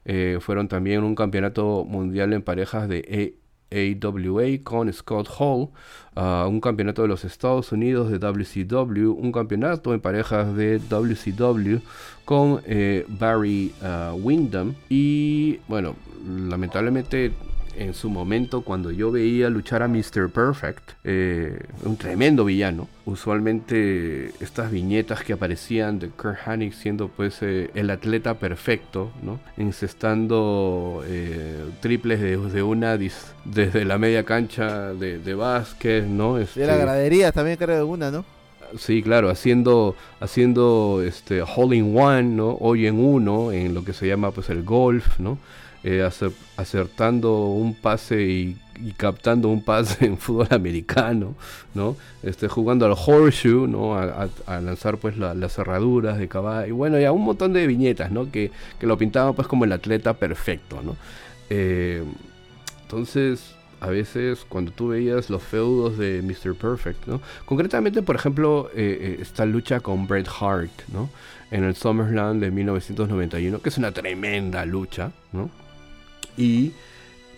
eh, 0.05 0.39
fueron 0.41 0.69
también 0.69 1.03
un 1.03 1.15
campeonato 1.15 1.85
mundial 1.85 2.33
en 2.33 2.43
parejas 2.43 2.89
de 2.89 3.37
AWA 3.71 4.63
con 4.63 4.93
Scott 4.93 5.29
Hall, 5.39 5.69
uh, 6.17 6.49
un 6.49 6.61
campeonato 6.61 7.03
de 7.03 7.09
los 7.09 7.25
Estados 7.25 7.73
Unidos 7.73 8.11
de 8.11 8.19
WCW, 8.19 9.13
un 9.13 9.33
campeonato 9.33 9.93
en 9.93 10.01
parejas 10.01 10.55
de 10.57 10.79
WCW 10.79 11.79
con 12.25 12.61
eh, 12.65 13.05
Barry 13.09 13.73
uh, 13.83 14.15
Windham. 14.15 14.75
Y 14.89 15.59
bueno, 15.69 15.97
lamentablemente 16.27 17.33
en 17.79 17.95
su 17.95 18.11
momento 18.11 18.63
cuando 18.63 18.91
yo 18.91 19.11
veía 19.11 19.51
luchar 19.51 19.83
a 19.83 19.89
Mr. 19.89 20.31
Perfect, 20.31 20.93
eh, 21.05 21.59
un 21.85 21.97
tremendo 21.97 22.45
villano. 22.45 22.89
Usualmente 23.05 24.33
estas 24.41 24.71
viñetas 24.71 25.23
que 25.23 25.33
aparecían 25.33 25.99
de 25.99 26.09
Kurt 26.09 26.39
Hennig 26.47 26.75
siendo 26.75 27.09
pues 27.09 27.39
eh, 27.43 27.71
el 27.75 27.91
atleta 27.91 28.35
perfecto, 28.35 29.13
¿no? 29.23 29.39
Incestando 29.57 31.05
eh, 31.07 31.65
triples 31.81 32.21
de, 32.21 32.63
una 32.63 32.99
desde 33.45 33.85
la 33.85 33.99
media 33.99 34.25
cancha 34.25 34.93
de, 34.95 35.19
de 35.19 35.35
básquet, 35.35 36.05
¿no? 36.05 36.39
Este, 36.39 36.61
de 36.61 36.67
la 36.67 36.77
gradería 36.77 37.33
también 37.33 37.57
creo 37.57 37.77
de 37.77 37.83
una, 37.83 38.11
¿no? 38.11 38.25
Sí, 38.79 39.03
claro, 39.03 39.31
haciendo, 39.31 39.95
haciendo 40.21 41.03
este 41.07 41.43
hole 41.43 41.77
in 41.77 41.97
one, 41.97 42.25
¿no? 42.25 42.57
Hoy 42.61 42.87
en 42.87 42.99
uno, 42.99 43.53
en 43.53 43.75
lo 43.75 43.85
que 43.85 43.93
se 43.93 44.09
llama 44.09 44.33
pues 44.33 44.51
el 44.51 44.65
golf, 44.65 45.19
¿no? 45.19 45.39
Eh, 45.89 46.03
acertando 46.57 47.47
un 47.47 47.73
pase 47.73 48.21
y, 48.21 48.57
captando 48.97 49.49
un 49.49 49.63
pase 49.63 50.05
en 50.07 50.19
fútbol 50.19 50.49
americano, 50.51 51.37
¿no? 51.75 51.97
Este, 52.25 52.49
jugando 52.49 52.87
al 52.87 52.95
horseshoe, 52.95 53.69
¿no? 53.69 53.97
A, 53.97 54.29
lanzar 54.61 54.97
pues 54.97 55.17
las 55.17 55.55
cerraduras 55.55 56.19
de 56.19 56.27
caballo, 56.27 56.67
y 56.67 56.73
bueno, 56.73 56.99
ya 56.99 57.13
un 57.13 57.23
montón 57.23 57.53
de 57.53 57.69
viñetas, 57.69 58.11
¿no? 58.11 58.33
Que, 58.33 58.51
lo 58.81 58.99
pintaban 58.99 59.37
pues 59.37 59.47
como 59.47 59.65
el 59.65 59.71
atleta 59.71 60.15
perfecto, 60.15 60.83
¿no? 60.83 60.97
Eh, 61.51 62.03
entonces, 62.83 63.55
a 63.79 63.87
veces 63.87 64.45
cuando 64.49 64.73
tú 64.73 64.89
veías 64.89 65.31
los 65.31 65.41
feudos 65.41 65.99
de 65.99 66.21
Mr. 66.21 66.57
Perfect, 66.57 67.07
¿no? 67.07 67.21
Concretamente, 67.45 68.03
por 68.03 68.17
ejemplo, 68.17 68.71
eh, 68.75 69.19
esta 69.21 69.47
lucha 69.47 69.79
con 69.79 70.09
Bret 70.09 70.27
Hart, 70.41 70.73
¿no? 70.93 71.11
En 71.53 71.63
el 71.63 71.77
SummerSlam 71.77 72.41
de 72.41 72.51
1991, 72.51 73.63
que 73.63 73.69
es 73.69 73.79
una 73.79 73.93
tremenda 73.93 74.65
lucha, 74.65 75.13
¿no? 75.33 75.49
Y 76.37 76.73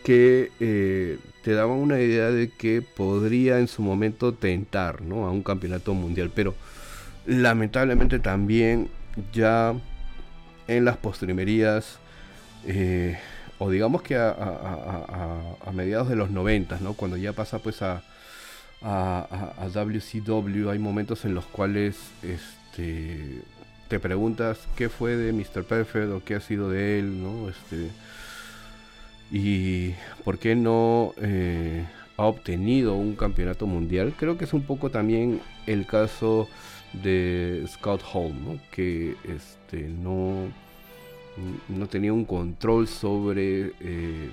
que 0.05 0.51
eh, 0.61 1.19
te 1.43 1.53
daba 1.53 1.75
una 1.75 2.01
idea 2.01 2.31
de 2.31 2.49
que 2.51 2.83
podría 2.83 3.59
en 3.59 3.69
su 3.69 3.83
momento 3.83 4.33
tentar 4.33 5.03
¿no? 5.03 5.27
a 5.27 5.31
un 5.31 5.43
campeonato 5.43 5.95
mundial. 5.95 6.31
Pero 6.35 6.55
lamentablemente 7.27 8.19
también 8.19 8.89
ya 9.33 9.75
en 10.67 10.85
las 10.85 10.97
postrimerías, 10.97 11.99
eh, 12.67 13.19
o 13.59 13.71
digamos 13.71 14.03
que 14.03 14.17
a, 14.17 15.73
mediados 15.73 16.09
de 16.09 16.17
los 16.17 16.31
90, 16.31 16.79
¿no? 16.81 16.95
cuando 16.95 17.17
ya 17.17 17.33
pasa 17.33 17.59
pues 17.59 17.83
a, 17.83 18.03
a, 18.83 19.69
WCW, 19.73 20.71
hay 20.71 20.79
momentos 20.79 21.25
en 21.25 21.35
los 21.35 21.45
cuales 21.47 21.97
este, 22.23 23.43
te 23.89 24.01
preguntas 24.01 24.59
qué 24.77 24.89
fue 24.89 25.17
de 25.17 25.33
Mr. 25.33 25.65
Perfect 25.65 26.13
o 26.13 26.23
qué 26.25 26.37
ha 26.37 26.41
sido 26.41 26.71
de 26.71 26.99
él, 26.99 27.23
¿no? 27.23 27.49
Este, 27.49 27.91
y 29.31 29.95
por 30.25 30.39
qué 30.39 30.55
no 30.55 31.13
eh, 31.19 31.85
ha 32.17 32.25
obtenido 32.25 32.95
un 32.95 33.15
campeonato 33.15 33.67
mundial. 33.67 34.15
Creo 34.17 34.39
que 34.39 34.45
es 34.45 34.53
un 34.53 34.63
poco 34.63 34.91
también 34.91 35.41
el 35.67 35.87
caso 35.87 36.49
de 36.93 37.65
Scott 37.69 38.03
Hall, 38.13 38.61
que 38.71 39.15
este, 39.25 39.89
no, 39.89 40.49
no 41.69 41.87
tenía 41.87 42.13
un 42.13 42.25
control 42.25 42.89
sobre 42.89 43.73
eh, 43.81 44.31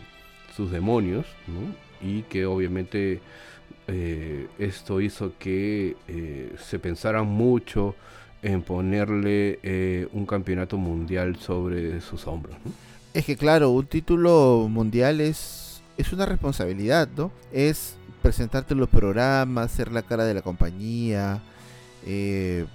sus 0.55 0.71
demonios 0.71 1.25
y 2.01 2.21
que 2.23 2.45
obviamente 2.45 3.19
eh, 3.87 4.47
esto 4.57 5.01
hizo 5.01 5.33
que 5.37 5.95
se 6.57 6.79
pensara 6.79 7.23
mucho 7.23 7.95
en 8.41 8.61
ponerle 8.61 10.07
un 10.13 10.25
campeonato 10.25 10.77
mundial 10.77 11.35
sobre 11.35 11.99
sus 11.99 12.25
hombros. 12.27 12.55
Es 13.15 13.23
que 13.23 13.37
claro, 13.37 13.69
un 13.69 13.87
título 13.87 14.67
mundial 14.69 15.21
es, 15.21 15.81
es 15.95 16.11
una 16.11 16.25
responsabilidad, 16.25 17.07
¿no? 17.15 17.31
Es 17.53 17.95
presentarte 18.21 18.73
en 18.73 18.81
los 18.81 18.89
programas, 18.89 19.71
ser 19.71 19.89
la 19.93 20.01
cara 20.01 20.25
de 20.25 20.33
la 20.33 20.41
compañía, 20.41 21.41
eh, 22.05 22.65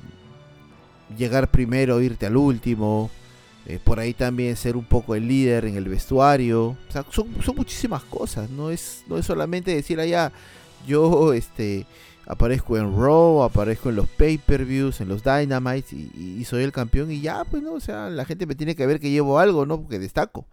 llegar 1.18 1.50
primero, 1.50 2.00
irte 2.00 2.24
al 2.24 2.38
último, 2.38 3.10
eh, 3.66 3.78
por 3.84 4.00
ahí 4.00 4.14
también 4.14 4.56
ser 4.56 4.78
un 4.78 4.86
poco 4.86 5.14
el 5.14 5.28
líder 5.28 5.66
en 5.66 5.76
el 5.76 5.90
vestuario. 5.90 6.68
O 6.68 6.90
sea, 6.90 7.04
son, 7.10 7.26
son 7.44 7.56
muchísimas 7.56 8.02
cosas, 8.04 8.48
no 8.48 8.70
es, 8.70 9.04
no 9.08 9.18
es 9.18 9.26
solamente 9.26 9.74
decir 9.74 10.00
allá, 10.00 10.32
yo 10.86 11.34
este 11.34 11.84
aparezco 12.30 12.78
en 12.78 12.96
Raw, 12.96 13.42
aparezco 13.42 13.88
en 13.88 13.96
los 13.96 14.08
pay-per-views, 14.08 15.00
en 15.00 15.08
los 15.08 15.24
Dynamites 15.24 15.92
y, 15.92 16.44
soy 16.44 16.62
el 16.62 16.70
campeón 16.70 17.10
y 17.10 17.20
ya, 17.20 17.44
pues 17.44 17.60
no, 17.62 17.72
o 17.72 17.80
sea, 17.80 18.08
la 18.08 18.24
gente 18.24 18.46
me 18.46 18.54
tiene 18.54 18.76
que 18.76 18.86
ver 18.86 19.00
que 19.00 19.10
llevo 19.10 19.40
algo, 19.40 19.66
¿no? 19.66 19.80
Porque 19.80 19.98
destaco. 19.98 20.46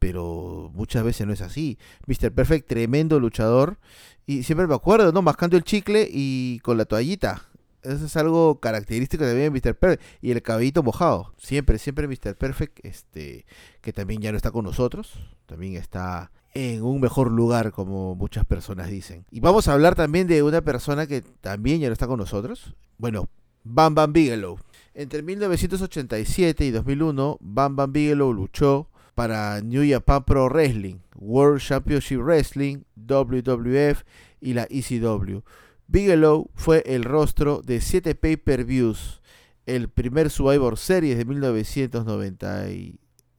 Pero 0.00 0.72
muchas 0.74 1.04
veces 1.04 1.26
no 1.26 1.32
es 1.32 1.40
así. 1.40 1.78
Mr. 2.06 2.32
Perfect, 2.32 2.68
tremendo 2.68 3.20
luchador. 3.20 3.78
Y 4.26 4.42
siempre 4.42 4.66
me 4.66 4.74
acuerdo, 4.74 5.12
¿no? 5.12 5.22
Mascando 5.22 5.56
el 5.56 5.62
chicle 5.62 6.08
y 6.10 6.58
con 6.60 6.76
la 6.76 6.84
toallita. 6.84 7.48
Eso 7.82 8.06
es 8.06 8.16
algo 8.16 8.58
característico 8.60 9.24
también 9.24 9.52
de 9.52 9.60
Mr. 9.60 9.76
Perfect. 9.76 10.02
Y 10.20 10.32
el 10.32 10.42
cabellito 10.42 10.82
mojado. 10.82 11.32
Siempre, 11.38 11.78
siempre 11.78 12.08
Mr. 12.08 12.34
Perfect, 12.34 12.84
este, 12.84 13.46
que 13.80 13.92
también 13.92 14.20
ya 14.20 14.32
no 14.32 14.36
está 14.36 14.50
con 14.50 14.64
nosotros. 14.64 15.12
También 15.46 15.76
está 15.76 16.32
en 16.54 16.82
un 16.82 17.00
mejor 17.00 17.30
lugar, 17.30 17.72
como 17.72 18.14
muchas 18.14 18.44
personas 18.44 18.88
dicen. 18.88 19.26
Y 19.30 19.40
vamos 19.40 19.66
a 19.66 19.72
hablar 19.72 19.96
también 19.96 20.28
de 20.28 20.42
una 20.42 20.62
persona 20.62 21.06
que 21.06 21.20
también 21.20 21.80
ya 21.80 21.88
no 21.88 21.92
está 21.92 22.06
con 22.06 22.18
nosotros. 22.18 22.74
Bueno, 22.96 23.28
Bam 23.64 23.94
Bam 23.94 24.12
Bigelow. 24.12 24.58
Entre 24.94 25.22
1987 25.22 26.64
y 26.64 26.70
2001, 26.70 27.38
Bam 27.40 27.74
Bam 27.74 27.92
Bigelow 27.92 28.32
luchó 28.32 28.88
para 29.16 29.60
New 29.60 29.84
Japan 29.88 30.24
Pro 30.24 30.48
Wrestling, 30.48 30.96
World 31.16 31.60
Championship 31.60 32.20
Wrestling, 32.20 32.82
WWF 32.94 34.02
y 34.40 34.54
la 34.54 34.66
ECW. 34.70 35.40
Bigelow 35.88 36.50
fue 36.54 36.82
el 36.86 37.04
rostro 37.04 37.62
de 37.62 37.80
7 37.80 38.14
pay-per-views, 38.14 39.20
el 39.66 39.88
primer 39.88 40.30
Survivor 40.30 40.78
Series 40.78 41.18
de 41.18 41.24
1990 41.24 42.66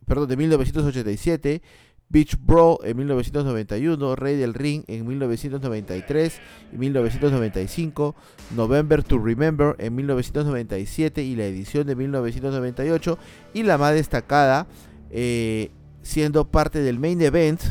perdón, 0.05 0.29
de 0.29 0.37
1987, 0.37 1.61
Beach 2.09 2.37
Bro 2.39 2.79
en 2.83 2.97
1991, 2.97 4.15
Rey 4.15 4.35
del 4.37 4.53
Ring 4.53 4.83
en 4.87 5.07
1993 5.07 6.39
y 6.73 6.77
1995, 6.77 8.15
November 8.55 9.03
to 9.03 9.17
Remember 9.17 9.75
en 9.79 9.95
1997 9.95 11.23
y 11.23 11.35
la 11.35 11.45
edición 11.45 11.87
de 11.87 11.95
1998 11.95 13.17
y 13.53 13.63
la 13.63 13.77
más 13.77 13.93
destacada 13.93 14.67
eh, 15.09 15.71
siendo 16.03 16.45
parte 16.45 16.79
del 16.79 16.99
main 16.99 17.21
event 17.21 17.61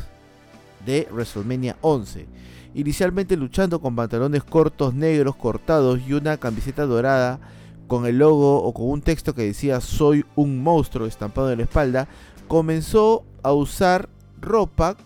de 0.85 1.07
WrestleMania 1.11 1.77
11. 1.81 2.27
Inicialmente 2.75 3.37
luchando 3.37 3.81
con 3.81 3.95
pantalones 3.95 4.43
cortos 4.43 4.95
negros 4.95 5.37
cortados 5.37 6.01
y 6.07 6.13
una 6.13 6.37
camiseta 6.39 6.87
dorada 6.87 7.39
con 7.87 8.07
el 8.07 8.19
logo 8.19 8.63
o 8.63 8.75
con 8.75 8.91
un 8.91 9.03
texto 9.03 9.35
que 9.35 9.43
decía 9.43 9.81
soy 9.81 10.25
un 10.35 10.63
monstruo 10.63 11.07
estampado 11.07 11.53
en 11.53 11.59
la 11.59 11.65
espalda, 11.65 12.09
comenzó 12.49 13.25
a 13.43 13.53
usar 13.53 14.09
ropa 14.45 14.97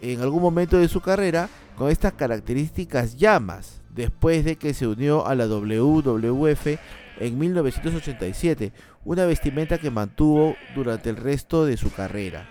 en 0.00 0.20
algún 0.20 0.42
momento 0.42 0.76
de 0.76 0.88
su 0.88 1.00
carrera 1.00 1.48
con 1.76 1.90
estas 1.90 2.12
características 2.12 3.16
llamas, 3.16 3.80
después 3.94 4.44
de 4.44 4.56
que 4.56 4.74
se 4.74 4.86
unió 4.86 5.26
a 5.26 5.34
la 5.34 5.46
WWF 5.46 6.66
en 7.18 7.38
1987, 7.38 8.72
una 9.04 9.24
vestimenta 9.24 9.78
que 9.78 9.90
mantuvo 9.90 10.56
durante 10.74 11.10
el 11.10 11.16
resto 11.16 11.64
de 11.64 11.76
su 11.76 11.92
carrera. 11.92 12.48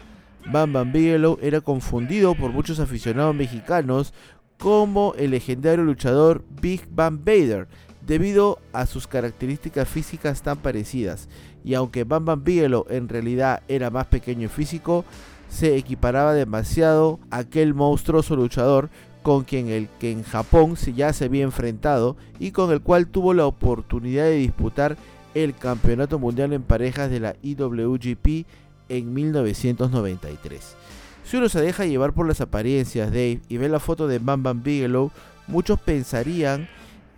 Bam 0.51 0.73
Bam 0.73 0.91
Bigelow 0.91 1.37
era 1.41 1.61
confundido 1.61 2.35
por 2.35 2.51
muchos 2.51 2.79
aficionados 2.79 3.35
mexicanos 3.35 4.13
como 4.57 5.13
el 5.17 5.31
legendario 5.31 5.83
luchador 5.83 6.43
Big 6.61 6.87
Bam 6.89 7.23
Vader, 7.23 7.67
debido 8.05 8.59
a 8.73 8.85
sus 8.85 9.07
características 9.07 9.87
físicas 9.87 10.41
tan 10.41 10.57
parecidas. 10.57 11.29
Y 11.63 11.75
aunque 11.75 12.03
Bam 12.03 12.25
Bam 12.25 12.43
Bigelow 12.43 12.85
en 12.89 13.07
realidad 13.07 13.61
era 13.67 13.89
más 13.89 14.07
pequeño 14.07 14.45
y 14.45 14.49
físico, 14.49 15.05
se 15.51 15.75
equiparaba 15.75 16.33
demasiado 16.33 17.19
a 17.29 17.39
aquel 17.39 17.73
monstruoso 17.73 18.35
luchador 18.35 18.89
con 19.21 19.43
quien 19.43 19.67
el 19.67 19.89
que 19.99 20.11
en 20.11 20.23
Japón 20.23 20.75
ya 20.95 21.13
se 21.13 21.25
había 21.25 21.43
enfrentado 21.43 22.15
y 22.39 22.51
con 22.51 22.71
el 22.71 22.81
cual 22.81 23.07
tuvo 23.07 23.33
la 23.33 23.45
oportunidad 23.45 24.23
de 24.23 24.37
disputar 24.37 24.97
el 25.35 25.53
Campeonato 25.53 26.17
Mundial 26.19 26.53
en 26.53 26.63
Parejas 26.63 27.11
de 27.11 27.19
la 27.19 27.35
IWGP 27.43 28.47
en 28.89 29.13
1993. 29.13 30.75
Si 31.23 31.37
uno 31.37 31.49
se 31.49 31.61
deja 31.61 31.85
llevar 31.85 32.13
por 32.13 32.27
las 32.27 32.41
apariencias, 32.41 33.09
Dave, 33.09 33.41
y 33.47 33.57
ve 33.57 33.69
la 33.69 33.79
foto 33.79 34.07
de 34.07 34.19
Bam 34.19 34.41
Bam 34.43 34.63
Bigelow, 34.63 35.11
muchos 35.47 35.79
pensarían 35.79 36.67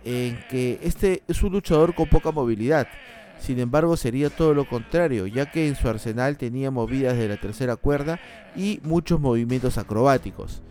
en 0.04 0.38
que 0.50 0.78
este 0.82 1.22
es 1.28 1.42
un 1.42 1.52
luchador 1.52 1.94
con 1.94 2.08
poca 2.08 2.30
movilidad, 2.30 2.86
sin 3.38 3.58
embargo, 3.58 3.96
sería 3.96 4.30
todo 4.30 4.54
lo 4.54 4.68
contrario, 4.68 5.26
ya 5.26 5.50
que 5.50 5.68
en 5.68 5.76
su 5.76 5.88
arsenal 5.88 6.36
tenía 6.36 6.70
movidas 6.70 7.16
de 7.16 7.28
la 7.28 7.36
tercera 7.36 7.76
cuerda 7.76 8.18
y 8.56 8.80
muchos 8.82 9.20
movimientos 9.20 9.78
acrobáticos. 9.78 10.62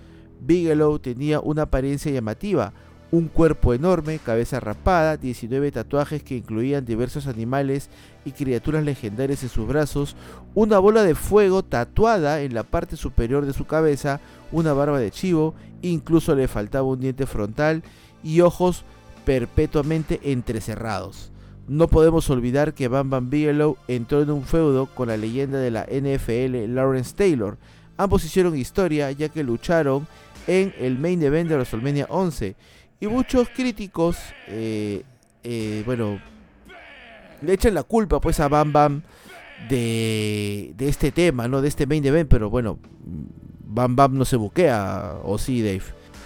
Bigelow 0.41 0.99
tenía 0.99 1.39
una 1.39 1.63
apariencia 1.63 2.11
llamativa, 2.11 2.73
un 3.13 3.27
cuerpo 3.27 3.75
enorme, 3.75 4.17
cabeza 4.17 4.59
rapada, 4.59 5.17
19 5.17 5.71
tatuajes 5.71 6.23
que 6.23 6.35
incluían 6.35 6.83
diversos 6.83 7.27
animales 7.27 7.91
y 8.25 8.31
criaturas 8.31 8.83
legendarias 8.83 9.43
en 9.43 9.49
sus 9.49 9.67
brazos, 9.67 10.15
una 10.55 10.79
bola 10.79 11.03
de 11.03 11.13
fuego 11.13 11.63
tatuada 11.63 12.41
en 12.41 12.55
la 12.55 12.63
parte 12.63 12.97
superior 12.97 13.45
de 13.45 13.53
su 13.53 13.65
cabeza, 13.65 14.19
una 14.51 14.73
barba 14.73 14.99
de 14.99 15.11
chivo, 15.11 15.53
incluso 15.83 16.33
le 16.33 16.47
faltaba 16.47 16.87
un 16.87 17.01
diente 17.01 17.27
frontal 17.27 17.83
y 18.23 18.41
ojos 18.41 18.83
perpetuamente 19.25 20.19
entrecerrados. 20.31 21.32
No 21.67 21.87
podemos 21.87 22.29
olvidar 22.29 22.73
que 22.73 22.89
Bam 22.89 23.09
Bam 23.09 23.29
Bigelow 23.29 23.77
entró 23.87 24.21
en 24.21 24.31
un 24.31 24.43
feudo 24.43 24.87
con 24.87 25.07
la 25.07 25.17
leyenda 25.17 25.59
de 25.59 25.71
la 25.71 25.83
NFL 25.83 26.73
Lawrence 26.73 27.15
Taylor. 27.15 27.57
Ambos 27.95 28.25
hicieron 28.25 28.57
historia 28.57 29.11
ya 29.11 29.29
que 29.29 29.43
lucharon 29.43 30.07
en 30.47 30.73
el 30.77 30.99
main 30.99 31.21
event 31.23 31.49
de 31.49 31.55
WrestleMania 31.55 32.07
11 32.09 32.55
y 32.99 33.07
muchos 33.07 33.49
críticos, 33.49 34.17
eh, 34.47 35.03
eh, 35.43 35.83
bueno, 35.85 36.19
le 37.41 37.53
echan 37.53 37.73
la 37.73 37.83
culpa 37.83 38.19
pues 38.19 38.39
a 38.39 38.47
Bam 38.47 38.73
Bam 38.73 39.01
de, 39.69 40.73
de 40.77 40.89
este 40.89 41.11
tema, 41.11 41.47
no 41.47 41.61
de 41.61 41.69
este 41.69 41.85
main 41.85 42.05
event, 42.05 42.29
pero 42.29 42.49
bueno, 42.49 42.79
Bam 43.65 43.95
Bam 43.95 44.17
no 44.17 44.25
se 44.25 44.35
buquea, 44.35 45.19
o 45.23 45.37
sí, 45.37 45.61
Dave. 45.61 45.83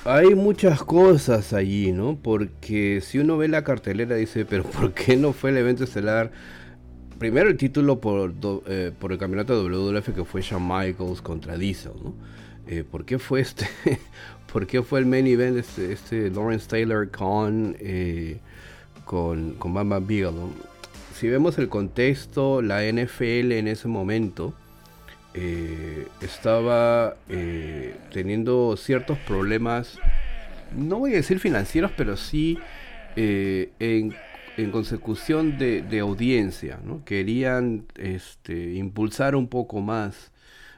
Hay 0.10 0.36
muchas 0.36 0.86
cosas 0.86 1.52
allí, 1.52 1.92
¿no? 1.92 2.16
Porque 2.16 3.02
si 3.02 3.20
uno 3.20 3.36
ve 3.36 3.50
la 3.50 3.66
cartelera 3.66 4.16
dice, 4.16 4.46
pero 4.46 4.64
¿por 4.80 4.94
qué 4.94 5.18
no 5.18 5.34
fue 5.34 5.50
el 5.50 5.58
evento 5.58 5.84
estelar? 5.84 6.32
Primero 7.20 7.50
el 7.50 7.58
título 7.58 8.00
por, 8.00 8.34
eh, 8.68 8.94
el 8.98 9.18
campeonato 9.18 9.62
de 9.62 9.70
WWF 9.70 10.16
que 10.16 10.24
fue 10.24 10.42
Shawn 10.42 10.66
Michaels 10.66 11.22
contra 11.22 11.58
Diesel, 11.58 11.92
¿no? 12.02 12.14
Eh, 12.68 12.86
¿Por 12.90 13.04
qué 13.04 13.20
fue 13.20 13.42
este? 13.42 13.68
¿Por 14.54 14.66
qué 14.66 14.82
fue 14.82 15.02
el 15.02 15.08
main 15.08 15.28
event 15.28 15.58
este, 15.58 15.92
este 15.92 16.30
Lawrence 16.30 16.70
Taylor 16.70 17.12
con, 17.12 17.76
eh, 17.82 18.40
con, 19.04 19.56
con 19.56 19.74
Bam 19.74 19.90
Bam 19.90 20.08
Bigelow? 20.08 20.52
Si 21.16 21.28
vemos 21.28 21.58
el 21.58 21.68
contexto, 21.68 22.62
la 22.62 22.82
NFL 22.82 23.52
en 23.52 23.68
ese 23.68 23.90
momento 23.90 24.54
eh, 25.40 26.08
estaba 26.22 27.16
eh, 27.30 27.96
teniendo 28.12 28.76
ciertos 28.76 29.20
problemas, 29.20 30.00
no 30.76 30.98
voy 30.98 31.14
a 31.14 31.18
decir 31.18 31.40
financieros, 31.40 31.92
pero 31.96 32.18
sí 32.18 32.58
eh, 33.16 33.70
en, 33.78 34.16
consecución 34.72 35.60
de, 35.60 36.00
audiencia. 36.00 36.80
¿no? 36.84 37.06
Querían 37.06 37.86
este, 37.98 38.74
impulsar 38.74 39.36
un 39.36 39.48
poco 39.48 39.80
más 39.80 40.32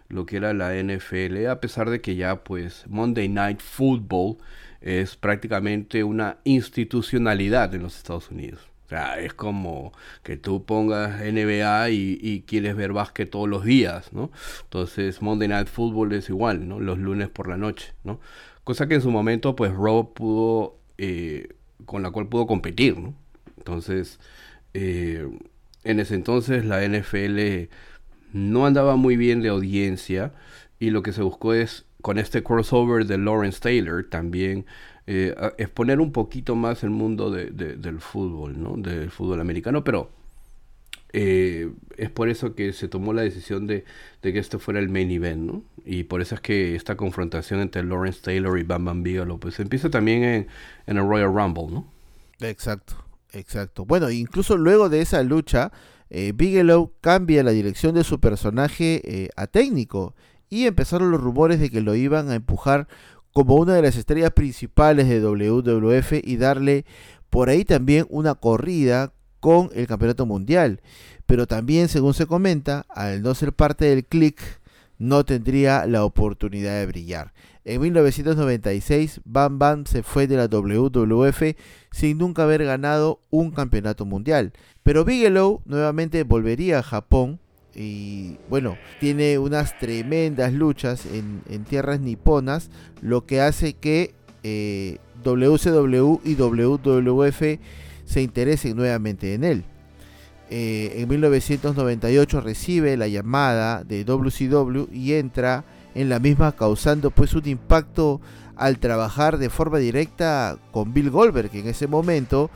lo 0.10 0.26
que 0.26 0.36
era 0.36 0.54
la 0.54 0.74
NFL, 0.76 1.48
a 1.48 1.62
pesar 1.62 1.90
de 1.90 2.02
que 2.02 2.18
ya 2.18 2.44
pues 2.44 2.84
Monday 2.90 3.30
Night 3.30 3.62
Football 3.62 4.40
es 4.82 5.16
prácticamente 5.16 6.04
una 6.04 6.40
institucionalidad 6.44 7.74
en 7.76 7.84
los 7.84 7.96
Estados 7.96 8.30
Unidos. 8.30 8.69
O 8.90 8.92
sea, 8.92 9.20
es 9.20 9.36
como 9.36 9.94
que 10.24 10.36
tú 10.36 10.66
pongas 10.66 11.22
NBA 11.22 11.92
y, 11.92 12.44
quieres 12.48 12.76
ver 12.76 12.92
básquet 12.92 13.30
todos 13.30 13.48
los 13.48 13.64
días, 13.64 14.12
¿no? 14.14 14.32
Entonces 14.64 15.22
Monday 15.22 15.48
Night 15.48 15.68
Football 15.68 16.14
es 16.14 16.28
igual, 16.30 16.68
¿no? 16.68 16.80
Los 16.80 16.98
lunes 16.98 17.30
por 17.30 17.48
la 17.48 17.56
noche, 17.56 17.94
¿no? 18.04 18.20
Cosa 18.64 18.88
que 18.88 18.96
en 18.96 19.02
su 19.02 19.12
momento, 19.12 19.56
pues, 19.56 19.72
Rob 19.74 20.16
pudo, 20.16 20.80
eh, 20.98 21.50
con 21.86 22.02
la 22.02 22.10
cual 22.10 22.30
pudo 22.30 22.48
competir, 22.48 22.98
¿no? 22.98 23.14
Entonces, 23.58 24.20
eh, 24.74 25.30
en 25.84 26.00
ese 26.00 26.16
entonces 26.16 26.66
la 26.66 26.84
NFL 26.84 27.70
no 28.34 28.66
andaba 28.66 28.96
muy 28.96 29.18
bien 29.18 29.44
de 29.44 29.50
audiencia 29.50 30.34
y 30.80 30.90
lo 30.90 31.04
que 31.04 31.14
se 31.14 31.22
buscó 31.22 31.54
es, 31.54 31.86
con 32.02 32.18
este 32.18 32.42
crossover 32.42 33.06
de 33.06 33.20
Lawrence 33.20 33.60
Taylor, 33.60 34.04
también 34.10 34.66
eh, 35.12 35.34
exponer 35.58 36.00
un 36.02 36.12
poquito 36.12 36.56
más 36.56 36.84
el 36.84 36.92
mundo 36.92 37.32
del 37.32 38.00
fútbol, 38.00 38.62
¿no? 38.62 38.76
Del 38.78 39.10
fútbol 39.10 39.42
americano, 39.42 39.84
pero 39.84 40.12
eh, 41.14 41.72
es 41.98 42.12
por 42.12 42.30
eso 42.30 42.54
que 42.54 42.74
se 42.74 42.88
tomó 42.88 43.12
la 43.12 43.24
decisión 43.24 43.66
de, 43.66 43.86
que 44.22 44.38
este 44.38 44.60
fuera 44.60 44.80
el 44.80 44.88
main 44.88 45.10
event, 45.10 45.42
¿no? 45.42 45.64
Y 45.84 46.04
por 46.04 46.22
eso 46.22 46.36
es 46.36 46.42
que 46.42 46.76
esta 46.76 46.96
confrontación 46.96 47.60
entre 47.60 47.84
Lawrence 47.84 48.20
Taylor 48.22 48.60
y 48.60 48.62
Bam 48.62 48.86
Bam 48.86 49.02
Bigelow, 49.02 49.40
pues 49.40 49.60
empieza 49.60 49.90
también 49.90 50.24
en, 50.24 50.48
el 50.86 50.98
Royal 51.00 51.34
Rumble, 51.34 51.72
¿no? 51.72 51.88
Exacto, 52.42 53.04
exacto. 53.32 53.86
Bueno, 53.86 54.12
incluso 54.12 54.58
luego 54.58 54.90
de 54.90 55.02
esa 55.02 55.24
lucha, 55.24 55.72
eh, 56.12 56.34
Bigelow 56.36 56.92
cambia 57.02 57.42
la 57.42 57.50
dirección 57.50 57.96
de 57.96 58.04
su 58.04 58.20
personaje 58.20 59.32
a 59.36 59.48
técnico 59.48 60.14
y 60.52 60.68
empezaron 60.68 61.10
los 61.10 61.20
rumores 61.20 61.60
de 61.60 61.72
que 61.72 61.82
lo 61.82 61.96
iban 61.96 62.30
a 62.30 62.36
empujar 62.36 62.88
como 63.34 63.56
una 63.56 63.76
de 63.76 63.82
las 63.82 63.96
estrellas 63.96 64.32
principales 64.32 65.08
de 65.08 65.22
WWF 65.22 66.14
y 66.24 66.38
darle 66.38 66.86
por 67.30 67.50
ahí 67.50 67.66
también 67.66 68.06
una 68.10 68.36
corrida 68.36 69.14
con 69.40 69.70
el 69.74 69.88
campeonato 69.88 70.26
mundial. 70.26 70.82
Pero 71.26 71.48
también, 71.48 71.88
según 71.90 72.14
se 72.14 72.26
comenta, 72.26 72.86
al 72.90 73.22
no 73.22 73.36
ser 73.36 73.54
parte 73.54 73.86
del 73.86 74.06
click, 74.06 74.42
no 74.98 75.24
tendría 75.26 75.86
la 75.86 76.04
oportunidad 76.04 76.80
de 76.80 76.86
brillar. 76.86 77.34
En 77.66 77.82
1996, 77.82 79.22
Bam 79.26 79.60
Bam 79.60 79.86
se 79.86 80.02
fue 80.02 80.28
de 80.28 80.38
la 80.38 80.48
WWF 80.48 81.56
sin 81.92 82.18
nunca 82.18 82.44
haber 82.44 82.66
ganado 82.66 83.22
un 83.30 83.52
campeonato 83.52 84.06
mundial. 84.06 84.54
Pero 84.84 85.06
Bigelow 85.06 85.62
nuevamente 85.66 86.24
volvería 86.24 86.80
a 86.80 86.84
Japón 86.84 87.40
y 87.76 88.38
bueno, 88.50 88.78
tiene 89.00 89.38
unas 89.38 89.78
tremendas 89.78 90.54
luchas 90.54 91.06
en, 91.06 91.64
tierras 91.66 92.00
niponas, 92.00 92.70
lo 93.02 93.26
que 93.26 93.42
hace 93.42 93.74
que 93.74 94.14
WCW 95.24 96.16
eh, 96.16 96.20
y 96.24 96.36
WWF 96.36 97.42
se 98.06 98.22
interesen 98.22 98.76
nuevamente 98.76 99.34
en 99.34 99.44
él. 99.44 99.64
Eh, 100.52 100.94
en 101.02 101.08
1998 101.10 102.42
recibe 102.42 102.98
la 102.98 103.08
llamada 103.08 103.84
de 103.84 104.04
WCW 104.04 104.92
y 104.92 105.14
entra 105.14 105.64
en 105.94 106.10
la 106.10 106.20
misma 106.20 106.54
causando 106.54 107.12
pues 107.12 107.36
un 107.36 107.48
impacto 107.48 108.20
al 108.56 108.80
trabajar 108.80 109.38
de 109.38 109.50
forma 109.50 109.78
directa 109.78 110.58
con 110.72 110.94
Bill 110.94 111.12
Goldberg, 111.12 111.52
que 111.52 111.60
en 111.60 111.68
ese 111.68 111.88
momento 111.88 112.50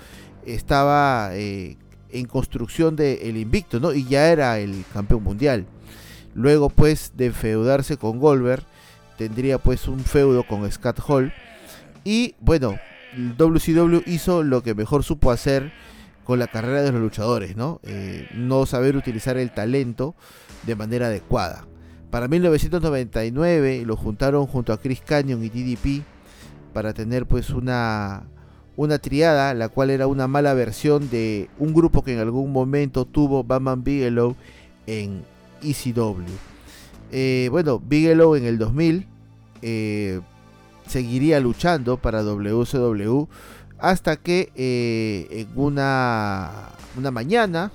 estaba 0.46 1.30
eh, 1.34 1.78
en 2.14 2.26
construcción 2.26 2.96
del 2.96 3.38
invicto, 3.38 3.80
¿no? 3.80 3.94
Y 3.94 4.06
ya 4.06 4.32
era 4.32 4.60
el 4.60 4.86
campeón 4.94 5.24
mundial. 5.24 5.66
Luego 6.36 6.70
pues 6.70 7.14
de 7.16 7.32
feudarse 7.32 7.98
con 7.98 8.20
Goldberg, 8.20 8.64
tendría 9.18 9.58
pues 9.58 9.88
un 9.88 10.00
feudo 10.00 10.44
con 10.44 10.70
Scott 10.72 11.00
Hall. 11.08 11.34
Y 12.04 12.36
bueno, 12.40 12.78
WCW 13.38 14.02
hizo 14.06 14.44
lo 14.44 14.64
que 14.64 14.74
mejor 14.74 15.04
supo 15.04 15.32
hacer 15.32 15.72
con 16.24 16.40
la 16.40 16.48
carrera 16.48 16.82
de 16.82 16.92
los 16.92 17.02
luchadores, 17.02 17.56
¿no? 17.56 17.80
Eh, 17.84 18.30
no 18.34 18.66
saber 18.66 18.96
utilizar 18.96 19.38
el 19.38 19.52
talento 19.52 20.16
de 20.66 20.76
manera 20.76 21.08
adecuada. 21.08 21.66
Para 22.10 22.28
1999 22.28 23.84
lo 23.86 23.96
juntaron 23.96 24.46
junto 24.46 24.72
a 24.72 24.80
Chris 24.80 25.02
Canyon 25.02 25.44
y 25.44 25.50
DDP 25.50 26.04
para 26.74 26.94
tener 26.94 27.26
pues 27.26 27.50
una, 27.50 28.24
una 28.76 29.00
triada, 29.00 29.54
la 29.54 29.70
cual 29.70 29.90
era 29.90 30.08
una 30.08 30.28
mala 30.28 30.54
versión 30.54 31.10
de 31.10 31.50
un 31.60 31.74
grupo 31.74 32.04
que 32.04 32.14
en 32.14 32.20
algún 32.20 32.52
momento 32.52 33.06
tuvo 33.06 33.44
Batman 33.44 33.84
Bigelow 33.84 34.36
en 34.88 35.24
ECW. 35.62 36.24
Eh, 37.12 37.48
bueno, 37.52 37.80
Bigelow 37.80 38.36
en 38.36 38.46
el 38.46 38.58
2000 38.58 39.08
eh, 39.62 40.20
seguiría 40.88 41.40
luchando 41.40 41.98
para 41.98 42.24
WCW 42.24 43.28
hasta 43.78 44.16
que 44.16 44.52
eh, 44.56 45.28
en 45.30 45.48
una, 45.56 46.70
una 46.98 47.12
mañana 47.12 47.72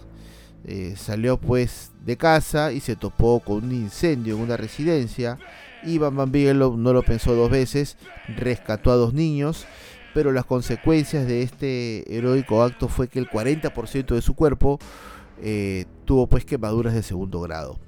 salió 0.96 1.38
pues 1.38 1.92
de 2.05 2.18
casa 2.18 2.72
y 2.72 2.80
se 2.80 2.94
topó 2.94 3.40
con 3.40 3.64
un 3.64 3.72
incendio 3.72 4.36
en 4.36 4.42
una 4.42 4.59
residencia 4.59 5.38
y 5.82 5.96
Bam 5.96 6.30
Bigelow 6.30 6.76
no 6.76 6.92
lo 6.92 7.03
pensó 7.03 7.34
dos 7.34 7.51
veces, 7.51 7.96
rescató 8.36 8.90
a 8.90 8.96
dos 8.96 9.14
niños 9.14 9.66
pero 10.14 10.32
las 10.32 10.44
consecuencias 10.44 11.26
de 11.26 11.42
este 11.42 12.16
heroico 12.16 12.62
acto 12.62 12.88
fue 12.88 13.09
que 13.09 13.18
el 13.18 13.28
40% 13.28 14.14
de 14.14 14.22
su 14.22 14.34
cuerpo 14.34 14.78
tuvo 16.04 16.26
pues 16.26 16.44
quemaduras 16.44 16.94
de 16.94 17.02
segundo 17.02 17.40
grado. 17.40 17.78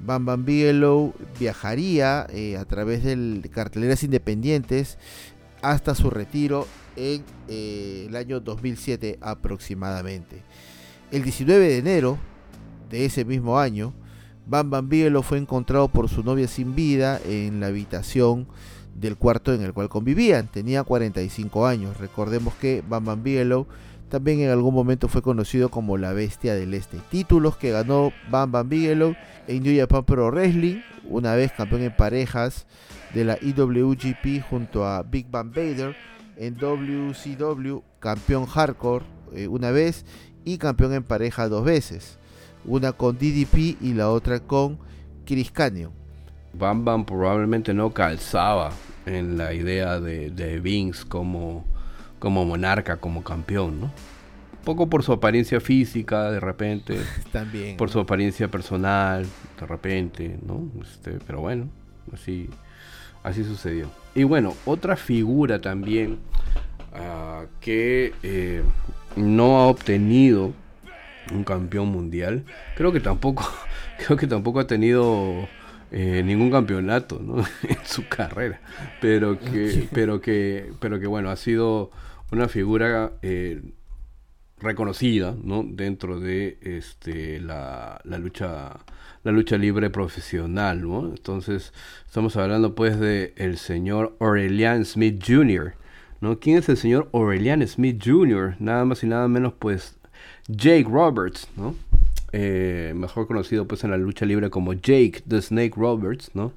Bam 0.00 0.24
Bam 0.26 0.44
Bigelow 0.44 1.14
viajaría 1.38 2.26
eh, 2.30 2.56
a 2.56 2.64
través 2.64 3.02
de 3.02 3.48
carteleras 3.52 4.02
independientes 4.02 4.98
hasta 5.62 5.94
su 5.94 6.10
retiro 6.10 6.66
en 6.96 7.24
eh, 7.48 8.06
el 8.08 8.16
año 8.16 8.40
2007 8.40 9.18
aproximadamente. 9.20 10.42
El 11.10 11.22
19 11.22 11.68
de 11.68 11.78
enero 11.78 12.18
de 12.90 13.04
ese 13.04 13.24
mismo 13.24 13.58
año, 13.58 13.94
Bam 14.46 14.70
Bam 14.70 14.88
Bigelow 14.88 15.22
fue 15.22 15.38
encontrado 15.38 15.88
por 15.88 16.08
su 16.08 16.22
novia 16.22 16.46
sin 16.46 16.74
vida 16.74 17.20
en 17.26 17.60
la 17.60 17.68
habitación 17.68 18.46
del 19.00 19.16
cuarto 19.16 19.52
en 19.52 19.62
el 19.62 19.72
cual 19.72 19.88
convivían. 19.88 20.48
Tenía 20.48 20.82
45 20.82 21.66
años. 21.66 21.98
Recordemos 21.98 22.54
que 22.54 22.82
Bam 22.88 23.04
Bam 23.04 23.22
Bigelow 23.22 23.66
también 24.08 24.40
en 24.40 24.50
algún 24.50 24.74
momento 24.74 25.08
fue 25.08 25.22
conocido 25.22 25.68
como 25.68 25.96
la 25.98 26.12
Bestia 26.12 26.54
del 26.54 26.74
Este. 26.74 26.98
Títulos 27.10 27.56
que 27.56 27.72
ganó 27.72 28.12
Bam 28.30 28.52
Bam 28.52 28.68
Bigelow 28.68 29.14
en 29.48 29.62
New 29.62 29.78
Japan 29.78 30.04
Pro 30.04 30.30
Wrestling, 30.30 30.80
una 31.08 31.34
vez 31.34 31.52
campeón 31.52 31.82
en 31.82 31.94
parejas 31.94 32.66
de 33.14 33.24
la 33.24 33.38
IWGP 33.40 34.42
junto 34.48 34.86
a 34.86 35.02
Big 35.02 35.28
Bang 35.30 35.50
Vader, 35.50 35.96
en 36.36 36.56
WCW 36.56 37.78
campeón 37.98 38.46
hardcore 38.46 39.04
eh, 39.32 39.48
una 39.48 39.70
vez 39.70 40.04
y 40.44 40.58
campeón 40.58 40.92
en 40.92 41.02
pareja 41.02 41.48
dos 41.48 41.64
veces, 41.64 42.18
una 42.64 42.92
con 42.92 43.16
DDP 43.16 43.76
y 43.80 43.94
la 43.94 44.10
otra 44.10 44.38
con 44.40 44.78
Chris 45.24 45.50
Canyon. 45.50 45.90
Bam 46.52 46.84
Bam 46.84 47.04
probablemente 47.04 47.74
no 47.74 47.92
calzaba 47.92 48.70
en 49.06 49.38
la 49.38 49.54
idea 49.54 50.00
de, 50.00 50.30
de 50.30 50.60
Vince 50.60 51.04
como 51.08 51.64
como 52.18 52.44
monarca, 52.44 52.96
como 52.96 53.22
campeón, 53.22 53.80
¿no? 53.80 53.92
Poco 54.64 54.88
por 54.88 55.02
su 55.02 55.12
apariencia 55.12 55.60
física, 55.60 56.30
de 56.30 56.40
repente. 56.40 56.98
También. 57.32 57.76
Por 57.76 57.90
su 57.90 58.00
apariencia 58.00 58.48
personal, 58.50 59.26
de 59.60 59.66
repente, 59.66 60.38
¿no? 60.44 60.68
Este, 60.82 61.18
pero 61.26 61.40
bueno, 61.40 61.68
así, 62.12 62.48
así 63.22 63.44
sucedió. 63.44 63.90
Y 64.14 64.24
bueno, 64.24 64.54
otra 64.64 64.96
figura 64.96 65.60
también 65.60 66.18
ah, 66.94 67.44
que 67.60 68.12
eh, 68.22 68.62
no 69.14 69.58
ha 69.58 69.66
obtenido 69.66 70.52
un 71.32 71.44
campeón 71.44 71.88
mundial, 71.88 72.44
creo 72.76 72.92
que 72.92 73.00
tampoco, 73.00 73.44
creo 74.04 74.16
que 74.16 74.26
tampoco 74.26 74.60
ha 74.60 74.66
tenido 74.66 75.48
eh, 75.98 76.22
ningún 76.22 76.50
campeonato 76.50 77.18
¿no? 77.22 77.38
en 77.62 77.78
su 77.86 78.06
carrera, 78.06 78.60
pero 79.00 79.38
que, 79.38 79.88
pero 79.94 80.20
que, 80.20 80.70
pero 80.78 81.00
que 81.00 81.06
bueno, 81.06 81.30
ha 81.30 81.36
sido 81.36 81.90
una 82.30 82.48
figura 82.48 83.12
eh, 83.22 83.62
reconocida 84.58 85.34
¿no? 85.42 85.64
dentro 85.66 86.20
de 86.20 86.58
este, 86.60 87.40
la, 87.40 87.98
la, 88.04 88.18
lucha 88.18 88.78
la 89.24 89.32
lucha 89.32 89.56
libre 89.56 89.88
profesional 89.88 90.82
¿no? 90.82 91.08
entonces 91.08 91.72
estamos 92.04 92.36
hablando 92.36 92.74
pues 92.74 93.00
de 93.00 93.32
el 93.36 93.56
señor 93.56 94.18
Aurelian 94.20 94.84
Smith 94.84 95.24
Jr. 95.26 95.76
¿no? 96.20 96.38
¿quién 96.38 96.58
es 96.58 96.68
el 96.68 96.76
señor 96.76 97.08
Aurelian 97.14 97.66
Smith 97.66 98.02
Jr.? 98.04 98.56
nada 98.58 98.84
más 98.84 99.02
y 99.02 99.06
nada 99.06 99.28
menos 99.28 99.54
pues 99.58 99.96
Jake 100.46 100.84
Roberts 100.90 101.48
¿no? 101.56 101.74
Eh, 102.32 102.92
mejor 102.96 103.26
conocido 103.26 103.66
pues 103.66 103.84
en 103.84 103.90
la 103.90 103.96
lucha 103.96 104.26
libre 104.26 104.50
como 104.50 104.72
Jake 104.72 105.22
the 105.28 105.40
Snake 105.40 105.74
Roberts 105.76 106.32
¿no? 106.34 106.52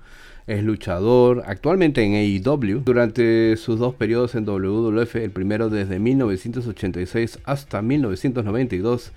es 0.49 0.63
luchador 0.63 1.43
actualmente 1.45 2.03
en 2.03 2.15
AEW. 2.15 2.81
Durante 2.83 3.55
sus 3.55 3.77
dos 3.77 3.93
periodos 3.93 4.33
en 4.33 4.45
WWF, 4.45 5.15
el 5.17 5.29
primero 5.29 5.69
desde 5.69 5.99
1986 5.99 7.39
hasta 7.43 7.83
1992 7.83 9.11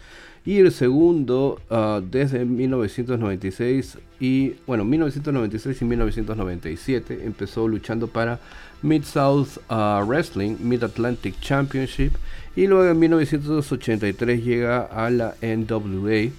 y 0.44 0.58
el 0.58 0.72
segundo 0.72 1.60
ah, 1.70 2.02
desde 2.02 2.44
1996 2.44 3.98
y 4.20 4.54
bueno 4.66 4.84
1996 4.84 5.80
y 5.80 5.84
1997 5.84 7.20
empezó 7.24 7.66
luchando 7.68 8.08
para 8.08 8.40
Mid 8.82 9.04
South 9.04 9.58
ah, 9.68 10.04
Wrestling 10.06 10.56
Mid 10.60 10.82
Atlantic 10.82 11.38
Championship 11.40 12.12
y 12.54 12.66
luego 12.66 12.90
en 12.90 12.98
1983 12.98 14.44
llega 14.44 14.82
a 14.82 15.10
la 15.10 15.34
NWA 15.40 16.30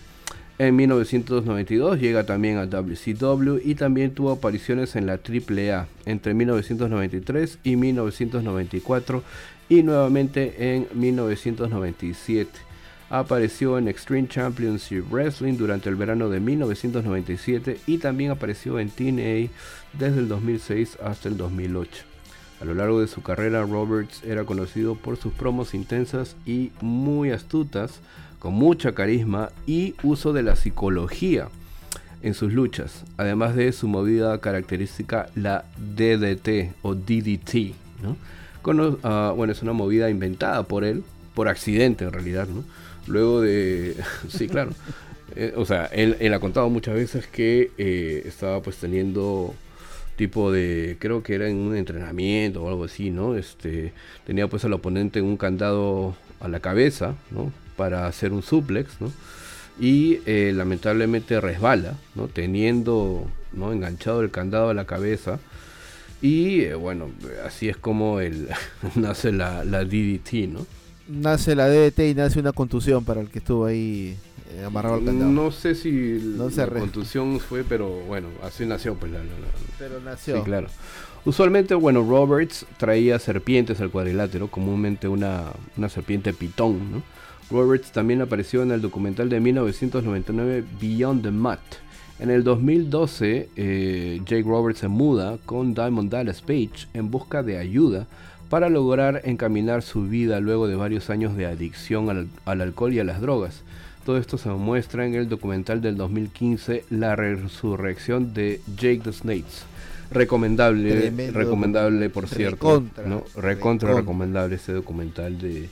en 0.60 0.76
1992 0.76 2.00
llega 2.00 2.26
también 2.26 2.58
a 2.58 2.68
WCW 2.68 3.58
y 3.64 3.74
también 3.74 4.14
tuvo 4.14 4.32
apariciones 4.32 4.96
en 4.96 5.08
la 5.08 5.14
AAA 5.14 5.88
entre 6.06 6.36
1993 6.36 7.58
y 7.64 7.76
1994 7.76 9.24
y 9.68 9.82
nuevamente 9.82 10.76
en 10.76 10.88
1997. 10.94 12.52
Apareció 13.10 13.80
en 13.80 13.88
Extreme 13.88 14.28
Championship 14.28 15.06
Wrestling 15.12 15.58
durante 15.58 15.90
el 15.90 15.96
verano 15.96 16.30
de 16.30 16.40
1997 16.40 17.80
y 17.88 17.98
también 17.98 18.32
apareció 18.32 18.80
en 18.80 18.90
TNA 18.90 19.50
desde 19.94 20.20
el 20.20 20.28
2006 20.28 21.00
hasta 21.04 21.30
el 21.30 21.38
2008. 21.38 22.13
A 22.64 22.66
lo 22.66 22.76
largo 22.76 23.02
de 23.02 23.08
su 23.08 23.22
carrera, 23.22 23.64
Roberts 23.64 24.24
era 24.24 24.46
conocido 24.46 24.96
por 24.96 25.18
sus 25.18 25.34
promos 25.34 25.74
intensas 25.74 26.38
y 26.46 26.72
muy 26.80 27.32
astutas, 27.32 28.00
con 28.40 28.54
mucha 28.54 28.94
carisma 28.94 29.50
y 29.68 29.96
uso 30.02 30.32
de 30.32 30.44
la 30.44 30.56
psicología 30.56 31.50
en 32.22 32.34
sus 32.34 32.54
luchas, 32.54 33.04
además 33.18 33.58
de 33.58 33.74
su 33.74 33.90
movida 33.90 34.40
característica, 34.40 35.28
la 35.36 35.66
DDT 35.76 36.74
o 36.84 36.96
DDT. 36.96 37.74
Ah, 39.04 39.34
bueno, 39.36 39.52
es 39.52 39.62
una 39.62 39.74
movida 39.74 40.10
inventada 40.10 40.64
por 40.64 40.86
él, 40.86 41.04
por 41.34 41.50
accidente 41.50 42.06
en 42.06 42.14
realidad. 42.14 42.48
¿no? 42.48 42.64
Luego 43.08 43.42
de... 43.42 43.98
sí, 44.30 44.48
claro. 44.48 44.72
Eh, 45.36 45.52
o 45.58 45.66
sea, 45.66 45.88
él, 45.88 46.34
ha 46.34 46.40
contado 46.40 46.70
muchas 46.70 46.96
veces 46.96 47.28
que 47.28 47.72
eh, 47.78 48.24
estaba 48.26 48.62
pues 48.62 48.78
teniendo 48.78 49.54
tipo 50.16 50.52
de, 50.52 50.98
creo 51.00 51.24
que 51.24 51.36
era 51.36 51.48
en 51.48 51.58
un 51.58 51.76
entrenamiento 51.76 52.64
o 52.64 52.70
algo 52.70 52.86
así, 52.86 53.10
¿no? 53.10 53.36
Este, 53.36 53.94
tenía 54.26 54.48
pues 54.48 54.64
al 54.66 54.74
oponente 54.74 55.22
un 55.22 55.38
candado 55.38 56.16
a 56.40 56.48
la 56.48 56.60
cabeza, 56.60 57.16
¿no? 57.32 57.52
para 57.76 58.08
hacer 58.08 58.34
un 58.34 58.44
suplex, 58.44 59.02
¿no? 59.02 59.12
Y 59.80 60.20
eh, 60.26 60.52
lamentablemente 60.56 61.42
resbala, 61.42 61.96
¿no? 62.16 62.28
Teniendo 62.28 63.28
¿no? 63.52 63.74
enganchado 63.74 64.22
el 64.22 64.30
candado 64.30 64.70
a 64.70 64.74
la 64.74 64.86
cabeza. 64.86 65.40
Y 66.22 66.62
eh, 66.62 66.76
bueno, 66.76 67.10
así 67.46 67.70
es 67.70 67.78
como 67.78 68.20
el, 68.20 68.50
nace 68.96 69.32
la, 69.32 69.64
la, 69.64 69.84
DDT, 69.84 70.48
¿no? 70.48 70.66
Nace 71.08 71.56
la 71.56 71.68
DDT 71.68 72.00
y 72.00 72.14
nace 72.14 72.40
una 72.40 72.54
contusión 72.54 73.04
para 73.04 73.22
el 73.22 73.30
que 73.30 73.40
estuvo 73.40 73.66
ahí 73.66 74.16
eh, 74.56 74.64
amarrado 74.66 74.96
al 74.96 75.06
candado. 75.06 75.32
No 75.32 75.52
sé 75.52 75.76
si 75.76 76.20
la 76.20 76.68
contusión 76.68 77.40
fue, 77.40 77.64
pero 77.64 77.90
bueno, 78.08 78.28
así 78.44 78.66
nació 78.66 78.96
pues 78.96 79.12
la, 79.12 79.20
Pero 79.80 80.00
nació. 80.00 80.38
Sí, 80.38 80.44
claro. 80.44 80.68
Usualmente, 81.26 81.74
bueno, 81.76 82.04
Roberts 82.04 82.66
traía 82.78 83.18
serpientes 83.20 83.80
al 83.80 83.90
cuadrilátero, 83.90 84.50
comúnmente 84.50 85.08
una, 85.08 85.46
una 85.78 85.90
serpiente 85.90 86.34
pitón, 86.34 86.92
¿no? 86.92 87.04
Roberts 87.50 87.92
también 87.92 88.22
apareció 88.22 88.64
en 88.64 88.72
el 88.72 88.82
documental 88.82 89.30
de 89.30 89.40
1999 89.40 90.64
Beyond 90.82 91.24
the 91.24 91.32
Mud. 91.32 91.58
En 92.20 92.30
el 92.30 92.44
2012, 92.44 93.50
eh, 93.56 94.22
Jake 94.26 94.44
Roberts 94.44 94.80
se 94.80 94.88
muda 94.88 95.38
con 95.46 95.74
Diamond 95.74 96.10
Dallas 96.12 96.42
Page 96.42 96.88
en 96.94 97.12
busca 97.12 97.44
de 97.44 97.58
ayuda 97.58 98.08
para 98.50 98.70
lograr 98.70 99.22
encaminar 99.26 99.82
su 99.82 100.04
vida 100.08 100.40
luego 100.40 100.68
de 100.68 100.76
varios 100.76 101.10
años 101.10 101.36
de 101.36 101.48
adicción 101.48 102.10
al, 102.46 102.62
alcohol 102.62 102.94
y 102.94 103.00
a 103.00 103.04
las 103.04 103.20
drogas. 103.20 103.64
Todo 104.06 104.18
esto 104.18 104.38
se 104.38 104.50
muestra 104.50 105.06
en 105.06 105.16
el 105.16 105.30
documental 105.30 105.82
del 105.82 105.96
2015, 105.96 106.84
La 106.90 107.16
resurrección 107.16 108.34
de 108.34 108.60
Jake 108.76 109.02
the 109.04 109.14
Snakes. 109.14 109.64
Recomendable, 110.12 110.94
Tremendo 110.94 111.40
recomendable 111.40 112.10
por 112.10 112.28
cierto. 112.28 112.80
Recontra, 112.80 113.08
¿no? 113.08 113.20
Recontra, 113.20 113.44
recontra. 113.46 113.94
recomendable 113.96 114.56
este 114.56 114.74
documental 114.74 115.40
de, 115.40 115.70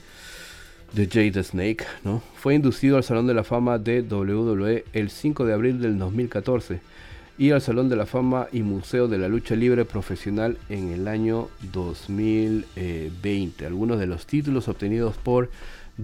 de 0.94 1.08
Jake 1.08 1.32
the 1.32 1.44
Snake. 1.44 1.86
¿no? 2.04 2.24
Fue 2.36 2.56
inducido 2.56 2.98
al 2.98 3.04
Salón 3.04 3.28
de 3.28 3.34
la 3.34 3.44
Fama 3.44 3.78
de 3.78 4.02
WWE 4.02 4.86
el 4.94 5.10
5 5.10 5.46
de 5.46 5.54
abril 5.54 5.82
del 5.82 6.00
2014 6.00 6.80
y 7.38 7.52
al 7.52 7.62
Salón 7.62 7.90
de 7.90 7.96
la 7.96 8.06
Fama 8.06 8.48
y 8.52 8.62
Museo 8.62 9.08
de 9.08 9.18
la 9.18 9.28
Lucha 9.28 9.56
Libre 9.56 9.84
Profesional 9.84 10.58
en 10.70 10.92
el 10.94 11.08
año 11.08 11.50
2020. 11.74 13.66
Algunos 13.66 14.00
de 14.00 14.08
los 14.08 14.26
títulos 14.26 14.68
obtenidos 14.68 15.18
por 15.18 15.50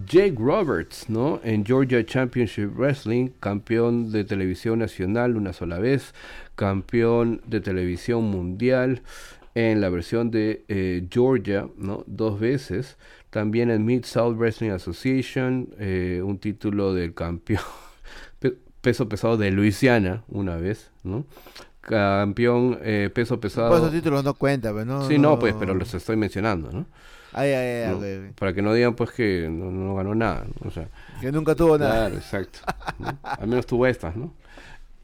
Jake 0.05 0.35
Roberts, 0.37 1.09
¿no? 1.09 1.39
En 1.43 1.65
Georgia 1.65 2.05
Championship 2.05 2.69
Wrestling, 2.77 3.29
campeón 3.39 4.11
de 4.11 4.23
televisión 4.23 4.79
nacional 4.79 5.35
una 5.37 5.53
sola 5.53 5.79
vez, 5.79 6.13
campeón 6.55 7.41
de 7.45 7.61
televisión 7.61 8.25
mundial 8.25 9.01
en 9.55 9.81
la 9.81 9.89
versión 9.89 10.29
de 10.29 10.63
eh, 10.67 11.07
Georgia, 11.09 11.67
¿no? 11.77 12.03
Dos 12.05 12.39
veces. 12.39 12.97
También 13.29 13.71
en 13.71 13.85
Mid 13.85 14.05
South 14.05 14.35
Wrestling 14.37 14.69
Association, 14.71 15.69
eh, 15.79 16.21
un 16.23 16.37
título 16.37 16.93
del 16.93 17.13
campeón 17.13 17.61
pe- 18.39 18.57
peso 18.81 19.09
pesado 19.09 19.37
de 19.37 19.51
Luisiana 19.51 20.23
una 20.27 20.57
vez, 20.57 20.91
¿no? 21.03 21.25
Campeón 21.81 22.77
eh, 22.81 23.09
peso 23.13 23.39
pesado. 23.39 23.77
esos 23.77 23.91
títulos 23.91 24.23
no 24.23 24.33
cuenta, 24.33 24.73
pues, 24.73 24.85
¿no? 24.85 25.07
Sí, 25.07 25.17
no, 25.17 25.39
pues, 25.39 25.55
pero 25.57 25.73
los 25.73 25.93
estoy 25.93 26.17
mencionando, 26.17 26.71
¿no? 26.71 26.85
Ay, 27.33 27.51
ay, 27.51 27.83
ay, 27.83 27.89
¿no? 27.91 27.97
ok, 27.97 28.03
ok. 28.03 28.35
Para 28.39 28.53
que 28.53 28.61
no 28.61 28.73
digan, 28.73 28.95
pues, 28.95 29.11
que 29.11 29.47
no, 29.51 29.71
no 29.71 29.95
ganó 29.95 30.15
nada, 30.15 30.45
¿no? 30.45 30.69
o 30.69 30.71
sea. 30.71 30.87
Que 31.21 31.31
nunca 31.31 31.55
tuvo 31.55 31.77
nada. 31.77 32.07
Claro, 32.07 32.15
exacto. 32.15 32.59
Al 33.23 33.47
menos 33.47 33.65
tuvo 33.65 33.85
estas, 33.85 34.15
¿no? 34.15 34.33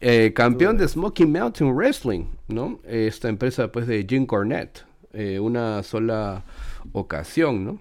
Eh, 0.02 0.34
campeón 0.36 0.78
de 0.78 0.88
Smoky 0.88 1.26
Mountain 1.26 1.74
Wrestling, 1.74 2.26
¿no? 2.48 2.80
Esta 2.86 3.30
empresa, 3.30 3.72
pues, 3.72 3.88
de 3.88 4.06
Jim 4.08 4.26
Cornette. 4.26 4.86
eh, 5.14 5.40
una 5.40 5.84
sola 5.84 6.44
ocasión, 6.92 7.64
¿no? 7.66 7.80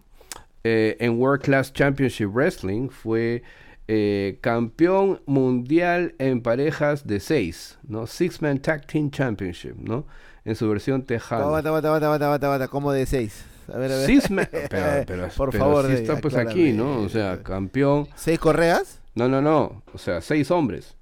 Eh, 0.64 0.96
en 1.00 1.18
World 1.18 1.42
Class 1.42 1.72
Championship 1.72 2.28
Wrestling 2.32 2.88
fue 2.88 3.42
eh, 3.88 4.38
campeón 4.40 5.20
mundial 5.26 6.14
en 6.18 6.40
parejas 6.40 7.06
de 7.06 7.18
seis, 7.18 7.78
¿no? 7.82 8.06
Six 8.06 8.40
Man 8.40 8.58
Tag 8.60 8.86
Team 8.86 9.10
Championship, 9.10 9.74
¿no? 9.76 10.06
En 10.44 10.54
su 10.54 10.68
versión 10.68 11.02
tejana. 11.02 11.44
Bata, 11.46 11.70
bata, 11.70 12.68
como 12.68 12.92
de 12.92 13.06
seis. 13.06 13.44
A 13.72 13.76
ver, 13.78 13.92
a 13.92 13.96
ver. 13.96 14.22
Pero, 14.68 14.68
pero, 15.06 15.28
Por 15.36 15.50
pero 15.50 15.64
favor, 15.64 15.86
sí 15.86 15.92
está 15.92 16.16
pues 16.20 16.34
aclárame. 16.34 16.62
aquí, 16.62 16.72
¿no? 16.72 17.00
O 17.00 17.08
sea, 17.08 17.42
campeón 17.42 18.08
¿Seis 18.14 18.38
correas? 18.38 19.00
no, 19.14 19.28
no, 19.28 19.42
no. 19.42 19.82
O 19.92 19.98
sea, 19.98 20.20
seis 20.20 20.50
hombres. 20.50 20.94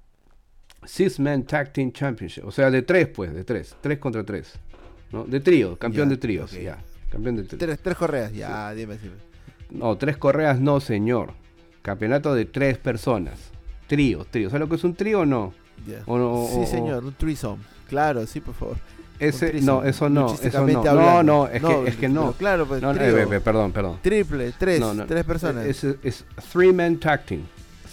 Six 0.83 1.19
Man 1.19 1.43
Tag 1.43 1.71
Team 1.73 1.91
Championship. 1.91 2.43
O 2.45 2.51
sea, 2.51 2.71
de 2.71 2.81
tres, 2.81 3.07
pues, 3.07 3.33
de 3.33 3.43
tres. 3.43 3.75
Tres 3.81 3.99
contra 3.99 4.23
tres. 4.23 4.53
¿No? 5.11 5.25
De 5.25 5.39
trío, 5.39 5.77
campeón 5.77 6.07
Ya, 6.09 6.15
de 6.15 6.17
tríos, 6.17 6.53
ok. 6.53 6.59
ya. 6.59 6.83
Campeón 7.11 7.35
de 7.35 7.43
tríos. 7.43 7.59
Tres, 7.59 7.79
tres 7.81 7.97
correas. 7.97 8.33
Ya, 8.33 8.73
dime 8.73 8.97
si. 8.97 9.11
No, 9.69 9.97
tres 9.97 10.17
correas 10.17 10.59
no, 10.59 10.79
señor. 10.79 11.33
Campeonato 11.81 12.33
de 12.33 12.45
tres 12.45 12.77
personas. 12.77 13.39
Trío, 13.87 14.25
trío. 14.29 14.49
¿Sabes 14.49 14.61
lo 14.61 14.69
que 14.69 14.75
es 14.75 14.83
un 14.83 14.95
trío 14.95 15.21
o 15.21 15.25
no? 15.25 15.53
Ya. 15.85 16.01
O 16.05 16.17
no- 16.17 16.47
sí, 16.49 16.59
o- 16.61 16.65
señor, 16.65 17.03
un 17.03 17.13
threesome. 17.13 17.61
Claro, 17.89 18.25
sí, 18.25 18.39
por 18.39 18.53
favor. 18.55 18.77
Ese, 19.21 19.61
no, 19.61 19.83
eso 19.83 20.09
no, 20.09 20.35
eso 20.41 20.65
no. 20.67 20.83
No, 20.83 21.23
no, 21.23 21.47
es 21.47 21.61
que, 21.63 21.83
es 21.87 21.95
que 21.95 22.09
no. 22.09 22.33
Claro, 22.33 22.65
pues. 22.65 22.81
No, 22.81 22.91
no, 22.91 22.99
trío. 22.99 23.17
eh, 23.33 23.39
perdón, 23.39 23.71
perdón. 23.71 23.99
Triple, 24.01 24.51
tres, 24.57 24.79
No, 24.79 24.93
no, 24.93 25.05
tres 25.05 25.23
personas. 25.23 25.65
Es, 25.65 25.83
es 25.83 26.25
three 26.51 26.73
man 26.73 26.97
tag 26.97 27.25
team. 27.25 27.43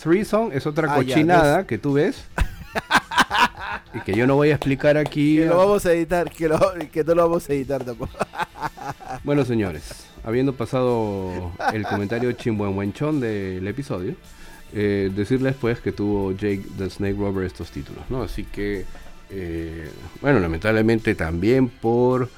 Threesome 0.02 0.56
es 0.56 0.66
otra 0.66 0.88
Ah, 0.92 1.02
ya, 1.02 1.14
cochinada 1.14 1.66
que 1.66 1.76
tú 1.76 1.94
ves. 1.94 2.24
y 3.94 4.00
que 4.00 4.14
yo 4.14 4.26
no 4.26 4.36
voy 4.36 4.50
a 4.50 4.54
explicar 4.54 4.96
aquí. 4.96 5.36
que 5.36 5.46
lo 5.46 5.56
vamos 5.58 5.84
a 5.86 5.92
editar, 5.92 6.30
que, 6.30 6.48
lo, 6.48 6.58
que 6.92 7.04
no 7.04 7.14
lo 7.14 7.22
vamos 7.28 7.48
a 7.48 7.52
editar 7.52 7.84
tampoco. 7.84 8.12
Bueno, 9.24 9.44
señores, 9.44 10.06
habiendo 10.24 10.54
pasado 10.54 11.52
el 11.72 11.84
comentario 11.84 12.32
chimbuenhuenchón 12.32 13.20
del 13.20 13.66
episodio, 13.66 14.14
eh, 14.72 15.10
decirles 15.14 15.56
pues 15.60 15.80
que 15.80 15.92
tuvo 15.92 16.32
Jake 16.32 16.62
the 16.78 16.88
Snake 16.88 17.16
Rover 17.18 17.44
estos 17.44 17.70
títulos, 17.70 18.04
¿no? 18.08 18.22
Así 18.22 18.44
que, 18.44 18.84
eh, 19.30 19.90
bueno, 20.20 20.40
lamentablemente 20.40 21.14
también 21.14 21.68
por 21.68 22.28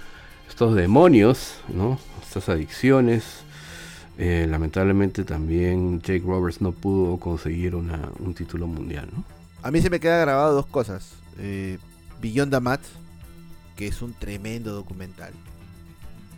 estos 0.49 0.75
demonios, 0.75 1.55
¿no? 1.69 1.99
Estas 2.23 2.49
adicciones, 2.49 3.43
eh, 4.19 4.47
lamentablemente 4.49 5.25
también 5.25 6.01
Jake 6.01 6.23
Roberts 6.27 6.61
no 6.61 6.73
pudo 6.73 7.17
conseguir 7.19 7.75
un 7.75 8.35
título 8.35 8.67
mundial. 8.67 9.09
A 9.63 9.71
mí 9.71 9.81
se 9.81 9.91
me 9.91 10.01
queda 10.01 10.21
grabado 10.21 10.55
dos 10.55 10.67
cosas. 10.67 11.15
Eh, 11.39 11.79
Beyond 12.21 12.53
the 12.53 12.61
Mat, 12.61 12.81
que 13.77 13.87
es 13.87 14.03
un 14.03 14.13
tremendo 14.15 14.73
documental. 14.73 15.33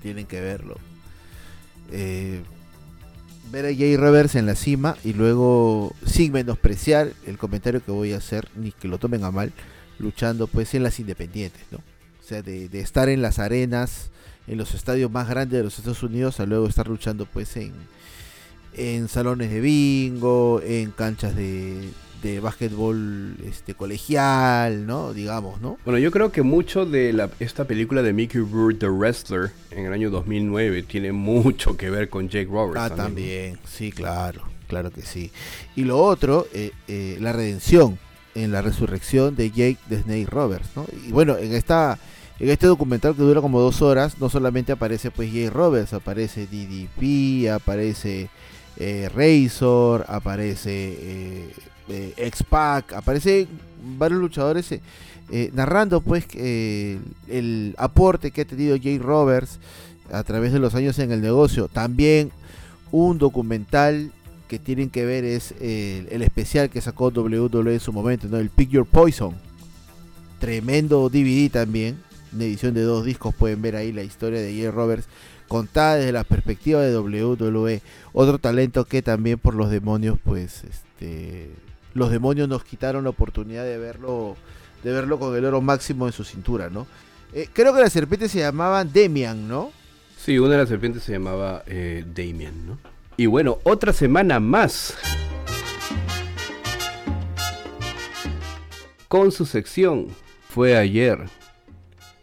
Tienen 0.00 0.26
que 0.26 0.40
verlo. 0.40 0.76
Eh, 1.90 2.42
ver 3.50 3.66
a 3.66 3.74
Jay 3.74 3.96
Roberts 3.96 4.34
en 4.34 4.46
la 4.46 4.55
cima 4.55 4.96
y 5.05 5.12
luego, 5.12 5.94
sin 6.07 6.32
menospreciar 6.32 7.12
el 7.26 7.38
comentario 7.38 7.84
que 7.84 7.92
voy 7.92 8.12
a 8.12 8.18
hacer, 8.18 8.48
ni 8.57 8.72
que 8.72 8.88
lo 8.88 8.98
tomen 8.98 9.24
a 9.24 9.30
mal, 9.30 9.53
luchando 10.03 10.46
pues 10.46 10.74
en 10.74 10.82
las 10.82 11.00
independientes, 11.00 11.62
¿no? 11.70 11.78
O 11.78 12.24
sea, 12.24 12.42
de, 12.42 12.68
de 12.68 12.80
estar 12.80 13.09
en 13.09 13.22
las 13.22 13.38
arenas, 13.38 14.11
en 14.46 14.59
los 14.59 14.74
estadios 14.74 15.11
más 15.11 15.28
grandes 15.28 15.59
de 15.59 15.64
los 15.64 15.78
Estados 15.78 16.03
Unidos, 16.03 16.40
a 16.40 16.46
luego 16.46 16.66
estar 16.66 16.88
luchando 16.88 17.26
pues 17.26 17.57
en, 17.57 17.72
en 18.74 19.09
salones 19.09 19.50
de 19.50 19.61
bingo, 19.61 20.61
en 20.64 20.90
canchas 20.90 21.34
de, 21.34 21.88
de 22.22 22.40
básquetbol 22.40 23.36
este, 23.44 23.74
colegial, 23.74 24.86
¿no? 24.86 25.12
Digamos, 25.12 25.61
¿no? 25.61 25.78
Bueno, 25.84 25.98
yo 25.98 26.11
creo 26.11 26.30
que 26.32 26.42
mucho 26.42 26.86
de 26.86 27.12
la, 27.12 27.30
esta 27.40 27.64
película 27.66 28.03
de 28.03 28.12
Mickey 28.12 28.40
Rourke, 28.40 28.78
The 28.78 28.88
Wrestler, 28.88 29.50
en 29.70 29.86
el 29.86 29.92
año 29.92 30.11
2009, 30.11 30.84
tiene 30.84 31.12
mucho 31.12 31.76
que 31.76 31.90
ver 31.90 32.09
con 32.09 32.28
Jake 32.28 32.48
Roberts. 32.50 32.92
Ah, 32.92 32.94
también, 32.94 33.59
sí, 33.64 33.90
claro, 33.90 34.42
claro 34.68 34.90
que 34.90 35.03
sí. 35.03 35.32
Y 35.74 35.84
lo 35.84 35.98
otro, 35.98 36.46
eh, 36.53 36.70
eh, 36.86 37.18
la 37.20 37.32
redención 37.32 37.98
en 38.35 38.53
la 38.53 38.62
resurrección 38.62 39.37
de 39.37 39.51
Jake 39.51 39.78
de 39.89 40.03
Snake 40.03 40.26
Roberts, 40.26 40.68
¿no? 40.76 40.87
Y 41.07 41.12
bueno, 41.12 41.37
en 41.37 41.53
esta 41.53 41.99
en 42.39 42.51
este 42.51 42.66
documental 42.66 43.14
que 43.14 43.22
dura 43.22 43.41
como 43.41 43.61
dos 43.61 43.83
horas, 43.83 44.18
no 44.18 44.28
solamente 44.28 44.72
aparece 44.72 45.11
pues 45.11 45.33
Jake 45.33 45.51
Roberts, 45.51 45.93
aparece 45.93 46.47
DDP, 46.47 47.51
aparece 47.51 48.30
eh, 48.78 49.09
Razor, 49.14 50.05
aparece 50.09 50.70
eh, 50.70 51.53
eh, 51.89 52.14
X-Pac, 52.16 52.93
aparece 52.93 53.49
varios 53.99 54.20
luchadores 54.20 54.70
eh, 54.70 54.80
eh, 55.30 55.51
narrando 55.53 56.01
pues 56.01 56.26
el 56.35 57.74
aporte 57.76 58.30
que 58.30 58.43
ha 58.43 58.45
tenido 58.45 58.76
Jake 58.76 59.01
Roberts 59.03 59.59
a 60.12 60.22
través 60.22 60.53
de 60.53 60.59
los 60.59 60.74
años 60.74 60.99
en 61.01 61.11
el 61.11 61.20
negocio. 61.20 61.68
También 61.68 62.30
un 62.93 63.18
documental 63.18 64.12
que 64.53 64.59
tienen 64.59 64.90
que 64.90 65.07
ver 65.07 65.24
es 65.24 65.55
el, 65.62 66.20
especial 66.20 66.68
que 66.68 66.82
sacó 66.82 67.07
WWE 67.09 67.72
en 67.72 67.80
su 67.80 67.90
momento, 67.90 68.26
¿no? 68.28 68.36
El 68.36 68.50
Pick 68.50 68.68
Your 68.68 68.84
Poison. 68.84 69.34
Tremendo 70.40 71.09
DVD 71.09 71.50
también. 71.50 71.96
Una 72.34 72.44
edición 72.44 72.74
de 72.74 72.82
dos 72.82 73.07
discos. 73.07 73.34
Pueden 73.34 73.62
ver 73.62 73.76
ahí 73.76 73.92
la 73.92 74.03
historia 74.03 74.42
de 74.42 74.53
Jay 74.53 74.68
Roberts 74.68 75.09
contada 75.48 75.94
desde 75.94 76.12
la 76.12 76.24
perspectiva 76.24 76.82
de 76.82 76.94
WWE. 76.94 77.80
Otro 78.12 78.38
talento 78.38 78.84
que 78.84 79.00
también 79.00 79.38
por 79.38 79.55
los 79.55 79.70
demonios, 79.70 80.18
pues, 80.22 80.64
este, 80.64 81.48
los 81.94 82.11
demonios 82.11 82.46
nos 82.46 82.62
quitaron 82.62 83.05
la 83.05 83.11
oportunidad 83.11 83.64
de 83.64 83.78
verlo, 83.78 84.36
de 84.84 84.92
verlo 84.92 85.18
con 85.18 85.34
el 85.34 85.46
oro 85.46 85.62
máximo 85.62 86.07
en 86.07 86.12
su 86.12 86.24
cintura, 86.24 86.68
¿no? 86.68 86.86
Eh, 87.32 87.48
creo 87.55 87.72
que 87.72 87.80
las 87.80 87.94
serpientes 87.94 88.30
se 88.30 88.40
llamaban 88.40 88.92
Demian, 88.92 89.48
¿no? 89.48 89.72
Sí, 90.18 90.38
una 90.38 90.50
de 90.50 90.59
las 90.59 90.68
serpientes 90.68 91.05
se 91.05 91.12
llamaba 91.12 91.62
eh, 91.66 92.05
Damien, 92.14 92.66
¿no? 92.66 92.91
Y 93.16 93.26
bueno, 93.26 93.58
otra 93.64 93.92
semana 93.92 94.40
más. 94.40 94.96
Con 99.08 99.30
su 99.32 99.44
sección. 99.44 100.08
Fue 100.48 100.76
ayer. 100.76 101.28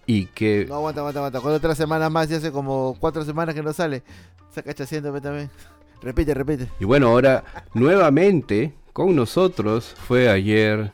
Y 0.05 0.25
que... 0.27 0.65
No, 0.67 0.75
aguanta, 0.75 1.01
aguanta, 1.01 1.19
aguanta. 1.19 1.41
Con 1.41 1.53
otra 1.53 1.75
semana 1.75 2.09
más, 2.09 2.29
ya 2.29 2.37
hace 2.37 2.51
como 2.51 2.97
cuatro 2.99 3.23
semanas 3.23 3.55
que 3.55 3.61
no 3.61 3.73
sale. 3.73 4.03
Saca 4.51 4.73
chaciéndome 4.73 5.21
también. 5.21 5.49
Repite, 6.01 6.33
repite. 6.33 6.69
Y 6.79 6.85
bueno, 6.85 7.07
ahora 7.09 7.43
nuevamente 7.73 8.73
con 8.93 9.15
nosotros 9.15 9.95
fue 10.07 10.29
ayer. 10.29 10.93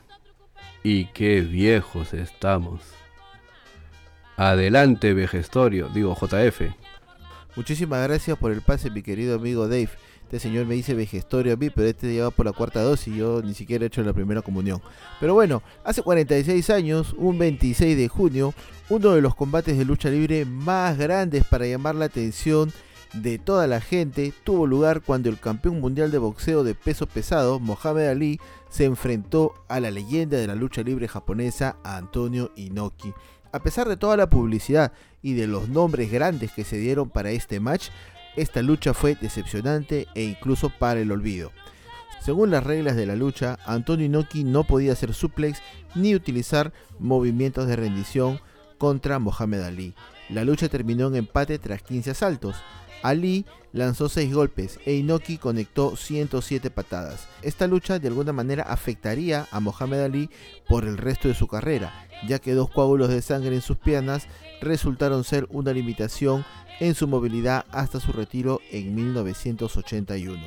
Y 0.82 1.06
qué 1.06 1.40
viejos 1.40 2.12
estamos. 2.12 2.80
Adelante, 4.36 5.14
Vejestorio. 5.14 5.88
Digo, 5.88 6.14
JF. 6.14 6.62
Muchísimas 7.56 8.06
gracias 8.06 8.36
por 8.36 8.52
el 8.52 8.60
pase, 8.60 8.90
mi 8.90 9.02
querido 9.02 9.36
amigo 9.36 9.66
Dave. 9.66 9.88
Este 10.24 10.38
señor 10.38 10.66
me 10.66 10.74
dice 10.74 10.92
vejestorio 10.92 11.54
a 11.54 11.56
mí, 11.56 11.70
pero 11.70 11.88
este 11.88 12.12
lleva 12.12 12.30
por 12.30 12.44
la 12.44 12.52
cuarta 12.52 12.82
dosis 12.82 13.14
y 13.14 13.16
yo 13.16 13.40
ni 13.42 13.54
siquiera 13.54 13.84
he 13.84 13.86
hecho 13.86 14.02
la 14.02 14.12
primera 14.12 14.42
comunión. 14.42 14.82
Pero 15.20 15.32
bueno, 15.32 15.62
hace 15.82 16.02
46 16.02 16.68
años, 16.68 17.14
un 17.16 17.38
26 17.38 17.96
de 17.96 18.08
junio, 18.08 18.52
uno 18.90 19.12
de 19.12 19.22
los 19.22 19.34
combates 19.34 19.78
de 19.78 19.86
lucha 19.86 20.10
libre 20.10 20.44
más 20.44 20.98
grandes 20.98 21.44
para 21.44 21.66
llamar 21.66 21.94
la 21.94 22.04
atención 22.04 22.72
de 23.14 23.38
toda 23.38 23.66
la 23.66 23.80
gente 23.80 24.34
tuvo 24.44 24.66
lugar 24.66 25.00
cuando 25.00 25.30
el 25.30 25.38
campeón 25.40 25.80
mundial 25.80 26.10
de 26.10 26.18
boxeo 26.18 26.62
de 26.62 26.74
peso 26.74 27.06
pesado, 27.06 27.58
Mohamed 27.58 28.08
Ali, 28.08 28.40
se 28.68 28.84
enfrentó 28.84 29.54
a 29.68 29.80
la 29.80 29.90
leyenda 29.90 30.36
de 30.36 30.46
la 30.46 30.54
lucha 30.54 30.82
libre 30.82 31.08
japonesa, 31.08 31.76
Antonio 31.84 32.52
Inoki. 32.56 33.14
A 33.52 33.60
pesar 33.60 33.88
de 33.88 33.96
toda 33.96 34.18
la 34.18 34.28
publicidad 34.28 34.92
y 35.26 35.34
de 35.34 35.48
los 35.48 35.68
nombres 35.68 36.12
grandes 36.12 36.52
que 36.52 36.62
se 36.62 36.78
dieron 36.78 37.10
para 37.10 37.32
este 37.32 37.58
match, 37.58 37.88
esta 38.36 38.62
lucha 38.62 38.94
fue 38.94 39.16
decepcionante 39.16 40.06
e 40.14 40.22
incluso 40.22 40.70
para 40.70 41.00
el 41.00 41.10
olvido. 41.10 41.50
Según 42.24 42.52
las 42.52 42.62
reglas 42.62 42.94
de 42.94 43.06
la 43.06 43.16
lucha, 43.16 43.58
Antonio 43.66 44.06
Inoki 44.06 44.44
no 44.44 44.62
podía 44.62 44.92
hacer 44.92 45.14
suplex 45.14 45.60
ni 45.96 46.14
utilizar 46.14 46.72
movimientos 47.00 47.66
de 47.66 47.74
rendición 47.74 48.38
contra 48.78 49.18
Mohamed 49.18 49.62
Ali. 49.62 49.94
La 50.28 50.44
lucha 50.44 50.68
terminó 50.68 51.08
en 51.08 51.16
empate 51.16 51.58
tras 51.58 51.82
15 51.82 52.12
asaltos. 52.12 52.54
Ali 53.02 53.46
lanzó 53.72 54.08
6 54.08 54.32
golpes 54.32 54.78
e 54.86 54.94
Inoki 54.94 55.38
conectó 55.38 55.96
107 55.96 56.70
patadas. 56.70 57.26
Esta 57.42 57.66
lucha 57.66 57.98
de 57.98 58.06
alguna 58.06 58.32
manera 58.32 58.62
afectaría 58.62 59.48
a 59.50 59.58
Mohamed 59.58 60.02
Ali 60.02 60.30
por 60.68 60.84
el 60.84 60.96
resto 60.96 61.26
de 61.26 61.34
su 61.34 61.48
carrera, 61.48 62.05
ya 62.26 62.38
que 62.38 62.54
dos 62.54 62.70
coágulos 62.70 63.08
de 63.08 63.22
sangre 63.22 63.54
en 63.54 63.62
sus 63.62 63.76
piernas 63.76 64.26
resultaron 64.60 65.24
ser 65.24 65.46
una 65.50 65.72
limitación 65.72 66.44
en 66.80 66.94
su 66.94 67.08
movilidad 67.08 67.64
hasta 67.70 68.00
su 68.00 68.12
retiro 68.12 68.60
en 68.70 68.94
1981. 68.94 70.42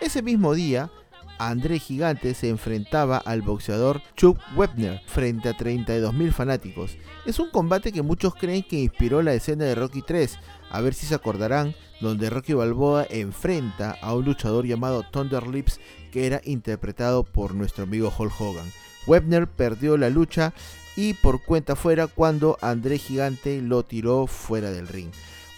Ese 0.00 0.22
mismo 0.22 0.54
día, 0.54 0.90
André 1.38 1.78
Gigante 1.78 2.34
se 2.34 2.50
enfrentaba 2.50 3.16
al 3.16 3.40
boxeador 3.40 4.02
Chuck 4.14 4.38
Webner 4.56 5.00
frente 5.06 5.48
a 5.48 5.56
32.000 5.56 6.32
fanáticos. 6.32 6.98
Es 7.24 7.38
un 7.38 7.50
combate 7.50 7.92
que 7.92 8.02
muchos 8.02 8.34
creen 8.34 8.62
que 8.62 8.78
inspiró 8.78 9.22
la 9.22 9.32
escena 9.32 9.64
de 9.64 9.74
Rocky 9.74 10.02
3, 10.02 10.38
a 10.70 10.80
ver 10.82 10.92
si 10.92 11.06
se 11.06 11.14
acordarán, 11.14 11.74
donde 12.02 12.28
Rocky 12.28 12.52
Balboa 12.52 13.06
enfrenta 13.08 13.96
a 14.02 14.14
un 14.14 14.26
luchador 14.26 14.66
llamado 14.66 15.02
Thunder 15.10 15.46
Lips 15.46 15.80
que 16.12 16.26
era 16.26 16.42
interpretado 16.44 17.24
por 17.24 17.54
nuestro 17.54 17.84
amigo 17.84 18.12
Hulk 18.16 18.38
Hogan. 18.38 18.70
Webner 19.06 19.48
perdió 19.48 19.96
la 19.96 20.10
lucha 20.10 20.52
y 21.00 21.14
por 21.14 21.42
cuenta 21.42 21.76
fuera 21.76 22.08
cuando 22.08 22.58
André 22.60 22.98
Gigante 22.98 23.62
lo 23.62 23.86
tiró 23.86 24.26
fuera 24.26 24.70
del 24.70 24.86
ring. 24.86 25.10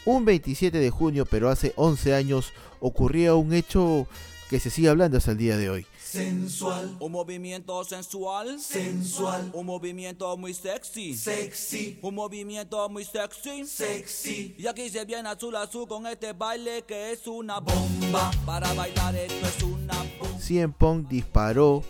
Un 0.04 0.24
27 0.24 0.78
de 0.78 0.90
junio, 0.90 1.26
pero 1.26 1.50
hace 1.50 1.72
11 1.74 2.14
años, 2.14 2.52
ocurría 2.78 3.34
un 3.34 3.52
hecho 3.52 4.06
que 4.48 4.60
se 4.60 4.70
sigue 4.70 4.88
hablando 4.88 5.18
hasta 5.18 5.32
el 5.32 5.38
día 5.38 5.56
de 5.56 5.68
hoy. 5.68 5.86
Sensual. 6.00 6.96
Un 7.00 7.10
movimiento 7.10 7.82
sensual. 7.82 8.60
Sensual. 8.60 9.50
Un 9.52 9.66
movimiento 9.66 10.36
muy 10.36 10.54
sexy. 10.54 11.16
Sexy. 11.16 11.98
Un 12.02 12.14
movimiento 12.14 12.88
muy 12.88 13.04
sexy. 13.04 13.66
Sexy. 13.66 14.54
Y 14.56 14.68
aquí 14.68 14.88
se 14.90 15.04
viene 15.04 15.28
azul 15.28 15.56
azul 15.56 15.88
con 15.88 16.06
este 16.06 16.34
baile 16.34 16.84
que 16.86 17.10
es 17.10 17.26
una 17.26 17.58
bomba. 17.58 18.30
Para 18.46 18.72
bailar 18.74 19.16
esto 19.16 19.46
es 19.46 19.62
una 19.64 19.94
bomba. 20.20 20.38
Cien 20.38 20.72
Pong 20.72 21.08
disparó 21.08 21.82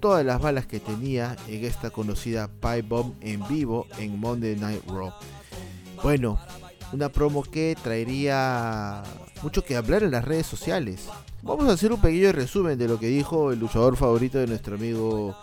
todas 0.00 0.24
las 0.24 0.40
balas 0.40 0.66
que 0.66 0.80
tenía 0.80 1.36
en 1.48 1.64
esta 1.64 1.90
conocida 1.90 2.48
Pipe 2.48 2.82
Bomb 2.82 3.14
en 3.20 3.46
vivo 3.48 3.86
en 3.98 4.18
Monday 4.18 4.56
Night 4.56 4.82
Raw. 4.88 5.12
Bueno, 6.02 6.38
una 6.92 7.08
promo 7.08 7.42
que 7.42 7.76
traería 7.82 9.02
mucho 9.42 9.64
que 9.64 9.76
hablar 9.76 10.02
en 10.02 10.12
las 10.12 10.24
redes 10.24 10.46
sociales. 10.46 11.08
Vamos 11.42 11.68
a 11.68 11.72
hacer 11.72 11.92
un 11.92 12.00
pequeño 12.00 12.32
resumen 12.32 12.78
de 12.78 12.88
lo 12.88 12.98
que 12.98 13.08
dijo 13.08 13.52
el 13.52 13.58
luchador 13.58 13.96
favorito 13.96 14.38
de 14.38 14.46
nuestro 14.46 14.76
amigo 14.76 15.36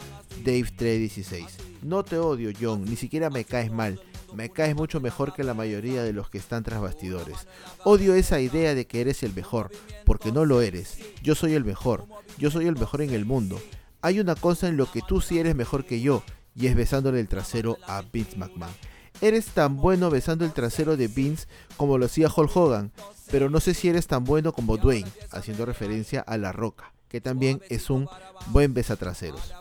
Dave 0.43 0.68
316. 0.76 1.45
No 1.84 2.04
te 2.04 2.18
odio, 2.18 2.51
John, 2.60 2.86
ni 2.86 2.95
siquiera 2.95 3.30
me 3.30 3.45
caes 3.45 3.72
mal. 3.72 3.99
Me 4.34 4.49
caes 4.49 4.76
mucho 4.76 4.99
mejor 4.99 5.34
que 5.34 5.43
la 5.43 5.54
mayoría 5.54 6.01
de 6.01 6.14
los 6.14 6.30
que 6.30 6.39
están 6.39 6.64
tras 6.64 6.82
bastidores. 6.82 7.47
Odio 7.84 8.16
esa 8.16 8.39
idea 8.39 8.74
de 8.74 8.88
que 8.88 9.01
eres 9.01 9.22
el 9.22 9.34
mejor, 9.34 9.70
porque 10.06 10.32
no 10.32 10.45
lo 10.45 10.62
eres. 10.62 10.97
Yo 11.22 11.36
soy 11.36 11.54
el 11.54 11.64
mejor. 11.64 12.08
Yo 12.39 12.49
soy 12.49 12.66
el 12.66 12.76
mejor 12.76 13.01
en 13.01 13.14
el 13.14 13.26
mundo. 13.26 13.62
Hay 14.04 14.20
una 14.20 14.36
cosa 14.36 14.68
en 14.68 14.76
lo 14.76 14.91
que 14.91 15.01
tú 15.01 15.22
sí 15.22 15.39
eres 15.39 15.56
mejor 15.56 15.86
que 15.86 16.01
yo, 16.01 16.24
y 16.56 16.68
es 16.68 16.76
besándole 16.76 17.22
el 17.22 17.30
trasero 17.30 17.78
a 17.88 18.01
Vince 18.01 18.36
McMahon. 18.36 18.74
Eres 19.22 19.45
tan 19.45 19.78
bueno 19.78 20.10
besando 20.10 20.43
el 20.43 20.51
trasero 20.51 20.97
de 20.97 21.08
Vince 21.08 21.47
como 21.78 21.97
lo 21.97 22.06
hacía 22.06 22.28
Hulk 22.28 22.54
Hogan, 22.54 22.91
pero 23.32 23.49
no 23.49 23.62
sé 23.62 23.74
si 23.74 23.88
eres 23.88 24.08
tan 24.08 24.26
bueno 24.26 24.51
como 24.51 24.76
Dwayne, 24.76 25.10
haciendo 25.32 25.66
referencia 25.66 26.20
a 26.20 26.38
La 26.38 26.51
Roca, 26.51 26.91
que 27.08 27.22
también 27.22 27.62
es 27.70 27.89
un 27.89 28.10
buen 28.47 28.74
besatraseros. 28.74 29.54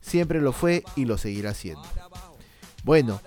Siempre 0.00 0.40
lo 0.40 0.52
fue 0.52 0.82
y 0.96 1.04
lo 1.04 1.16
seguirá 1.16 1.54
siendo. 1.54 1.84
Bueno, 2.82 3.20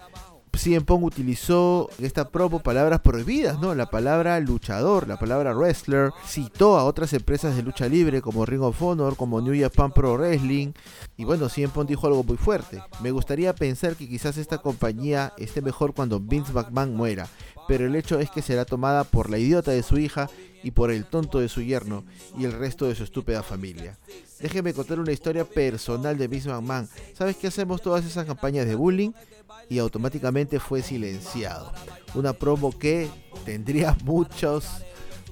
CM 0.57 0.85
Pong 0.85 1.03
utilizó 1.03 1.89
esta 2.01 2.29
palabras 2.29 3.01
prohibidas, 3.01 3.59
¿no? 3.59 3.75
La 3.75 3.89
palabra 3.89 4.39
luchador, 4.39 5.07
la 5.07 5.17
palabra 5.17 5.53
wrestler, 5.53 6.11
citó 6.25 6.77
a 6.77 6.85
otras 6.85 7.13
empresas 7.13 7.55
de 7.55 7.63
lucha 7.63 7.87
libre 7.87 8.21
como 8.21 8.45
Ring 8.45 8.61
of 8.61 8.81
Honor, 8.81 9.15
como 9.15 9.41
New 9.41 9.59
Japan 9.59 9.91
Pro 9.91 10.17
Wrestling, 10.17 10.73
y 11.17 11.25
bueno, 11.25 11.49
CM 11.49 11.73
Pong 11.73 11.87
dijo 11.87 12.07
algo 12.07 12.23
muy 12.23 12.37
fuerte. 12.37 12.81
Me 13.01 13.11
gustaría 13.11 13.53
pensar 13.55 13.95
que 13.95 14.07
quizás 14.07 14.37
esta 14.37 14.59
compañía 14.59 15.33
esté 15.37 15.61
mejor 15.61 15.93
cuando 15.93 16.19
Vince 16.19 16.53
McMahon 16.53 16.95
muera, 16.95 17.27
pero 17.67 17.85
el 17.85 17.95
hecho 17.95 18.19
es 18.19 18.29
que 18.29 18.41
será 18.41 18.65
tomada 18.65 19.03
por 19.03 19.29
la 19.29 19.37
idiota 19.37 19.71
de 19.71 19.83
su 19.83 19.97
hija 19.97 20.29
y 20.63 20.71
por 20.71 20.91
el 20.91 21.05
tonto 21.05 21.39
de 21.39 21.49
su 21.49 21.61
yerno 21.61 22.03
y 22.37 22.45
el 22.45 22.53
resto 22.53 22.85
de 22.85 22.95
su 22.95 23.03
estúpida 23.03 23.43
familia. 23.43 23.97
Déjeme 24.39 24.73
contar 24.73 24.99
una 24.99 25.11
historia 25.11 25.45
personal 25.45 26.17
de 26.17 26.27
Vince 26.27 26.49
McMahon. 26.49 26.87
¿Sabes 27.13 27.37
qué 27.37 27.47
hacemos 27.47 27.81
todas 27.81 28.05
esas 28.05 28.25
campañas 28.25 28.67
de 28.67 28.75
bullying? 28.75 29.11
Y 29.69 29.79
automáticamente 29.79 30.59
fue 30.59 30.81
silenciado. 30.81 31.71
Una 32.13 32.33
promo 32.33 32.77
que 32.77 33.09
tendría 33.45 33.97
muchos, 34.03 34.65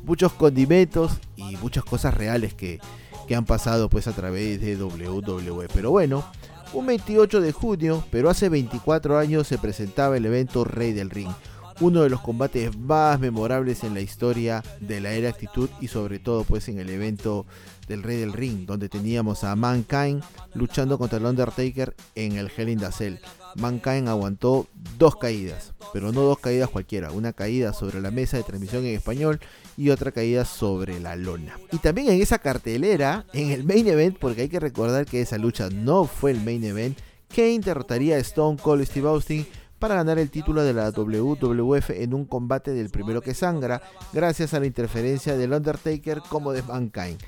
muchos 0.04 0.34
condimentos 0.34 1.14
y 1.36 1.56
muchas 1.58 1.86
cosas 1.86 2.14
reales 2.14 2.54
que, 2.54 2.80
que 3.28 3.36
han 3.36 3.46
pasado 3.46 3.90
pues 3.90 4.08
a 4.08 4.14
través 4.14 4.60
de 4.60 4.76
WWE. 4.76 5.68
Pero 5.74 5.92
bueno, 5.92 6.26
un 6.74 6.88
28 6.88 7.42
de 7.42 7.52
junio, 7.52 8.04
pero 8.10 8.30
hace 8.30 8.50
24 8.50 9.20
años 9.20 9.48
se 9.48 9.60
presentaba 9.60 10.18
el 10.18 10.26
evento 10.26 10.64
Rey 10.64 10.94
del 10.94 11.12
Ring 11.12 11.32
uno 11.82 12.04
de 12.04 12.10
los 12.10 12.22
combates 12.22 12.78
más 12.78 13.20
memorables 13.20 13.84
en 13.84 13.94
la 13.94 14.02
historia 14.02 14.64
de 14.80 15.02
la 15.02 15.12
era 15.12 15.30
actitud 15.30 15.70
y 15.82 15.88
sobre 15.90 16.20
todo 16.20 16.44
pues 16.44 16.70
en 16.70 16.80
el 16.80 16.90
evento 16.90 17.46
del 17.88 18.04
Rey 18.04 18.18
del 18.18 18.34
Ring, 18.34 18.66
donde 18.66 18.90
teníamos 18.90 19.44
a 19.44 19.56
Mankind 19.56 20.24
luchando 20.54 20.98
contra 20.98 21.20
el 21.20 21.26
Undertaker 21.26 21.96
en 22.16 22.34
el 22.34 22.52
Hell 22.56 22.70
in 22.70 22.80
the 22.80 22.92
Cell. 22.92 23.18
Mankind 23.56 24.10
aguantó 24.10 24.68
dos 24.98 25.16
caídas, 25.16 25.74
pero 25.94 26.12
no 26.12 26.22
dos 26.22 26.40
caídas 26.40 26.70
cualquiera, 26.70 27.12
una 27.12 27.34
caída 27.34 27.74
sobre 27.74 28.02
la 28.02 28.12
mesa 28.12 28.38
de 28.38 28.44
transmisión 28.44 28.86
en 28.86 28.96
español 28.96 29.40
y 29.78 29.90
otra 29.90 30.12
caída 30.12 30.46
sobre 30.46 31.00
la 31.00 31.16
lona. 31.16 31.58
Y 31.72 31.78
también 31.78 32.10
en 32.10 32.22
esa 32.22 32.40
cartelera, 32.40 33.26
en 33.34 33.52
el 33.52 33.64
main 33.64 33.88
event, 33.88 34.18
porque 34.20 34.44
hay 34.44 34.50
que 34.50 34.60
recordar 34.60 35.06
que 35.06 35.22
esa 35.22 35.38
lucha 35.38 35.70
no 35.70 36.06
fue 36.06 36.32
el 36.32 36.42
main 36.42 36.64
event, 36.64 36.98
Kane 37.34 37.60
derrotaría 37.60 38.16
a 38.16 38.20
Stone 38.20 38.58
Cold 38.62 38.86
Steve 38.86 39.08
Austin 39.08 39.46
para 39.80 39.96
ganar 39.96 40.20
el 40.20 40.30
título 40.30 40.64
de 40.64 40.74
la 40.74 40.90
WWF 40.92 41.90
en 41.92 42.14
un 42.14 42.26
combate 42.26 42.72
del 42.72 42.90
primero 42.90 43.22
que 43.22 43.34
sangra, 43.34 43.82
gracias 44.14 44.54
a 44.54 44.60
la 44.60 44.66
interferencia 44.66 45.36
del 45.36 45.54
Undertaker 45.54 46.22
como 46.30 46.54
de 46.54 46.64
Mankind. 46.64 47.20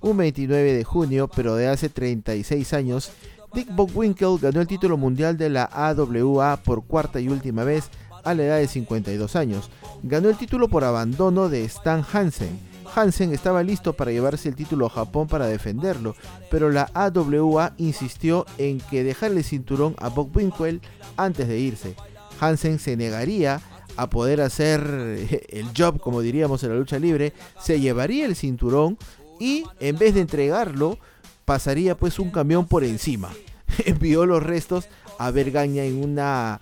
Un 0.00 0.16
29 0.16 0.72
de 0.72 0.84
junio, 0.84 1.28
pero 1.28 1.54
de 1.54 1.68
hace 1.68 1.88
36 1.88 2.72
años, 2.72 3.10
Dick 3.54 3.74
Bockwinkel 3.74 4.38
ganó 4.40 4.60
el 4.60 4.66
título 4.66 4.96
mundial 4.96 5.38
de 5.38 5.48
la 5.48 5.64
AWA 5.64 6.58
por 6.58 6.84
cuarta 6.84 7.20
y 7.20 7.28
última 7.28 7.64
vez 7.64 7.88
a 8.24 8.34
la 8.34 8.44
edad 8.44 8.58
de 8.58 8.68
52 8.68 9.36
años. 9.36 9.70
Ganó 10.02 10.28
el 10.28 10.36
título 10.36 10.68
por 10.68 10.84
abandono 10.84 11.48
de 11.48 11.64
Stan 11.64 12.04
Hansen. 12.12 12.58
Hansen 12.94 13.32
estaba 13.32 13.62
listo 13.62 13.92
para 13.94 14.10
llevarse 14.10 14.48
el 14.48 14.56
título 14.56 14.86
a 14.86 14.90
Japón 14.90 15.28
para 15.28 15.46
defenderlo, 15.46 16.14
pero 16.50 16.70
la 16.70 16.90
AWA 16.94 17.74
insistió 17.78 18.46
en 18.58 18.80
que 18.80 19.04
dejarle 19.04 19.38
el 19.38 19.44
cinturón 19.44 19.94
a 19.98 20.08
Bockwinkel 20.08 20.80
antes 21.16 21.48
de 21.48 21.58
irse. 21.58 21.94
Hansen 22.40 22.78
se 22.78 22.96
negaría 22.96 23.60
a 23.96 24.10
poder 24.10 24.40
hacer 24.40 24.80
el 25.48 25.66
job, 25.76 26.00
como 26.00 26.20
diríamos 26.20 26.62
en 26.62 26.70
la 26.70 26.76
lucha 26.76 26.98
libre, 26.98 27.32
se 27.60 27.80
llevaría 27.80 28.26
el 28.26 28.36
cinturón 28.36 28.98
y 29.38 29.64
en 29.80 29.98
vez 29.98 30.14
de 30.14 30.20
entregarlo, 30.20 30.98
pasaría 31.44 31.96
pues 31.96 32.18
un 32.18 32.30
camión 32.30 32.66
por 32.66 32.84
encima. 32.84 33.30
Envió 33.84 34.26
los 34.26 34.42
restos 34.42 34.88
a 35.18 35.30
Bergaña 35.30 35.84
en 35.84 36.02
una, 36.02 36.60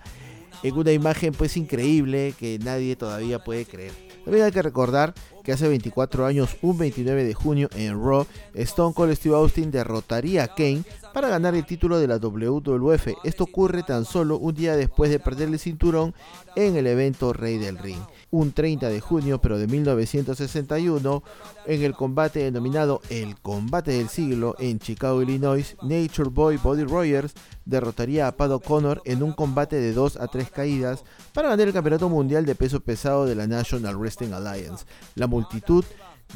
en 0.63 0.75
una 0.75 0.91
imagen 0.91 1.33
pues 1.33 1.57
increíble 1.57 2.33
que 2.39 2.59
nadie 2.59 2.95
todavía 2.95 3.43
puede 3.43 3.65
creer. 3.65 3.91
También 4.23 4.45
hay 4.45 4.51
que 4.51 4.61
recordar 4.63 5.13
que 5.43 5.51
hace 5.51 5.67
24 5.67 6.25
años, 6.25 6.57
un 6.63 6.77
29 6.79 7.23
de 7.23 7.33
junio 7.35 7.69
en 7.75 8.03
Raw, 8.03 8.25
Stone 8.55 8.95
Cold 8.95 9.15
Steve 9.15 9.35
Austin 9.35 9.69
derrotaría 9.69 10.45
a 10.45 10.47
Kane 10.47 10.83
para 11.15 11.29
ganar 11.29 11.55
el 11.55 11.65
título 11.65 11.97
de 11.97 12.07
la 12.07 12.17
WWF. 12.17 13.07
Esto 13.23 13.45
ocurre 13.45 13.83
tan 13.83 14.03
solo 14.03 14.37
un 14.37 14.53
día 14.53 14.75
después 14.75 15.09
de 15.09 15.17
perder 15.17 15.47
el 15.47 15.59
cinturón 15.59 16.13
en 16.57 16.75
el 16.75 16.87
evento 16.87 17.31
Rey 17.31 17.57
del 17.57 17.77
Ring 17.77 18.01
un 18.35 18.51
30 18.51 18.89
de 18.89 18.99
junio, 18.99 19.39
pero 19.39 19.57
de 19.57 19.67
1961, 19.67 21.23
en 21.67 21.83
el 21.83 21.93
combate 21.93 22.39
denominado 22.39 23.01
el 23.09 23.39
combate 23.39 23.91
del 23.91 24.09
siglo 24.09 24.55
en 24.59 24.79
Chicago, 24.79 25.21
Illinois, 25.21 25.77
Nature 25.81 26.29
Boy 26.29 26.57
Body 26.57 26.83
Rogers 26.83 27.33
derrotaría 27.63 28.27
a 28.27 28.35
Pat 28.35 28.51
O'Connor 28.51 29.01
en 29.05 29.23
un 29.23 29.31
combate 29.31 29.77
de 29.77 29.93
2 29.93 30.17
a 30.17 30.27
3 30.27 30.51
caídas 30.51 31.03
para 31.33 31.49
ganar 31.49 31.67
el 31.67 31.73
campeonato 31.73 32.09
mundial 32.09 32.45
de 32.45 32.55
peso 32.55 32.81
pesado 32.81 33.25
de 33.25 33.35
la 33.35 33.47
National 33.47 33.97
Wrestling 33.97 34.33
Alliance. 34.33 34.85
La 35.15 35.27
multitud 35.27 35.85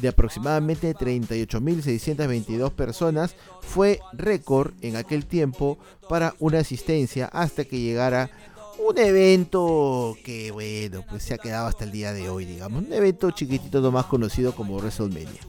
de 0.00 0.08
aproximadamente 0.08 0.94
38.622 0.94 2.70
personas 2.70 3.34
fue 3.60 4.00
récord 4.12 4.72
en 4.80 4.96
aquel 4.96 5.26
tiempo 5.26 5.78
para 6.08 6.34
una 6.38 6.60
asistencia 6.60 7.26
hasta 7.26 7.64
que 7.64 7.80
llegara 7.80 8.30
un 8.78 8.98
evento 8.98 10.16
que, 10.24 10.50
bueno, 10.50 11.04
pues 11.08 11.22
se 11.22 11.34
ha 11.34 11.38
quedado 11.38 11.66
hasta 11.66 11.84
el 11.84 11.92
día 11.92 12.12
de 12.12 12.28
hoy, 12.30 12.46
digamos. 12.46 12.82
Un 12.84 12.92
evento 12.92 13.30
chiquitito 13.30 13.80
nomás 13.80 14.06
conocido 14.06 14.54
como 14.54 14.76
WrestleMania. 14.76 15.40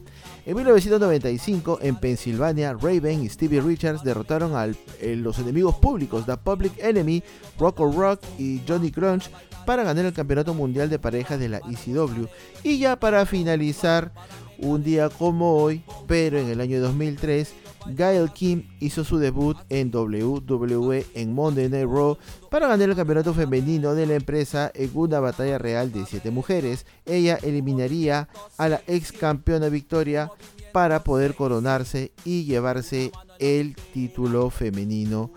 En 0.44 0.56
1995, 0.56 1.80
en 1.84 1.96
Pensilvania, 1.98 2.74
Raven 2.74 3.24
y 3.24 3.30
Stevie 3.30 3.62
Richards 3.62 4.04
derrotaron 4.04 4.56
a 4.56 4.68
los 5.16 5.38
enemigos 5.38 5.76
públicos, 5.76 6.26
The 6.26 6.36
Public 6.38 6.74
Enemy, 6.80 7.24
Rocco 7.60 7.92
Rock 7.92 8.22
y 8.40 8.60
Johnny 8.68 8.92
Crunch, 8.92 9.30
para 9.68 9.84
ganar 9.84 10.06
el 10.06 10.14
Campeonato 10.14 10.56
Mundial 10.56 10.90
de 10.90 10.98
Parejas 10.98 11.40
de 11.40 11.50
la 11.50 11.58
ECW. 11.60 12.26
Y 12.64 12.80
ya 12.80 13.00
para 13.00 13.28
finalizar, 13.28 14.12
un 14.58 14.84
día 14.84 15.10
como 15.10 15.58
hoy, 15.58 15.84
pero 16.08 16.40
en 16.40 16.48
el 16.50 16.62
año 16.62 16.80
2003, 16.82 17.54
Gail 17.88 18.32
Kim 18.32 18.68
hizo 18.80 19.04
su 19.04 19.18
debut 19.18 19.58
en 19.70 19.94
WWE 19.94 21.06
en 21.14 21.34
Monday 21.34 21.70
Night 21.70 21.88
Raw 21.88 22.18
para 22.50 22.68
ganar 22.68 22.90
el 22.90 22.96
campeonato 22.96 23.34
femenino 23.34 23.96
de 23.96 24.06
la 24.06 24.16
empresa 24.16 24.72
en 24.74 24.92
una 24.94 25.20
batalla 25.20 25.58
real 25.58 25.92
de 25.92 26.06
7 26.06 26.32
mujeres. 26.32 26.86
Ella 27.06 27.38
eliminaría 27.42 28.30
a 28.58 28.70
la 28.70 28.82
ex 28.88 29.12
campeona 29.12 29.70
Victoria 29.70 30.32
para 30.72 31.04
poder 31.04 31.36
coronarse 31.36 32.12
y 32.24 32.46
llevarse 32.46 33.12
el 33.40 33.76
título 33.94 34.50
femenino 34.50 35.32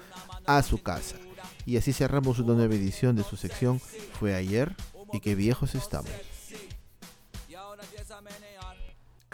a 0.47 0.63
su 0.63 0.83
casa. 0.83 1.17
Y 1.67 1.77
así 1.77 1.93
cerramos 1.93 2.39
una 2.39 2.55
nueva 2.55 2.75
edición 2.75 3.17
de 3.17 3.25
su 3.25 3.37
sección 3.37 3.81
Fue 4.19 4.35
ayer 4.35 4.75
y 5.13 5.21
qué 5.21 5.35
viejos 5.35 5.75
estamos. 5.75 6.11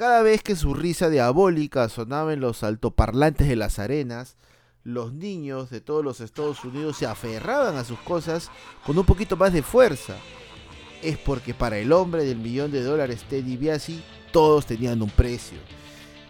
Cada 0.00 0.22
vez 0.22 0.42
que 0.42 0.56
su 0.56 0.72
risa 0.72 1.10
diabólica 1.10 1.86
sonaba 1.90 2.32
en 2.32 2.40
los 2.40 2.62
altoparlantes 2.62 3.46
de 3.46 3.54
las 3.54 3.78
arenas, 3.78 4.38
los 4.82 5.12
niños 5.12 5.68
de 5.68 5.82
todos 5.82 6.02
los 6.02 6.22
Estados 6.22 6.64
Unidos 6.64 6.96
se 6.96 7.04
aferraban 7.04 7.76
a 7.76 7.84
sus 7.84 7.98
cosas 7.98 8.50
con 8.86 8.96
un 8.96 9.04
poquito 9.04 9.36
más 9.36 9.52
de 9.52 9.62
fuerza. 9.62 10.16
Es 11.02 11.18
porque 11.18 11.52
para 11.52 11.76
el 11.76 11.92
hombre 11.92 12.24
del 12.24 12.38
millón 12.38 12.72
de 12.72 12.82
dólares 12.82 13.26
Teddy 13.28 13.58
Biasi 13.58 14.02
todos 14.32 14.64
tenían 14.64 15.02
un 15.02 15.10
precio. 15.10 15.58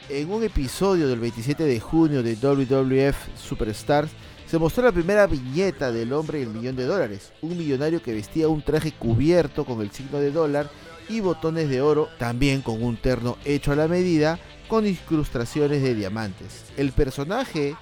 En 0.09 0.33
un 0.33 0.43
episodio 0.43 1.07
del 1.07 1.21
27 1.21 1.63
de 1.63 1.79
junio 1.79 2.25
de 2.25 2.35
WWF 2.35 3.39
Superstars 3.39 4.11
se 4.49 4.59
mostró 4.59 4.83
la 4.83 4.91
primera 4.91 5.29
viñeta 5.29 5.93
del 5.93 6.13
hombre 6.13 6.41
del 6.41 6.49
millón 6.49 6.75
de 6.75 6.87
dólares, 6.87 7.33
un 7.41 7.57
millonario 7.57 8.03
que 8.03 8.15
vestía 8.15 8.49
un 8.49 8.63
traje 8.63 8.91
cubierto 8.91 9.65
con 9.65 9.81
el 9.81 9.93
signo 9.93 10.19
de 10.19 10.33
dólar 10.33 10.69
y 11.11 11.21
botones 11.21 11.69
de 11.69 11.83
oro, 11.83 12.09
también 12.19 12.63
con 12.63 12.83
un 12.83 12.97
terno 12.97 13.37
hecho 13.45 13.73
a 13.73 13.77
la 13.77 13.89
medida 13.89 14.39
con 14.69 14.87
incrustaciones 14.87 15.83
de 15.83 15.95
diamantes. 15.95 16.67
El 16.77 16.93
personaje 16.93 17.75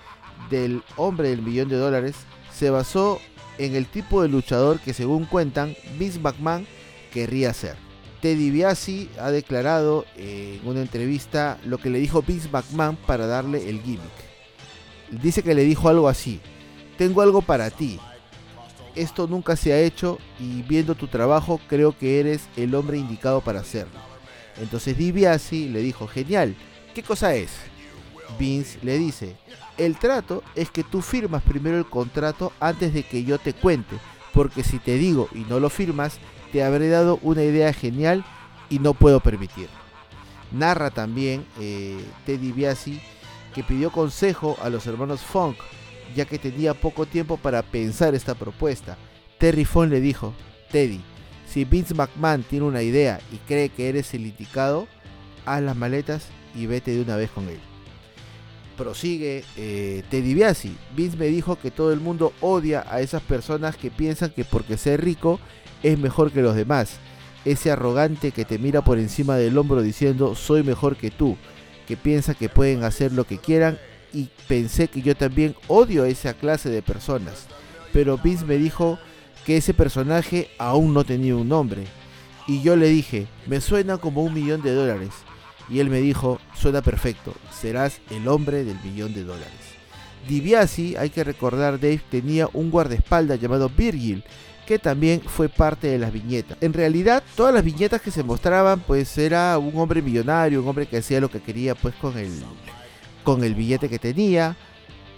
del 0.50 0.82
hombre 0.96 1.28
del 1.28 1.42
millón 1.42 1.68
de 1.68 1.76
dólares 1.76 2.16
se 2.52 2.70
basó 2.70 3.20
en 3.58 3.74
el 3.76 3.86
tipo 3.86 4.22
de 4.22 4.28
luchador 4.28 4.80
que 4.80 4.94
según 4.94 5.26
cuentan 5.26 5.76
Vince 5.98 6.18
McMahon 6.18 6.66
querría 7.12 7.52
ser. 7.52 7.76
Teddy 8.22 8.50
Biasi 8.50 9.10
ha 9.20 9.30
declarado 9.30 10.04
en 10.16 10.60
una 10.64 10.80
entrevista 10.80 11.58
lo 11.64 11.78
que 11.78 11.90
le 11.90 11.98
dijo 11.98 12.22
Vince 12.22 12.48
McMahon 12.50 12.96
para 12.96 13.26
darle 13.26 13.68
el 13.68 13.80
gimmick. 13.82 14.00
Dice 15.22 15.42
que 15.42 15.54
le 15.54 15.64
dijo 15.64 15.88
algo 15.88 16.08
así, 16.08 16.40
tengo 16.96 17.22
algo 17.22 17.42
para 17.42 17.70
ti, 17.70 18.00
esto 18.98 19.26
nunca 19.26 19.56
se 19.56 19.72
ha 19.72 19.80
hecho 19.80 20.18
y 20.38 20.62
viendo 20.62 20.94
tu 20.94 21.06
trabajo 21.06 21.60
creo 21.68 21.96
que 21.96 22.20
eres 22.20 22.48
el 22.56 22.74
hombre 22.74 22.98
indicado 22.98 23.40
para 23.40 23.60
hacerlo. 23.60 23.98
Entonces 24.60 24.96
DiBiase 24.96 25.68
le 25.68 25.80
dijo, 25.80 26.06
genial, 26.06 26.56
¿qué 26.94 27.02
cosa 27.02 27.34
es? 27.34 27.50
Vince 28.38 28.78
le 28.82 28.98
dice, 28.98 29.36
el 29.76 29.96
trato 29.96 30.42
es 30.54 30.70
que 30.70 30.84
tú 30.84 31.00
firmas 31.00 31.42
primero 31.42 31.78
el 31.78 31.86
contrato 31.86 32.52
antes 32.60 32.92
de 32.92 33.04
que 33.04 33.24
yo 33.24 33.38
te 33.38 33.54
cuente, 33.54 33.96
porque 34.32 34.64
si 34.64 34.78
te 34.78 34.98
digo 34.98 35.28
y 35.32 35.40
no 35.40 35.60
lo 35.60 35.70
firmas, 35.70 36.18
te 36.52 36.64
habré 36.64 36.88
dado 36.88 37.18
una 37.22 37.42
idea 37.42 37.72
genial 37.72 38.24
y 38.68 38.80
no 38.80 38.94
puedo 38.94 39.20
permitir. 39.20 39.68
Narra 40.50 40.90
también 40.90 41.44
eh, 41.60 42.02
Teddy 42.26 42.52
que 43.54 43.62
pidió 43.64 43.90
consejo 43.90 44.56
a 44.62 44.70
los 44.70 44.86
hermanos 44.86 45.20
Funk 45.20 45.56
ya 46.18 46.24
que 46.24 46.40
tenía 46.40 46.74
poco 46.74 47.06
tiempo 47.06 47.36
para 47.36 47.62
pensar 47.62 48.16
esta 48.16 48.34
propuesta. 48.34 48.98
Terry 49.38 49.64
Fong 49.64 49.88
le 49.88 50.00
dijo, 50.00 50.34
Teddy, 50.72 51.00
si 51.46 51.64
Vince 51.64 51.94
McMahon 51.94 52.42
tiene 52.42 52.66
una 52.66 52.82
idea 52.82 53.20
y 53.32 53.36
cree 53.36 53.68
que 53.68 53.88
eres 53.88 54.12
el 54.14 54.26
indicado, 54.26 54.88
haz 55.46 55.62
las 55.62 55.76
maletas 55.76 56.26
y 56.56 56.66
vete 56.66 56.90
de 56.90 57.02
una 57.02 57.14
vez 57.14 57.30
con 57.30 57.48
él. 57.48 57.60
Prosigue 58.76 59.44
eh, 59.56 60.02
Teddy 60.10 60.34
Biasi. 60.34 60.76
Vince 60.96 61.16
me 61.16 61.26
dijo 61.26 61.54
que 61.54 61.70
todo 61.70 61.92
el 61.92 62.00
mundo 62.00 62.32
odia 62.40 62.84
a 62.90 63.00
esas 63.00 63.22
personas 63.22 63.76
que 63.76 63.92
piensan 63.92 64.30
que 64.30 64.44
porque 64.44 64.76
ser 64.76 65.04
rico 65.04 65.38
es 65.84 66.00
mejor 66.00 66.32
que 66.32 66.42
los 66.42 66.56
demás. 66.56 66.96
Ese 67.44 67.70
arrogante 67.70 68.32
que 68.32 68.44
te 68.44 68.58
mira 68.58 68.82
por 68.82 68.98
encima 68.98 69.36
del 69.36 69.56
hombro 69.56 69.82
diciendo 69.82 70.34
soy 70.34 70.64
mejor 70.64 70.96
que 70.96 71.12
tú, 71.12 71.36
que 71.86 71.96
piensa 71.96 72.34
que 72.34 72.48
pueden 72.48 72.82
hacer 72.82 73.12
lo 73.12 73.22
que 73.22 73.38
quieran 73.38 73.78
y 74.12 74.28
pensé 74.46 74.88
que 74.88 75.02
yo 75.02 75.16
también 75.16 75.54
odio 75.66 76.04
a 76.04 76.08
esa 76.08 76.34
clase 76.34 76.70
de 76.70 76.82
personas. 76.82 77.46
Pero 77.92 78.18
Vince 78.18 78.44
me 78.44 78.56
dijo 78.56 78.98
que 79.44 79.56
ese 79.56 79.74
personaje 79.74 80.50
aún 80.58 80.92
no 80.94 81.04
tenía 81.04 81.36
un 81.36 81.48
nombre. 81.48 81.84
Y 82.46 82.62
yo 82.62 82.76
le 82.76 82.88
dije, 82.88 83.26
me 83.46 83.60
suena 83.60 83.98
como 83.98 84.22
un 84.22 84.34
millón 84.34 84.62
de 84.62 84.74
dólares. 84.74 85.10
Y 85.68 85.80
él 85.80 85.90
me 85.90 86.00
dijo, 86.00 86.38
suena 86.54 86.80
perfecto, 86.80 87.34
serás 87.52 88.00
el 88.10 88.26
hombre 88.28 88.64
del 88.64 88.78
millón 88.82 89.12
de 89.12 89.24
dólares. 89.24 89.52
DiBiase, 90.26 90.98
hay 90.98 91.10
que 91.10 91.24
recordar, 91.24 91.78
Dave 91.78 92.00
tenía 92.10 92.48
un 92.52 92.70
guardaespaldas 92.70 93.40
llamado 93.40 93.68
Virgil, 93.68 94.24
que 94.66 94.78
también 94.78 95.22
fue 95.22 95.48
parte 95.48 95.86
de 95.86 95.98
las 95.98 96.12
viñetas. 96.12 96.58
En 96.60 96.72
realidad, 96.72 97.22
todas 97.34 97.54
las 97.54 97.64
viñetas 97.64 98.02
que 98.02 98.10
se 98.10 98.22
mostraban, 98.22 98.80
pues 98.80 99.16
era 99.16 99.56
un 99.58 99.78
hombre 99.78 100.02
millonario, 100.02 100.62
un 100.62 100.68
hombre 100.68 100.86
que 100.86 100.98
hacía 100.98 101.20
lo 101.20 101.30
que 101.30 101.40
quería, 101.40 101.74
pues 101.74 101.94
con 101.94 102.18
el, 102.18 102.30
con 103.28 103.44
el 103.44 103.54
billete 103.54 103.90
que 103.90 103.98
tenía. 103.98 104.56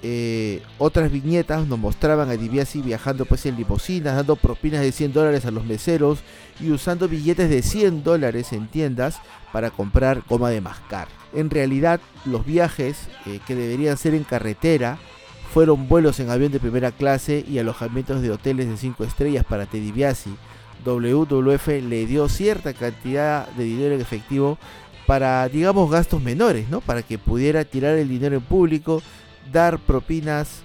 Eh, 0.03 0.61
otras 0.79 1.13
viñetas 1.13 1.69
nos 1.69 1.79
mostraban 1.79 2.29
a 2.29 2.33
DiBiase 2.33 2.81
viajando 2.81 3.25
pues 3.25 3.47
en 3.47 3.55
limusinas, 3.57 4.17
dando 4.17 4.35
propinas 4.35 4.81
de 4.81 4.91
100 4.91 5.13
dólares 5.13 5.45
a 5.47 5.53
los 5.53 5.65
meseros 5.65 6.19
y 6.59 6.73
usando 6.73 7.07
billetes 7.07 7.49
de 7.49 7.63
100 7.63 8.03
dólares 8.03 8.53
en 8.53 8.67
tiendas 8.67 9.21
para 9.53 9.71
comprar 9.71 10.25
goma 10.29 10.51
de 10.51 10.61
mascar. 10.61 11.07
En 11.33 11.51
realidad 11.51 12.01
los 12.25 12.45
viajes 12.45 13.07
eh, 13.27 13.39
que 13.47 13.55
deberían 13.55 13.97
ser 13.97 14.15
en 14.15 14.25
carretera 14.25 14.99
fueron 15.55 15.87
vuelos 15.87 16.19
en 16.19 16.31
avión 16.31 16.51
de 16.51 16.59
primera 16.59 16.91
clase 16.91 17.45
y 17.49 17.61
alojamientos 17.61 18.23
de 18.23 18.33
hoteles 18.33 18.69
de 18.69 18.77
5 18.77 19.05
estrellas 19.05 19.45
para 19.49 19.67
Teddy 19.67 19.93
Biasi. 19.93 20.35
WWF 20.85 21.69
le 21.69 22.07
dio 22.07 22.29
cierta 22.29 22.73
cantidad 22.73 23.47
de 23.51 23.63
dinero 23.63 23.95
en 23.95 24.01
efectivo 24.01 24.59
para, 25.11 25.49
digamos, 25.49 25.91
gastos 25.91 26.23
menores, 26.23 26.69
¿no? 26.69 26.81
Para 26.81 27.03
que 27.03 27.19
pudiera 27.19 27.65
tirar 27.65 27.97
el 27.97 28.09
dinero 28.09 28.37
en 28.37 28.43
público, 28.43 29.03
dar 29.51 29.81
propinas 29.81 30.61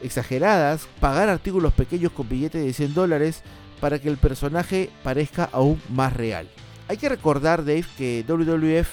exageradas, 0.00 0.86
pagar 1.00 1.28
artículos 1.28 1.72
pequeños 1.72 2.12
con 2.12 2.28
billetes 2.28 2.64
de 2.64 2.72
100 2.72 2.94
dólares 2.94 3.42
para 3.80 3.98
que 3.98 4.08
el 4.08 4.16
personaje 4.16 4.88
parezca 5.02 5.48
aún 5.50 5.82
más 5.92 6.12
real. 6.12 6.48
Hay 6.86 6.96
que 6.96 7.08
recordar, 7.08 7.64
Dave, 7.64 7.86
que 7.96 8.24
WWF 8.28 8.88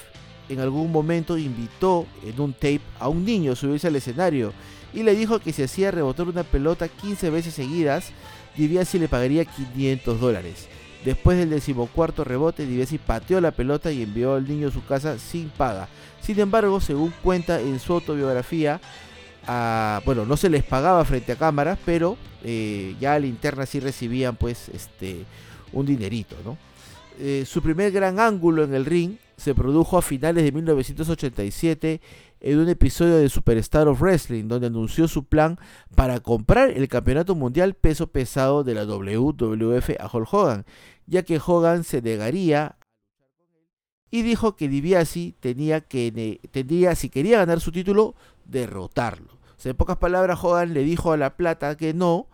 en 0.48 0.58
algún 0.58 0.90
momento 0.90 1.38
invitó 1.38 2.04
en 2.24 2.40
un 2.40 2.52
tape 2.52 2.80
a 2.98 3.06
un 3.06 3.24
niño 3.24 3.52
a 3.52 3.54
subirse 3.54 3.86
al 3.86 3.94
escenario 3.94 4.52
y 4.92 5.04
le 5.04 5.14
dijo 5.14 5.38
que 5.38 5.52
si 5.52 5.62
hacía 5.62 5.92
rebotar 5.92 6.26
una 6.26 6.42
pelota 6.42 6.88
15 6.88 7.30
veces 7.30 7.54
seguidas, 7.54 8.10
si 8.56 8.98
le 8.98 9.06
pagaría 9.06 9.44
500 9.44 10.20
dólares. 10.20 10.66
Después 11.04 11.38
del 11.38 11.50
decimocuarto 11.50 12.24
rebote, 12.24 12.66
Divesi 12.66 12.98
pateó 12.98 13.40
la 13.40 13.52
pelota 13.52 13.92
y 13.92 14.02
envió 14.02 14.34
al 14.34 14.48
niño 14.48 14.68
a 14.68 14.72
su 14.72 14.84
casa 14.84 15.18
sin 15.18 15.50
paga. 15.50 15.88
Sin 16.20 16.40
embargo, 16.40 16.80
según 16.80 17.12
cuenta 17.22 17.60
en 17.60 17.78
su 17.78 17.92
autobiografía, 17.92 18.80
bueno, 20.04 20.24
no 20.26 20.36
se 20.36 20.50
les 20.50 20.64
pagaba 20.64 21.04
frente 21.04 21.32
a 21.32 21.36
cámaras, 21.36 21.78
pero 21.84 22.16
eh, 22.42 22.96
ya 23.00 23.14
a 23.14 23.18
la 23.18 23.26
interna 23.26 23.66
sí 23.66 23.80
recibían 23.80 24.36
pues 24.36 24.68
este 24.70 25.24
un 25.72 25.86
dinerito, 25.86 26.36
¿no? 26.44 26.56
Eh, 27.18 27.44
su 27.46 27.62
primer 27.62 27.92
gran 27.92 28.20
ángulo 28.20 28.64
en 28.64 28.74
el 28.74 28.84
ring 28.84 29.16
se 29.36 29.54
produjo 29.54 29.96
a 29.96 30.02
finales 30.02 30.44
de 30.44 30.52
1987 30.52 32.00
en 32.40 32.58
un 32.58 32.68
episodio 32.68 33.16
de 33.16 33.28
Superstar 33.28 33.88
of 33.88 34.00
Wrestling, 34.00 34.48
donde 34.48 34.66
anunció 34.66 35.08
su 35.08 35.24
plan 35.24 35.58
para 35.94 36.20
comprar 36.20 36.70
el 36.70 36.88
campeonato 36.88 37.34
mundial 37.34 37.74
peso 37.74 38.08
pesado 38.08 38.64
de 38.64 38.74
la 38.74 38.84
WWF 38.84 39.90
a 39.98 40.10
Hulk 40.12 40.32
Hogan, 40.32 40.66
ya 41.06 41.22
que 41.22 41.40
Hogan 41.44 41.84
se 41.84 42.02
negaría 42.02 42.76
y 44.10 44.22
dijo 44.22 44.56
que 44.56 44.68
DiBiase 44.68 45.34
tenía 45.40 45.80
que 45.80 46.40
tendría, 46.50 46.94
si 46.94 47.10
quería 47.10 47.38
ganar 47.38 47.60
su 47.60 47.72
título, 47.72 48.14
derrotarlo. 48.44 49.36
En 49.64 49.76
pocas 49.76 49.96
palabras, 49.96 50.38
Hogan 50.42 50.74
le 50.74 50.84
dijo 50.84 51.12
a 51.12 51.16
La 51.16 51.36
Plata 51.36 51.76
que 51.76 51.92
no, 51.92 52.28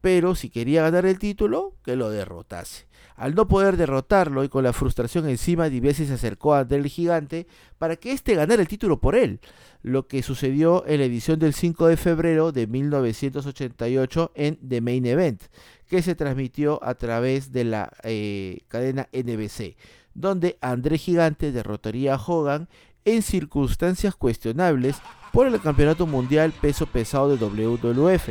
pero 0.00 0.34
si 0.34 0.48
quería 0.48 0.82
ganar 0.82 1.04
el 1.04 1.18
título, 1.18 1.74
que 1.84 1.96
lo 1.96 2.08
derrotase. 2.08 2.86
Al 3.22 3.36
no 3.36 3.46
poder 3.46 3.76
derrotarlo 3.76 4.42
y 4.42 4.48
con 4.48 4.64
la 4.64 4.72
frustración 4.72 5.28
encima, 5.28 5.68
DiBiase 5.68 6.06
se 6.06 6.14
acercó 6.14 6.54
a 6.54 6.58
André 6.58 6.78
el 6.78 6.88
Gigante 6.88 7.46
para 7.78 7.94
que 7.94 8.10
éste 8.10 8.34
ganara 8.34 8.60
el 8.60 8.66
título 8.66 9.00
por 9.00 9.14
él, 9.14 9.38
lo 9.80 10.08
que 10.08 10.24
sucedió 10.24 10.84
en 10.88 10.98
la 10.98 11.06
edición 11.06 11.38
del 11.38 11.54
5 11.54 11.86
de 11.86 11.96
febrero 11.96 12.50
de 12.50 12.66
1988 12.66 14.32
en 14.34 14.56
The 14.68 14.80
Main 14.80 15.06
Event, 15.06 15.40
que 15.86 16.02
se 16.02 16.16
transmitió 16.16 16.82
a 16.82 16.96
través 16.96 17.52
de 17.52 17.62
la 17.62 17.92
eh, 18.02 18.62
cadena 18.66 19.08
NBC, 19.12 19.76
donde 20.14 20.58
André 20.60 20.98
Gigante 20.98 21.52
derrotaría 21.52 22.14
a 22.14 22.20
Hogan 22.20 22.68
en 23.04 23.22
circunstancias 23.22 24.16
cuestionables 24.16 24.96
por 25.32 25.46
el 25.46 25.60
Campeonato 25.60 26.08
Mundial 26.08 26.52
Peso 26.60 26.86
Pesado 26.86 27.36
de 27.36 27.36
WWF. 27.36 28.30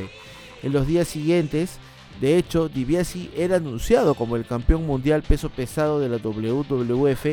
En 0.64 0.74
los 0.74 0.86
días 0.86 1.08
siguientes, 1.08 1.80
de 2.20 2.38
hecho, 2.38 2.70
DiBiase 2.70 3.30
era 3.36 3.56
anunciado 3.56 4.14
como 4.14 4.36
el 4.36 4.46
campeón 4.46 4.86
mundial 4.86 5.24
peso 5.24 5.50
pesado 5.50 6.00
de 6.00 6.10
la 6.10 6.18
WWF 6.18 7.26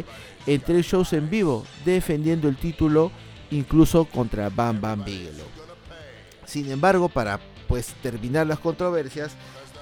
en 0.46 0.60
tres 0.60 0.86
shows 0.86 1.12
en 1.12 1.28
vivo, 1.28 1.64
defendiendo 1.84 2.48
el 2.48 2.56
título 2.56 3.10
incluso 3.50 4.04
contra 4.06 4.48
Bam 4.48 4.80
Bam 4.80 5.04
Bigelow. 5.04 5.46
Sin 6.46 6.70
embargo, 6.70 7.08
para 7.08 7.38
pues 7.66 7.94
terminar 8.02 8.46
las 8.46 8.58
controversias, 8.58 9.32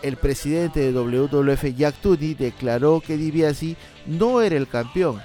el 0.03 0.17
presidente 0.17 0.81
de 0.81 0.93
WWF 0.93 1.77
Jack 1.77 1.95
Tunney 1.97 2.35
declaró 2.35 3.01
que 3.01 3.17
DiBiase 3.17 3.77
no 4.07 4.41
era 4.41 4.57
el 4.57 4.67
campeón, 4.67 5.21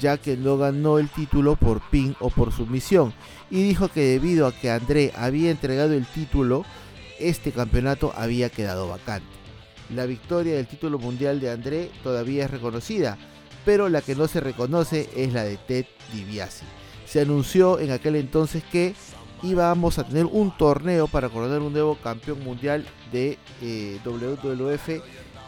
ya 0.00 0.16
que 0.16 0.36
no 0.36 0.56
ganó 0.56 0.98
el 0.98 1.08
título 1.08 1.56
por 1.56 1.80
pin 1.90 2.16
o 2.20 2.30
por 2.30 2.52
sumisión, 2.52 3.12
y 3.50 3.62
dijo 3.62 3.88
que 3.88 4.00
debido 4.00 4.46
a 4.46 4.52
que 4.52 4.70
André 4.70 5.12
había 5.16 5.50
entregado 5.50 5.92
el 5.94 6.06
título, 6.06 6.64
este 7.28 7.52
campeonato 7.52 8.12
había 8.16 8.50
quedado 8.50 8.88
vacante. 8.88 9.26
La 9.94 10.06
victoria 10.06 10.54
del 10.56 10.66
título 10.66 10.98
mundial 10.98 11.40
de 11.40 11.50
André 11.50 11.90
todavía 12.02 12.44
es 12.44 12.50
reconocida, 12.50 13.18
pero 13.64 13.88
la 13.88 14.02
que 14.02 14.14
no 14.14 14.28
se 14.28 14.40
reconoce 14.40 15.08
es 15.16 15.32
la 15.32 15.44
de 15.44 15.56
Ted 15.56 15.86
DiBiase. 16.12 16.64
Se 17.06 17.20
anunció 17.20 17.78
en 17.78 17.90
aquel 17.90 18.16
entonces 18.16 18.62
que 18.64 18.94
íbamos 19.42 19.98
a 19.98 20.04
tener 20.04 20.26
un 20.26 20.56
torneo 20.56 21.06
para 21.06 21.28
coronar 21.28 21.60
un 21.60 21.72
nuevo 21.72 21.96
campeón 21.96 22.42
mundial 22.42 22.84
de 23.12 23.38
eh, 23.60 23.98
WWF 24.04 25.02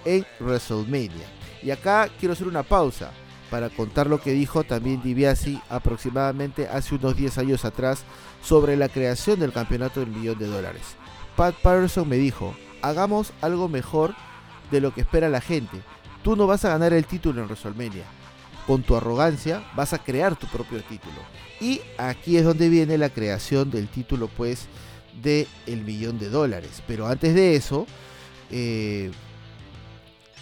en 0.05 0.27
WrestleMania. 0.41 1.27
Y 1.63 1.71
acá 1.71 2.09
quiero 2.21 2.35
hacer 2.35 2.47
una 2.47 2.63
pausa 2.63 3.11
para 3.51 3.71
contar 3.71 4.07
lo 4.07 4.21
que 4.21 4.33
dijo 4.33 4.65
también 4.65 5.03
DiBiase 5.03 5.61
aproximadamente 5.69 6.69
hace 6.69 6.95
unos 6.95 7.17
10 7.17 7.39
años 7.39 7.65
atrás 7.65 8.05
sobre 8.43 8.77
la 8.77 8.89
creación 8.89 9.41
del 9.41 9.53
campeonato 9.53 10.01
del 10.01 10.11
millón 10.11 10.39
de 10.39 10.47
dólares. 10.47 10.97
Pat 11.37 11.55
Patterson 11.55 12.09
me 12.09 12.17
dijo, 12.17 12.55
hagamos 12.83 13.33
algo 13.43 13.69
mejor 13.69 14.15
de 14.71 14.81
lo 14.81 14.93
que 14.95 15.03
espera 15.03 15.29
la 15.29 15.41
gente. 15.41 15.83
Tú 16.23 16.35
no 16.35 16.47
vas 16.47 16.65
a 16.65 16.71
ganar 16.71 16.93
el 16.93 17.05
título 17.05 17.43
en 17.43 17.47
WrestleMania. 17.47 18.05
Con 18.67 18.83
tu 18.83 18.97
arrogancia 18.97 19.63
vas 19.77 19.93
a 19.93 19.99
crear 20.03 20.35
tu 20.35 20.47
propio 20.47 20.83
título. 20.83 21.15
Y 21.61 21.81
aquí 21.99 22.37
es 22.37 22.45
donde 22.45 22.69
viene 22.69 22.99
la 22.99 23.11
creación 23.11 23.71
del 23.71 23.89
título 23.89 24.29
pues 24.29 24.67
de 25.23 25.47
el 25.67 25.83
millón 25.83 26.19
de 26.19 26.31
dólares. 26.31 26.83
Pero 26.87 27.07
antes 27.07 27.35
de 27.35 27.55
eso, 27.55 27.87
eh, 28.51 29.11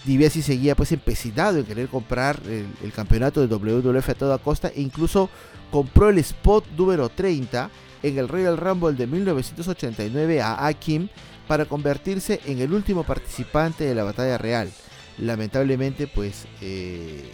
DiBiase 0.04 0.42
seguía 0.42 0.74
pues 0.74 0.92
empecinado 0.92 1.58
en 1.58 1.66
querer 1.66 1.88
comprar 1.88 2.40
el, 2.46 2.66
el, 2.82 2.92
campeonato 2.92 3.46
de 3.46 3.54
WWF 3.54 4.08
a 4.10 4.14
toda 4.14 4.38
costa 4.38 4.68
e 4.68 4.80
incluso 4.80 5.28
compró 5.70 6.08
el 6.08 6.18
spot 6.18 6.66
número 6.76 7.08
30 7.08 7.70
en 8.04 8.18
el 8.18 8.28
Royal 8.28 8.58
Rumble 8.58 8.92
de 8.92 9.06
1989 9.06 10.42
a 10.42 10.66
Akim 10.66 11.08
para 11.48 11.64
convertirse 11.64 12.38
en 12.44 12.58
el 12.60 12.74
último 12.74 13.02
participante 13.02 13.84
de 13.84 13.94
la 13.94 14.04
batalla 14.04 14.36
real. 14.36 14.70
Lamentablemente, 15.16 16.06
pues 16.06 16.46
eh, 16.60 17.24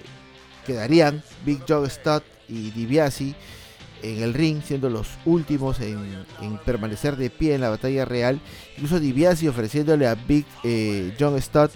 quedarían 0.65 1.23
Big 1.45 1.63
Joe 1.69 1.91
Stott 1.91 2.23
y 2.49 2.71
DiBiase 2.71 3.35
en 4.03 4.23
el 4.23 4.33
ring, 4.33 4.63
siendo 4.63 4.89
los 4.89 5.09
últimos 5.25 5.81
en, 5.81 6.25
permanecer 6.65 7.17
de 7.17 7.31
pie 7.31 7.55
en 7.55 7.63
la 7.63 7.71
batalla 7.71 8.05
real. 8.05 8.41
Incluso 8.77 9.01
DiBiase 9.01 9.49
ofreciéndole 9.49 10.07
a 10.07 10.15
Big 10.15 10.47
eh, 10.63 11.17
John 11.19 11.41
Stott 11.43 11.73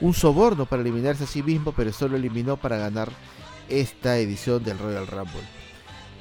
un 0.00 0.14
soborno 0.14 0.64
para 0.64 0.80
eliminarse 0.80 1.24
a 1.24 1.26
sí 1.26 1.42
mismo, 1.42 1.72
pero 1.72 1.92
solo 1.92 2.16
eliminó 2.16 2.56
para 2.56 2.78
ganar 2.78 3.10
esta 3.68 4.16
edición 4.16 4.64
del 4.64 4.78
Royal 4.78 5.06
Rumble. 5.06 5.58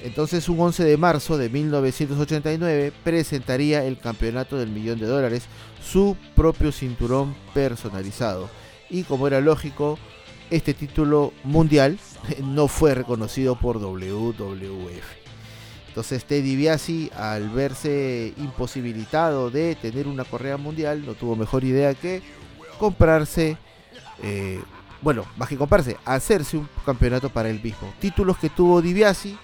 Entonces 0.02 0.48
un 0.48 0.60
11 0.60 0.84
de 0.84 0.98
marzo 0.98 1.38
de 1.38 1.50
1989 1.50 2.93
presentaría 3.04 3.84
el 3.84 3.98
campeonato 3.98 4.58
del 4.58 4.70
millón 4.70 5.00
de 5.00 5.08
dólares, 5.08 5.45
su 5.84 6.16
propio 6.36 6.72
cinturón 6.72 7.36
personalizado. 7.54 8.50
Y 8.89 9.04
como 9.04 9.28
era 9.28 9.41
lógico, 9.41 9.98
este 10.50 10.74
título 10.74 11.34
mundial 11.43 11.98
no 12.43 12.68
fue 12.68 12.93
reconocido 12.93 13.60
por 13.60 13.80
WWF. 13.80 15.28
Entonces 15.88 16.26
Teddy 16.26 16.56
Biasi, 16.56 17.10
al 17.16 17.50
verse 17.50 18.34
imposibilitado 18.38 19.50
de 19.50 19.76
tener 19.76 20.08
una 20.08 20.26
correa 20.26 20.58
mundial, 20.58 21.04
no 21.04 21.16
tuvo 21.16 21.36
mejor 21.36 21.64
idea 21.64 21.95
que 21.95 22.22
comprarse, 22.78 23.58
eh, 24.22 24.62
bueno, 25.02 25.26
más 25.38 25.50
que 25.50 25.58
comprarse, 25.58 25.98
hacerse 26.06 26.56
un 26.56 26.70
campeonato 26.86 27.30
para 27.30 27.50
él 27.50 27.60
mismo. 27.64 27.91
Títulos 28.00 28.38
que 28.38 28.52
tuvo 28.52 28.80
DiBiase 28.80 29.38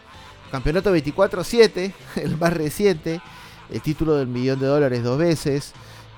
Campeonato 0.53 0.95
24-7, 0.95 1.91
el 2.17 2.37
más 2.37 2.53
reciente, 2.53 3.19
el 3.71 3.81
título 3.81 4.13
del 4.13 4.27
millón 4.27 4.59
de 4.59 4.67
dólares 4.67 5.01
dos 5.01 5.17
veces, 5.17 5.73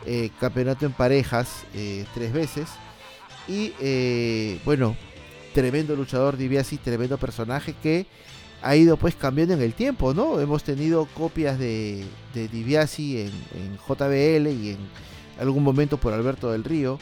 eh, 0.06 0.30
campeonato 0.42 0.86
en 0.86 0.92
parejas 0.92 1.64
eh, 1.74 2.06
tres 2.14 2.34
veces. 2.34 2.68
Y 3.48 3.72
eh, 3.80 4.60
bueno, 4.66 4.98
tremendo 5.54 5.96
luchador 5.96 6.36
DiBiase, 6.36 6.80
tremendo 6.80 7.18
personaje 7.18 7.76
que 7.82 8.08
ha 8.62 8.76
ido 8.76 8.98
pues 8.98 9.16
cambiando 9.16 9.54
en 9.54 9.62
el 9.62 9.74
tiempo, 9.74 10.14
¿no? 10.14 10.42
Hemos 10.42 10.66
tenido 10.66 11.06
copias 11.14 11.58
de, 11.58 12.04
de 12.34 12.44
en, 12.44 13.78
JBL 13.88 14.48
y 14.50 14.72
en 14.72 14.80
algún 15.40 15.64
momento 15.64 15.96
por 15.96 16.12
Alberto 16.12 16.52
del 16.52 16.66
Río, 16.66 17.00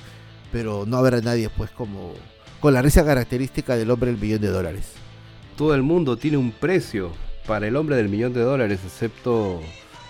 pero 0.52 0.86
no 0.86 0.98
habrá 0.98 1.20
nadie 1.20 1.50
pues 1.50 1.72
como 1.72 2.14
con 2.60 2.76
la 2.76 2.84
risa 2.84 3.04
característica 3.04 3.76
del 3.76 3.90
hombre 3.90 4.12
del 4.12 4.22
millón 4.22 4.42
de 4.42 4.50
dólares 4.50 5.03
todo 5.56 5.76
el 5.76 5.84
mundo 5.84 6.18
tiene 6.18 6.38
un 6.38 6.52
precio 6.52 7.12
para 7.48 7.68
el 7.68 7.76
hombre 7.76 7.96
del 7.96 8.10
millón 8.10 8.34
de 8.34 8.42
dólares, 8.42 8.80
excepto 8.84 9.62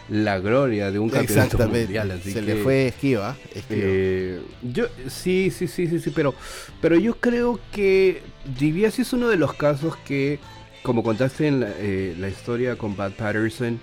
la 0.09 0.39
gloria 0.39 0.91
de 0.91 0.99
un 0.99 1.09
campeonato 1.09 1.57
mundial. 1.67 2.19
Se 2.21 2.41
le 2.41 2.57
fue 2.57 2.87
esquiva. 2.87 3.35
Eh, 3.69 4.41
yo, 4.61 4.85
sí, 5.07 5.51
sí, 5.51 5.67
sí, 5.67 5.87
sí, 5.87 5.99
sí, 5.99 6.11
pero, 6.13 6.33
pero 6.81 6.97
yo 6.97 7.15
creo 7.15 7.59
que 7.71 8.21
DiBiase 8.59 9.03
es 9.03 9.13
uno 9.13 9.29
de 9.29 9.37
los 9.37 9.53
casos 9.53 9.95
que, 9.97 10.39
como 10.83 11.03
contaste 11.03 11.47
en 11.47 11.61
la, 11.61 11.71
eh, 11.77 12.15
historia 12.29 12.75
con 12.75 12.95
Pat 12.95 13.13
Patterson, 13.13 13.79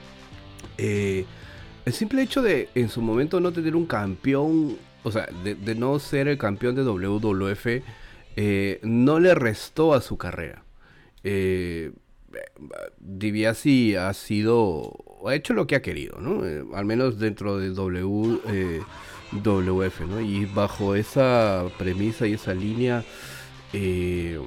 eh, 0.79 1.25
el 1.85 1.93
simple 1.93 2.23
hecho 2.23 2.43
de 2.43 2.69
en 2.75 2.89
su 2.89 3.01
momento 3.01 3.41
no 3.41 3.53
tener 3.53 3.75
un 3.75 3.87
campeón, 3.87 4.77
o 5.03 5.11
sea, 5.11 5.29
de, 5.43 5.55
de 5.55 5.75
no 5.75 5.99
ser 5.99 6.29
el 6.29 6.39
campeón 6.39 6.75
de 6.75 6.83
WWF, 6.83 7.83
no 8.83 9.19
le 9.19 9.35
restó 9.35 9.95
a 9.95 10.01
su 10.01 10.17
carrera 10.17 10.63
eh, 11.25 11.93
ha 13.99 14.15
sido, 14.15 14.93
ha 15.27 15.35
hecho 15.35 15.55
lo 15.55 15.67
que 15.67 15.77
ha 15.77 15.83
querido, 15.83 16.19
¿no? 16.21 16.47
Eh, 16.47 16.65
al 16.75 16.85
menos 16.85 17.19
dentro 17.19 17.59
de 17.59 17.71
W, 17.71 18.41
eh, 18.49 18.81
WF, 19.33 20.01
¿no? 20.07 20.21
Y 20.21 20.47
bajo 20.47 20.95
esa 20.95 21.65
premisa 21.79 22.27
y 22.27 22.35
esa 22.35 22.55
línea, 22.55 23.05
eh, 23.73 24.41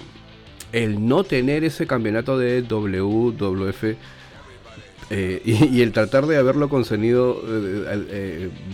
el 0.72 1.08
no 1.08 1.24
tener 1.24 1.64
ese 1.64 1.86
campeonato 1.88 2.38
de 2.38 2.62
WWF 2.62 3.84
y, 5.12 5.78
y, 5.78 5.82
el 5.82 5.92
tratar 5.92 6.26
de 6.26 6.38
haberlo 6.38 6.70
conseguido 6.70 7.40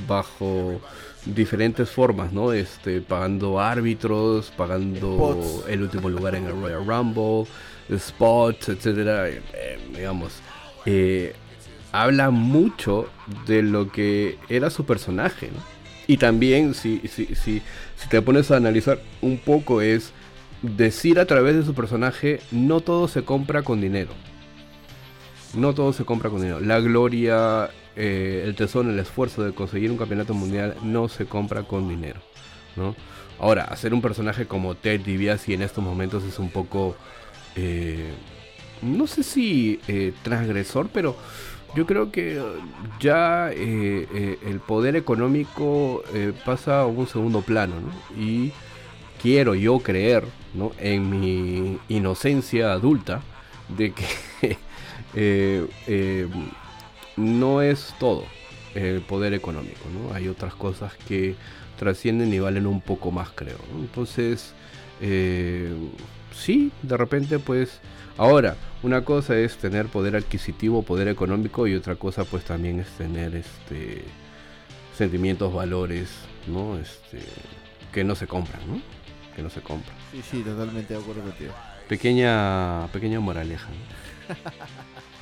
bajo 0.07 0.79
diferentes 1.25 1.89
formas, 1.89 2.31
¿no? 2.31 2.53
Este, 2.53 3.01
pagando 3.01 3.59
árbitros, 3.59 4.51
pagando 4.55 5.63
el 5.67 5.81
último 5.83 6.09
lugar 6.09 6.35
en 6.35 6.45
el 6.45 6.53
Royal 6.53 6.85
Rumble, 6.85 7.45
spots, 7.97 8.69
etcétera, 8.69 9.29
eh, 9.29 9.41
eh, 9.53 9.79
digamos, 9.95 10.33
eh, 10.85 11.33
habla 11.91 12.29
mucho 12.29 13.09
de 13.45 13.61
lo 13.61 13.91
que 13.91 14.37
era 14.49 14.69
su 14.69 14.85
personaje, 14.85 15.49
Y 16.07 16.17
también, 16.17 16.73
si, 16.73 17.01
si, 17.07 17.35
si, 17.35 17.61
si 17.95 18.09
te 18.09 18.21
pones 18.23 18.49
a 18.49 18.57
analizar 18.57 18.99
un 19.21 19.37
poco, 19.37 19.79
es 19.81 20.11
decir 20.63 21.19
a 21.19 21.25
través 21.25 21.55
de 21.55 21.63
su 21.63 21.75
personaje, 21.75 22.39
no 22.51 22.81
todo 22.81 23.07
se 23.07 23.23
compra 23.23 23.61
con 23.61 23.79
dinero. 23.79 24.09
No 25.53 25.75
todo 25.75 25.93
se 25.93 26.05
compra 26.05 26.31
con 26.31 26.41
dinero. 26.41 26.61
La 26.61 26.79
gloria, 26.79 27.69
el 27.95 28.55
tesoro, 28.55 28.89
el 28.89 28.97
esfuerzo 28.97 29.43
de 29.43 29.53
conseguir 29.53 29.91
un 29.91 29.97
campeonato 29.97 30.33
mundial 30.33 30.75
no 30.81 31.09
se 31.09 31.27
compra 31.27 31.61
con 31.61 31.87
dinero. 31.87 32.21
¿no? 32.75 32.95
Ahora, 33.39 33.65
hacer 33.65 33.93
un 33.93 34.01
personaje 34.01 34.47
como 34.47 34.73
Ted 34.73 35.01
DiBiase 35.01 35.53
en 35.53 35.61
estos 35.61 35.83
momentos 35.83 36.23
es 36.23 36.39
un 36.39 36.49
poco... 36.49 36.95
Eh, 37.59 38.11
no 38.81 39.07
sé 39.07 39.23
si 39.23 39.79
eh, 39.87 40.13
transgresor, 40.23 40.89
pero 40.93 41.17
yo 41.75 41.85
creo 41.85 42.11
que 42.11 42.41
ya 42.99 43.51
el 43.51 44.59
poder 44.65 44.95
económico 44.95 46.03
pasa 46.45 46.81
a 46.81 46.85
un 46.85 47.05
segundo 47.07 47.41
plano. 47.41 47.75
¿no? 47.79 48.21
Y 48.21 48.51
quiero 49.21 49.53
yo 49.55 49.79
creer. 49.79 50.25
En 50.79 51.09
mi 51.11 51.77
inocencia 51.89 52.73
adulta, 52.73 53.21
de 53.69 53.91
que 53.91 54.05
eh, 55.15 55.67
eh, 55.87 56.27
no 57.15 57.61
es 57.61 57.93
todo 57.99 58.23
el 58.75 59.01
poder 59.01 59.33
económico, 59.33 59.81
¿no? 59.93 60.13
Hay 60.13 60.27
otras 60.27 60.53
cosas 60.55 60.93
que 61.07 61.35
trascienden 61.77 62.33
y 62.33 62.39
valen 62.39 62.67
un 62.67 62.81
poco 62.81 63.11
más, 63.11 63.29
creo. 63.31 63.57
Entonces, 63.79 64.53
eh, 65.01 65.71
sí, 66.39 66.71
de 66.81 66.97
repente, 66.97 67.39
pues, 67.39 67.79
ahora, 68.17 68.55
una 68.83 69.03
cosa 69.03 69.37
es 69.37 69.57
tener 69.57 69.87
poder 69.87 70.15
adquisitivo, 70.15 70.83
poder 70.83 71.07
económico, 71.07 71.67
y 71.67 71.75
otra 71.75 71.95
cosa, 71.95 72.23
pues, 72.23 72.43
también 72.43 72.79
es 72.79 72.87
tener, 72.97 73.35
este, 73.35 74.03
sentimientos, 74.97 75.53
valores, 75.53 76.09
¿no? 76.47 76.77
Este, 76.77 77.19
que 77.93 78.03
no 78.03 78.15
se 78.15 78.27
compran, 78.27 78.61
¿no? 78.67 78.81
Que 79.35 79.41
no 79.41 79.49
se 79.49 79.61
compran. 79.61 79.95
Sí, 80.11 80.21
sí, 80.21 80.41
totalmente 80.41 80.93
de 80.93 80.99
acuerdo 80.99 81.21
contigo. 81.21 81.53
Pequeña, 81.87 82.87
pequeña 82.87 83.19
moraleja. 83.19 83.67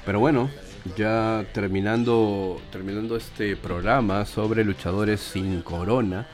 Pero 0.05 0.19
bueno, 0.19 0.49
ya 0.95 1.45
terminando, 1.53 2.61
terminando 2.71 3.17
este 3.17 3.55
programa 3.55 4.25
sobre 4.25 4.63
luchadores 4.63 5.19
sin 5.19 5.61
corona, 5.61 6.27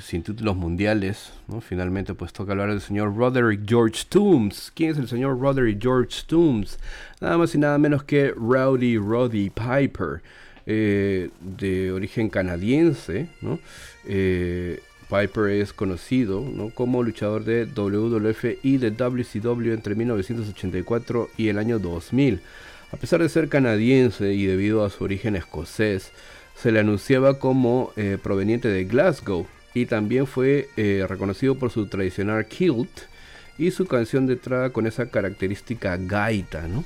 sin 0.00 0.22
títulos 0.22 0.56
mundiales. 0.56 1.32
Finalmente 1.60 2.14
pues 2.14 2.32
toca 2.32 2.52
hablar 2.52 2.70
del 2.70 2.80
señor 2.80 3.16
Roderick 3.16 3.62
George 3.66 4.04
Toombs. 4.08 4.72
¿Quién 4.74 4.90
es 4.90 4.98
el 4.98 5.08
señor 5.08 5.38
Roderick 5.38 5.80
George 5.80 6.22
Toombs? 6.26 6.78
Nada 7.20 7.38
más 7.38 7.54
y 7.54 7.58
nada 7.58 7.78
menos 7.78 8.04
que 8.04 8.32
Rowdy 8.36 8.98
Roddy 8.98 9.50
Piper, 9.50 10.22
eh, 10.66 11.30
de 11.40 11.92
origen 11.92 12.28
canadiense. 12.28 13.28
Eh, 14.06 14.80
Piper 15.08 15.50
es 15.50 15.72
conocido 15.72 16.44
como 16.74 17.02
luchador 17.02 17.44
de 17.44 17.64
WWF 17.66 18.64
y 18.64 18.78
de 18.78 18.90
WCW 18.90 19.72
entre 19.72 19.94
1984 19.94 21.30
y 21.36 21.48
el 21.48 21.58
año 21.58 21.78
2000. 21.78 22.40
A 22.92 22.96
pesar 22.96 23.22
de 23.22 23.28
ser 23.28 23.48
canadiense 23.48 24.32
y 24.32 24.46
debido 24.46 24.84
a 24.84 24.90
su 24.90 25.04
origen 25.04 25.36
escocés, 25.36 26.12
se 26.54 26.72
le 26.72 26.80
anunciaba 26.80 27.38
como 27.38 27.92
eh, 27.96 28.18
proveniente 28.20 28.68
de 28.68 28.84
Glasgow 28.84 29.46
y 29.76 29.84
también 29.84 30.26
fue 30.26 30.70
eh, 30.78 31.04
reconocido 31.06 31.54
por 31.54 31.70
su 31.70 31.86
tradicional 31.86 32.46
kilt 32.46 32.88
y 33.58 33.70
su 33.72 33.84
canción 33.84 34.26
de 34.26 34.32
entrada 34.32 34.70
con 34.70 34.86
esa 34.86 35.10
característica 35.10 35.98
gaita, 35.98 36.66
¿no? 36.66 36.82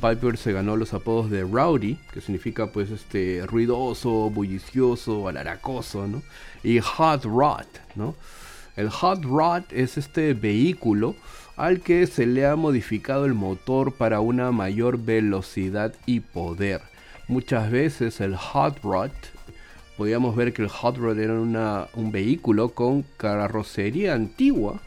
Piper 0.00 0.38
se 0.38 0.54
ganó 0.54 0.74
los 0.74 0.94
apodos 0.94 1.30
de 1.30 1.42
Rowdy, 1.42 1.98
que 2.14 2.22
significa 2.22 2.68
pues 2.68 2.90
este 2.90 3.42
ruidoso, 3.46 4.30
bullicioso, 4.30 5.28
alaracoso, 5.28 6.06
¿no? 6.06 6.22
Y 6.62 6.80
Hot 6.80 7.24
Rod, 7.24 7.66
¿no? 7.94 8.14
El 8.74 8.88
Hot 8.88 9.22
Rod 9.22 9.64
es 9.70 9.98
este 9.98 10.32
vehículo 10.32 11.16
al 11.58 11.82
que 11.82 12.06
se 12.06 12.24
le 12.24 12.46
ha 12.46 12.56
modificado 12.56 13.26
el 13.26 13.34
motor 13.34 13.92
para 13.92 14.20
una 14.20 14.50
mayor 14.50 14.96
velocidad 14.96 15.92
y 16.06 16.20
poder. 16.20 16.80
Muchas 17.28 17.70
veces 17.70 18.18
el 18.22 18.34
Hot 18.34 18.82
Rod, 18.82 19.10
podíamos 20.00 20.34
ver 20.34 20.54
que 20.54 20.62
el 20.62 20.68
Hot 20.68 20.96
Rod 20.96 21.18
era 21.18 21.34
un 21.34 22.10
vehículo 22.10 22.70
con 22.70 23.04
carrocería 23.18 24.14
antigua, 24.14 24.80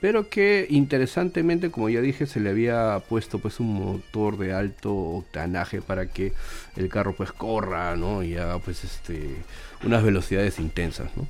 pero 0.00 0.28
que 0.28 0.66
interesantemente, 0.68 1.70
como 1.70 1.88
ya 1.88 2.00
dije, 2.00 2.26
se 2.26 2.40
le 2.40 2.50
había 2.50 3.00
puesto 3.08 3.38
pues 3.38 3.60
un 3.60 3.72
motor 3.74 4.36
de 4.38 4.54
alto 4.54 4.92
octanaje 4.92 5.82
para 5.82 6.06
que 6.06 6.32
el 6.74 6.88
carro 6.88 7.14
pues 7.14 7.30
corra, 7.30 7.94
¿no? 7.94 8.24
Y 8.24 8.36
haga 8.38 8.58
pues 8.58 8.82
este 8.82 9.36
unas 9.84 10.02
velocidades 10.02 10.58
intensas, 10.58 11.16
¿no? 11.16 11.28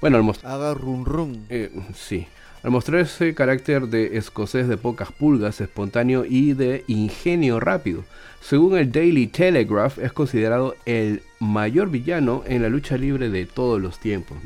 Bueno, 0.00 0.18
al 0.18 0.48
haga 0.48 0.72
run 0.72 1.04
run. 1.04 1.44
Eh, 1.48 1.72
sí. 1.92 2.28
Al 2.62 2.70
mostrar 2.70 3.00
ese 3.00 3.34
carácter 3.34 3.88
de 3.88 4.16
escocés 4.16 4.68
de 4.68 4.76
pocas 4.76 5.10
pulgas, 5.10 5.60
espontáneo 5.60 6.24
y 6.24 6.52
de 6.52 6.84
ingenio 6.86 7.58
rápido, 7.58 8.04
según 8.48 8.78
el 8.78 8.92
Daily 8.92 9.26
Telegraph 9.26 9.98
es 9.98 10.12
considerado 10.12 10.76
el 10.84 11.22
mayor 11.40 11.90
villano 11.90 12.44
en 12.46 12.62
la 12.62 12.68
lucha 12.68 12.96
libre 12.96 13.28
de 13.28 13.44
todos 13.44 13.82
los 13.82 13.98
tiempos. 13.98 14.38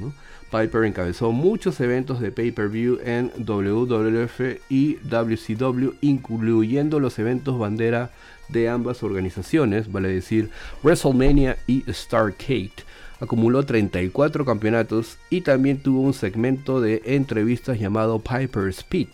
Piper 0.51 0.85
encabezó 0.85 1.33
muchos 1.33 1.79
eventos 1.81 2.19
de 2.19 2.33
pay-per-view 2.33 3.01
en 3.05 3.31
WWF 3.37 4.41
y 4.71 4.95
WCW, 5.03 5.97
incluyendo 6.01 6.99
los 6.99 7.19
eventos 7.19 7.59
bandera 7.59 8.11
de 8.49 8.71
ambas 8.71 9.03
organizaciones, 9.03 9.93
vale 9.93 10.09
decir 10.09 10.49
WrestleMania 10.83 11.59
y 11.67 11.85
Starcade. 11.87 12.73
Acumuló 13.21 13.67
34 13.67 14.47
campeonatos 14.47 15.19
y 15.29 15.43
también 15.43 15.77
tuvo 15.83 16.01
un 16.01 16.15
segmento 16.15 16.81
de 16.81 17.03
entrevistas 17.05 17.79
llamado 17.79 18.19
Piper's 18.19 18.79
Speed, 18.79 19.09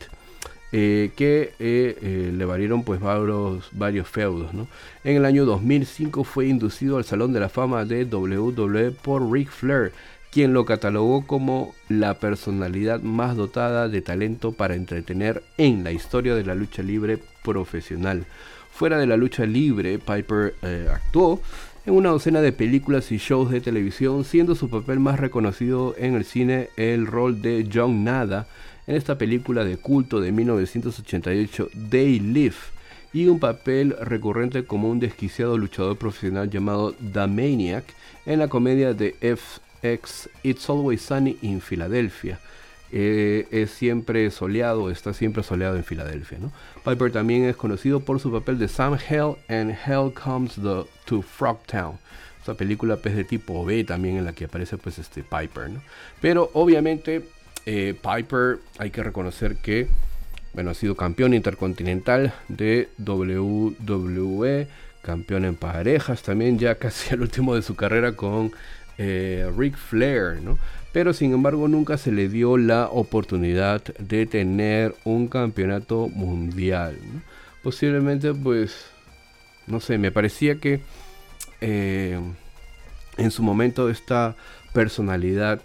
eh, 0.73 1.13
que 1.15 1.55
eh, 1.61 1.97
eh, 2.03 2.33
le 2.37 2.45
valieron 2.45 2.83
pues 2.83 3.01
varios, 3.01 3.69
varios 3.71 4.09
feudos. 4.09 4.51
En 5.05 5.17
el 5.17 5.25
año 5.25 5.45
2005 5.45 6.25
fue 6.25 6.49
inducido 6.49 6.97
al 6.97 7.05
Salón 7.05 7.33
de 7.33 7.39
la 7.39 7.49
Fama 7.49 7.85
de 7.85 8.05
WWE 8.05 8.91
por 8.91 9.31
Ric 9.31 9.49
Flair 9.49 9.93
quien 10.33 10.53
lo 10.53 10.67
catalogó 10.67 11.27
como 11.27 11.75
la 11.89 12.19
personalidad 12.19 13.01
más 13.01 13.37
dotada 13.37 13.89
de 13.89 14.03
talento 14.03 14.53
para 14.53 14.75
entretener 14.75 15.43
en 15.57 15.83
la 15.83 15.93
historia 15.93 16.35
de 16.35 16.45
la 16.45 16.55
lucha 16.55 16.83
libre 16.83 17.19
profesional. 17.43 18.27
Fuera 18.71 18.99
de 18.99 19.07
la 19.07 19.17
lucha 19.17 19.47
libre, 19.47 19.99
Piper 19.99 20.55
actuó 20.93 21.41
en 21.87 21.95
una 21.95 22.11
docena 22.11 22.43
de 22.43 22.53
películas 22.53 23.13
y 23.13 23.17
shows 23.17 23.51
de 23.51 23.63
televisión, 23.63 24.25
siendo 24.25 24.57
su 24.57 24.69
papel 24.69 25.01
más 25.01 25.19
reconocido 25.21 25.95
en 25.97 26.17
el 26.17 26.27
cine 26.27 26.69
el 26.77 27.07
rol 27.07 27.41
de 27.41 27.67
John 27.73 28.05
Nada 28.05 28.47
en 28.87 28.97
esta 28.97 29.19
película 29.19 29.65
de 29.65 29.77
culto 29.77 30.21
de 30.21 30.33
1988, 30.33 31.71
They 31.91 32.21
Live, 32.21 32.57
y 33.13 33.27
un 33.27 33.41
papel 33.41 33.97
recurrente 34.01 34.65
como 34.65 34.91
un 34.91 35.01
desquiciado 35.01 35.57
luchador 35.57 35.97
profesional 35.97 36.51
llamado 36.51 36.93
The 36.93 37.27
Maniac 37.27 37.85
en 38.27 38.39
la 38.39 38.49
comedia 38.49 38.93
de 38.93 39.17
F 39.21 39.61
ex 39.83 40.29
It's 40.43 40.69
Always 40.69 41.03
Sunny 41.03 41.39
in 41.43 41.61
Philadelphia. 41.61 42.39
Eh, 42.93 43.49
es 43.51 43.71
siempre 43.71 44.31
soleado, 44.31 44.91
está 44.91 45.13
siempre 45.13 45.43
soleado 45.43 45.77
en 45.77 45.85
Filadelfia. 45.85 46.39
¿no? 46.39 46.53
Piper 46.85 47.11
también 47.11 47.45
es 47.45 47.57
conocido 47.57 48.01
por 48.01 48.21
su 48.21 48.31
papel 48.31 48.59
de 48.59 48.69
Sam 48.69 48.97
Hell 49.09 49.35
en 49.49 49.71
Hell 49.71 50.13
Comes 50.13 50.55
the, 50.55 50.85
to 51.05 51.23
Frogtown. 51.23 51.99
Esta 52.39 52.55
película 52.55 52.97
pues, 52.97 53.17
de 53.17 53.25
tipo 53.25 53.65
B 53.65 53.83
también 53.83 54.19
en 54.19 54.25
la 54.25 54.33
que 54.33 54.45
aparece 54.45 54.77
pues, 54.79 54.99
este 54.99 55.25
Piper. 55.25 55.71
¿no? 55.71 55.83
Pero 56.21 56.51
obviamente 56.55 57.25
eh, 57.67 57.95
Piper 58.01 58.61
hay 58.79 58.91
que 58.91 59.03
reconocer 59.03 59.57
que 59.57 59.89
bueno, 60.57 60.71
ha 60.71 60.75
sido 60.75 60.97
campeón 60.97 61.35
intercontinental 61.35 62.33
de 62.49 62.89
WWE, 62.99 64.67
campeón 65.03 65.45
en 65.45 65.55
parejas, 65.55 66.23
también 66.23 66.59
ya 66.59 66.75
casi 66.79 67.13
al 67.13 67.21
último 67.21 67.55
de 67.55 67.61
su 67.61 67.77
carrera 67.77 68.13
con 68.13 68.53
eh, 68.97 69.47
Ric 69.55 69.77
Flair, 69.77 70.41
¿no? 70.41 70.59
Pero 70.95 71.13
sin 71.13 71.35
embargo 71.35 71.69
nunca 71.69 71.99
se 71.99 72.11
le 72.11 72.31
dio 72.31 72.57
la 72.57 72.89
oportunidad 72.89 73.83
de 73.99 74.25
tener 74.25 74.95
un 75.05 75.29
campeonato 75.29 76.09
mundial. 76.09 76.97
Posiblemente 77.63 78.33
pues, 78.33 78.87
no 79.67 79.81
sé, 79.81 79.99
me 79.99 80.11
parecía 80.11 80.59
que 80.59 80.81
eh, 81.61 82.19
en 83.19 83.31
su 83.31 83.43
momento 83.43 83.91
esta 83.91 84.37
personalidad, 84.73 85.61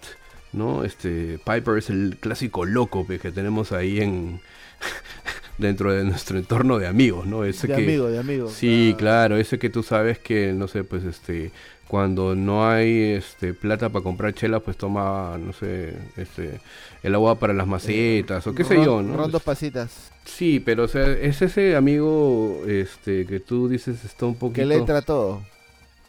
¿no? 0.52 0.84
Este 0.84 1.38
Piper 1.38 1.78
es 1.78 1.90
el 1.90 2.16
clásico 2.20 2.64
loco 2.64 3.06
que 3.06 3.18
tenemos 3.32 3.72
ahí 3.72 4.00
en 4.00 4.40
dentro 5.58 5.92
de 5.92 6.04
nuestro 6.04 6.38
entorno 6.38 6.78
de 6.78 6.86
amigos, 6.86 7.26
¿no? 7.26 7.44
Ese 7.44 7.66
de 7.66 7.74
amigo, 7.74 8.08
de 8.08 8.18
amigo. 8.18 8.48
Sí, 8.48 8.94
claro, 8.98 9.36
ese 9.36 9.58
que 9.58 9.70
tú 9.70 9.82
sabes 9.82 10.18
que, 10.18 10.52
no 10.52 10.68
sé, 10.68 10.84
pues 10.84 11.04
este, 11.04 11.52
cuando 11.88 12.34
no 12.34 12.68
hay 12.68 13.12
este 13.12 13.54
plata 13.54 13.90
para 13.90 14.02
comprar 14.02 14.34
chela, 14.34 14.60
pues 14.60 14.76
toma, 14.76 15.38
no 15.38 15.52
sé, 15.52 15.94
este 16.16 16.60
el 17.02 17.14
agua 17.14 17.38
para 17.38 17.52
las 17.52 17.66
macetas 17.66 18.46
o 18.46 18.54
qué 18.54 18.64
sé 18.64 18.76
yo, 18.76 19.02
¿no? 19.02 19.16
Ron 19.16 19.30
dos 19.30 19.42
pasitas. 19.42 20.10
Sí, 20.24 20.60
pero 20.60 20.84
o 20.84 20.88
sea, 20.88 21.10
es 21.10 21.42
ese 21.42 21.76
amigo 21.76 22.62
este 22.66 23.26
que 23.26 23.40
tú 23.40 23.68
dices 23.68 24.04
está 24.04 24.26
un 24.26 24.36
poquito 24.36 24.60
que 24.62 24.66
le 24.66 24.76
entra 24.76 25.02
todo. 25.02 25.42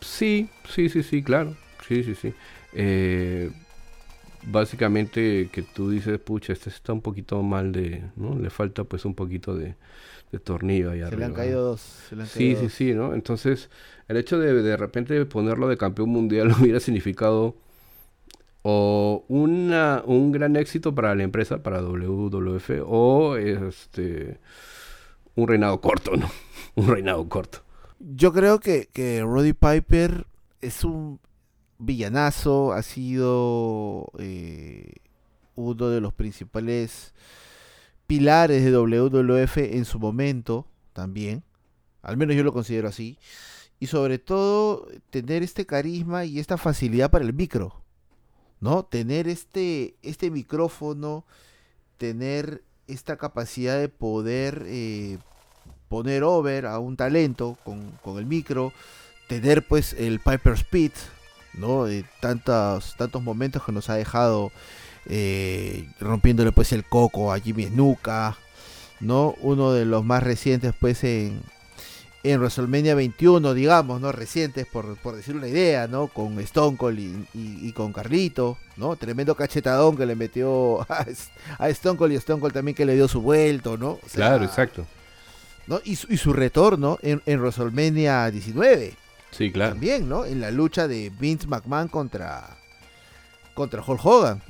Sí, 0.01 0.49
sí, 0.69 0.89
sí, 0.89 1.01
sí, 1.03 1.23
claro. 1.23 1.55
Sí, 1.87 2.03
sí, 2.03 2.15
sí. 2.15 2.33
Eh, 2.73 3.49
básicamente 4.43 5.49
que 5.51 5.63
tú 5.63 5.89
dices, 5.89 6.19
pucha, 6.19 6.53
este 6.53 6.69
está 6.69 6.93
un 6.93 7.01
poquito 7.01 7.41
mal 7.43 7.71
de, 7.71 8.03
¿no? 8.15 8.37
Le 8.37 8.49
falta 8.49 8.83
pues 8.85 9.05
un 9.05 9.15
poquito 9.15 9.55
de, 9.55 9.75
de 10.31 10.39
tornillo 10.39 10.91
ahí 10.91 11.01
Se 11.03 11.03
arriba. 11.03 11.19
le 11.19 11.25
han 11.25 11.33
caído 11.33 11.63
dos. 11.63 11.81
se 11.81 12.15
le 12.15 12.23
han 12.23 12.29
Sí, 12.29 12.29
caído 12.29 12.55
sí, 12.55 12.67
dos. 12.67 12.73
sí, 12.73 12.93
¿no? 12.93 13.13
Entonces, 13.13 13.69
el 14.07 14.17
hecho 14.17 14.39
de 14.39 14.53
de 14.61 14.77
repente 14.77 15.25
ponerlo 15.25 15.67
de 15.67 15.77
campeón 15.77 16.09
mundial 16.09 16.51
hubiera 16.59 16.79
significado 16.79 17.57
o 18.61 19.25
una, 19.27 20.03
un 20.05 20.31
gran 20.31 20.55
éxito 20.55 20.95
para 20.95 21.15
la 21.15 21.23
empresa, 21.23 21.61
para 21.63 21.81
WWF, 21.81 22.69
o 22.85 23.35
este 23.37 24.39
un 25.35 25.47
reinado 25.47 25.81
corto, 25.81 26.15
¿no? 26.15 26.29
Un 26.75 26.87
reinado 26.87 27.27
corto. 27.29 27.59
Yo 27.99 28.33
creo 28.33 28.59
que, 28.59 28.89
que 28.91 29.21
Roddy 29.21 29.53
Piper 29.53 30.25
es 30.61 30.83
un 30.83 31.19
villanazo, 31.85 32.73
ha 32.73 32.81
sido 32.81 34.11
eh, 34.19 34.93
uno 35.55 35.89
de 35.89 36.01
los 36.01 36.13
principales 36.13 37.13
pilares 38.07 38.63
de 38.63 38.71
WWF 38.71 39.57
en 39.57 39.85
su 39.85 39.99
momento 39.99 40.67
también, 40.93 41.43
al 42.01 42.17
menos 42.17 42.35
yo 42.35 42.43
lo 42.43 42.53
considero 42.53 42.87
así, 42.87 43.17
y 43.79 43.87
sobre 43.87 44.19
todo 44.19 44.87
tener 45.09 45.43
este 45.43 45.65
carisma 45.65 46.25
y 46.25 46.39
esta 46.39 46.57
facilidad 46.57 47.11
para 47.11 47.25
el 47.25 47.33
micro, 47.33 47.81
¿no? 48.59 48.83
Tener 48.83 49.27
este, 49.27 49.95
este 50.03 50.31
micrófono, 50.31 51.25
tener 51.97 52.63
esta 52.87 53.17
capacidad 53.17 53.79
de 53.79 53.89
poder 53.89 54.63
eh, 54.67 55.17
poner 55.89 56.23
over 56.23 56.65
a 56.65 56.79
un 56.79 56.95
talento 56.95 57.57
con, 57.63 57.91
con 58.01 58.17
el 58.17 58.25
micro, 58.25 58.73
tener 59.27 59.67
pues 59.67 59.93
el 59.93 60.19
Piper 60.19 60.53
Speed, 60.53 60.91
¿no? 61.53 61.85
De 61.85 62.05
tantos, 62.19 62.95
tantos 62.97 63.21
momentos 63.23 63.63
que 63.63 63.71
nos 63.71 63.89
ha 63.89 63.95
dejado 63.95 64.51
eh, 65.07 65.87
rompiéndole 65.99 66.51
pues 66.51 66.71
el 66.71 66.83
coco 66.85 67.33
a 67.33 67.39
Jimmy 67.39 67.65
Snuka, 67.65 68.37
¿no? 68.99 69.35
Uno 69.41 69.73
de 69.73 69.85
los 69.85 70.03
más 70.05 70.23
recientes 70.23 70.73
pues 70.79 71.03
en, 71.03 71.41
en 72.23 72.39
WrestleMania 72.39 72.95
21, 72.95 73.53
digamos, 73.53 73.99
¿no? 73.99 74.11
Recientes 74.13 74.65
por, 74.65 74.95
por 74.97 75.15
decir 75.15 75.35
una 75.35 75.47
idea, 75.47 75.87
¿no? 75.87 76.07
Con 76.07 76.39
Stone 76.39 76.77
Cold 76.77 76.99
y, 76.99 77.27
y- 77.33 77.67
y 77.67 77.71
con 77.73 77.91
Carlito, 77.91 78.57
¿no? 78.77 78.95
Tremendo 78.95 79.35
cachetadón 79.35 79.97
que 79.97 80.05
le 80.05 80.15
metió 80.15 80.81
a, 80.89 81.05
a 81.59 81.69
Stone 81.69 81.97
Cold 81.97 82.13
y 82.13 82.15
Stone 82.15 82.39
Cold 82.39 82.53
también 82.53 82.75
que 82.75 82.85
le 82.85 82.95
dio 82.95 83.07
su 83.09 83.21
vuelto, 83.21 83.77
¿no? 83.77 83.91
O 83.91 83.99
sea, 84.07 84.15
Claro, 84.27 84.45
exacto. 84.45 84.85
¿no? 85.67 85.79
Y, 85.83 85.97
su, 85.97 86.11
y 86.11 86.17
su 86.17 86.31
retorno 86.33 86.97
en, 87.01 87.21
en 87.25 87.39
WrestleMania 87.39 88.31
19 88.31 88.95
Sí, 89.33 89.51
claro. 89.51 89.71
también, 89.71 90.07
¿no? 90.07 90.25
En 90.25 90.39
la 90.39 90.51
lucha 90.51 90.87
de 90.87 91.11
Vince 91.19 91.47
McMahon 91.47 91.87
contra 91.87 92.57
contra 93.53 93.83
Hulk 93.85 94.05
Hogan. 94.05 94.41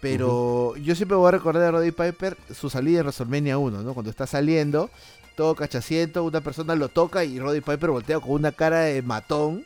Pero 0.00 0.76
yo 0.76 0.94
siempre 0.94 1.16
voy 1.16 1.28
a 1.28 1.32
recordar 1.32 1.62
a 1.62 1.70
Roddy 1.70 1.90
Piper 1.90 2.36
su 2.54 2.70
salida 2.70 3.00
en 3.00 3.06
WrestleMania 3.06 3.58
1, 3.58 3.82
¿no? 3.82 3.94
Cuando 3.94 4.10
está 4.10 4.26
saliendo, 4.26 4.90
todo 5.36 5.54
cachaciento, 5.54 6.22
una 6.22 6.40
persona 6.42 6.74
lo 6.74 6.88
toca 6.88 7.24
y 7.24 7.38
Roddy 7.38 7.60
Piper 7.60 7.90
voltea 7.90 8.20
con 8.20 8.32
una 8.32 8.52
cara 8.52 8.80
de 8.80 9.02
matón 9.02 9.64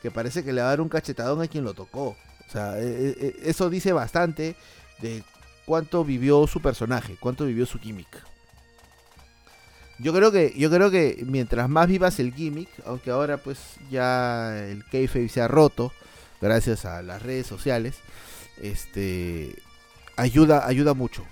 que 0.00 0.10
parece 0.10 0.44
que 0.44 0.52
le 0.52 0.60
va 0.60 0.68
a 0.68 0.70
dar 0.70 0.80
un 0.80 0.88
cachetadón 0.88 1.42
a 1.42 1.48
quien 1.48 1.64
lo 1.64 1.74
tocó. 1.74 2.08
O 2.46 2.50
sea, 2.50 2.78
eh, 2.78 3.14
eh, 3.18 3.36
eso 3.44 3.68
dice 3.68 3.92
bastante 3.92 4.54
de 5.00 5.22
cuánto 5.66 6.04
vivió 6.04 6.46
su 6.46 6.60
personaje, 6.60 7.16
cuánto 7.18 7.44
vivió 7.46 7.66
su 7.66 7.78
gimmick. 7.78 8.22
Yo 10.04 10.12
creo 10.12 10.30
que 10.30 10.52
yo 10.54 10.68
creo 10.70 10.90
que 10.90 11.24
mientras 11.26 11.66
más 11.70 11.88
vivas 11.88 12.20
el 12.20 12.34
gimmick, 12.34 12.68
aunque 12.84 13.10
ahora 13.10 13.38
pues 13.38 13.58
ya 13.90 14.54
el 14.68 14.84
kayfabe 14.84 15.30
se 15.30 15.40
ha 15.40 15.48
roto 15.48 15.94
gracias 16.42 16.84
a 16.84 17.00
las 17.00 17.22
redes 17.22 17.46
sociales, 17.46 17.94
este 18.60 19.56
ayuda 20.16 20.66
ayuda 20.66 20.92
mucho. 20.92 21.24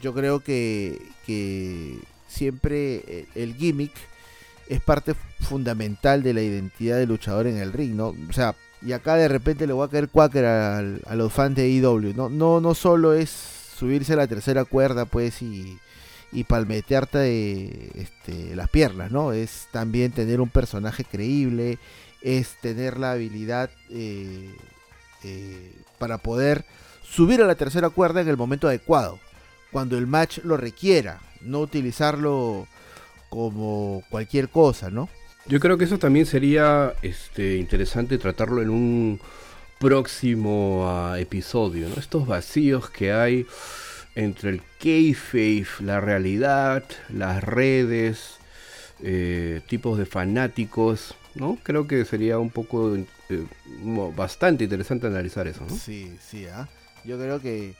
Yo 0.00 0.14
creo 0.14 0.38
que, 0.44 1.02
que 1.26 1.98
siempre 2.28 3.26
el, 3.34 3.56
gimmick 3.56 3.90
es 4.68 4.80
parte 4.80 5.14
fundamental 5.40 6.22
de 6.22 6.32
la 6.32 6.42
identidad 6.42 6.98
del 6.98 7.08
luchador 7.08 7.48
en 7.48 7.56
el 7.56 7.72
ring, 7.72 7.96
¿no? 7.96 8.14
O 8.28 8.32
sea, 8.32 8.54
y 8.80 8.92
acá 8.92 9.16
de 9.16 9.26
repente 9.26 9.66
le 9.66 9.72
voy 9.72 9.88
a 9.88 9.90
caer 9.90 10.08
cuáquer 10.08 10.44
al- 10.44 11.02
a, 11.04 11.16
los 11.16 11.32
fans 11.32 11.56
de 11.56 11.68
IW, 11.68 12.14
¿no? 12.14 12.28
No, 12.28 12.60
no 12.60 12.76
solo 12.76 13.12
es 13.12 13.28
subirse 13.76 14.12
a 14.12 14.16
la 14.16 14.28
tercera 14.28 14.64
cuerda, 14.64 15.04
pues, 15.06 15.42
y, 15.42 15.80
y 16.32 16.44
palmetearte 16.44 17.90
este, 18.00 18.54
las 18.54 18.68
piernas, 18.68 19.10
¿no? 19.10 19.32
Es 19.32 19.68
también 19.72 20.12
tener 20.12 20.40
un 20.40 20.48
personaje 20.48 21.04
creíble, 21.04 21.78
es 22.22 22.56
tener 22.60 22.98
la 22.98 23.12
habilidad 23.12 23.70
eh, 23.90 24.54
eh, 25.24 25.72
para 25.98 26.18
poder 26.18 26.64
subir 27.02 27.42
a 27.42 27.46
la 27.46 27.56
tercera 27.56 27.90
cuerda 27.90 28.20
en 28.20 28.28
el 28.28 28.36
momento 28.36 28.68
adecuado, 28.68 29.18
cuando 29.72 29.98
el 29.98 30.06
match 30.06 30.38
lo 30.44 30.56
requiera, 30.56 31.20
no 31.40 31.60
utilizarlo 31.60 32.66
como 33.28 34.02
cualquier 34.10 34.48
cosa, 34.48 34.90
¿no? 34.90 35.08
Yo 35.46 35.58
creo 35.58 35.78
que 35.78 35.84
eso 35.84 35.98
también 35.98 36.26
sería 36.26 36.94
este, 37.02 37.56
interesante 37.56 38.18
tratarlo 38.18 38.62
en 38.62 38.70
un 38.70 39.20
próximo 39.78 40.84
ah, 40.86 41.18
episodio, 41.18 41.88
¿no? 41.88 41.96
Estos 41.96 42.26
vacíos 42.26 42.90
que 42.90 43.12
hay 43.12 43.46
entre 44.20 44.50
el 44.50 44.62
kayfabe, 44.78 45.66
la 45.80 46.00
realidad, 46.00 46.84
las 47.08 47.42
redes, 47.42 48.36
eh, 49.02 49.62
tipos 49.66 49.98
de 49.98 50.04
fanáticos, 50.04 51.14
¿no? 51.34 51.58
Creo 51.62 51.86
que 51.86 52.04
sería 52.04 52.38
un 52.38 52.50
poco, 52.50 52.96
eh, 52.96 53.06
bastante 54.14 54.64
interesante 54.64 55.06
analizar 55.06 55.46
eso. 55.46 55.66
Sí, 55.70 56.16
sí, 56.20 56.46
¿ah? 56.46 56.68
yo 57.04 57.18
creo 57.18 57.40
que, 57.40 57.74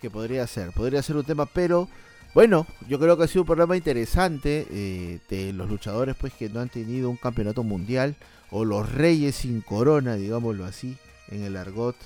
que 0.00 0.10
podría 0.10 0.46
ser, 0.46 0.70
podría 0.72 1.02
ser 1.02 1.16
un 1.16 1.24
tema, 1.24 1.46
pero 1.46 1.88
bueno, 2.34 2.66
yo 2.86 2.98
creo 2.98 3.16
que 3.16 3.24
ha 3.24 3.28
sido 3.28 3.42
un 3.42 3.46
programa 3.46 3.76
interesante 3.76 4.66
eh, 4.70 5.18
de 5.30 5.54
los 5.54 5.70
luchadores 5.70 6.14
pues 6.20 6.34
que 6.34 6.50
no 6.50 6.60
han 6.60 6.68
tenido 6.68 7.08
un 7.08 7.16
campeonato 7.16 7.62
mundial 7.62 8.16
o 8.50 8.66
los 8.66 8.92
reyes 8.92 9.36
sin 9.36 9.62
corona, 9.62 10.16
digámoslo 10.16 10.66
así, 10.66 10.98
en 11.30 11.42
el 11.42 11.56
argot, 11.56 11.96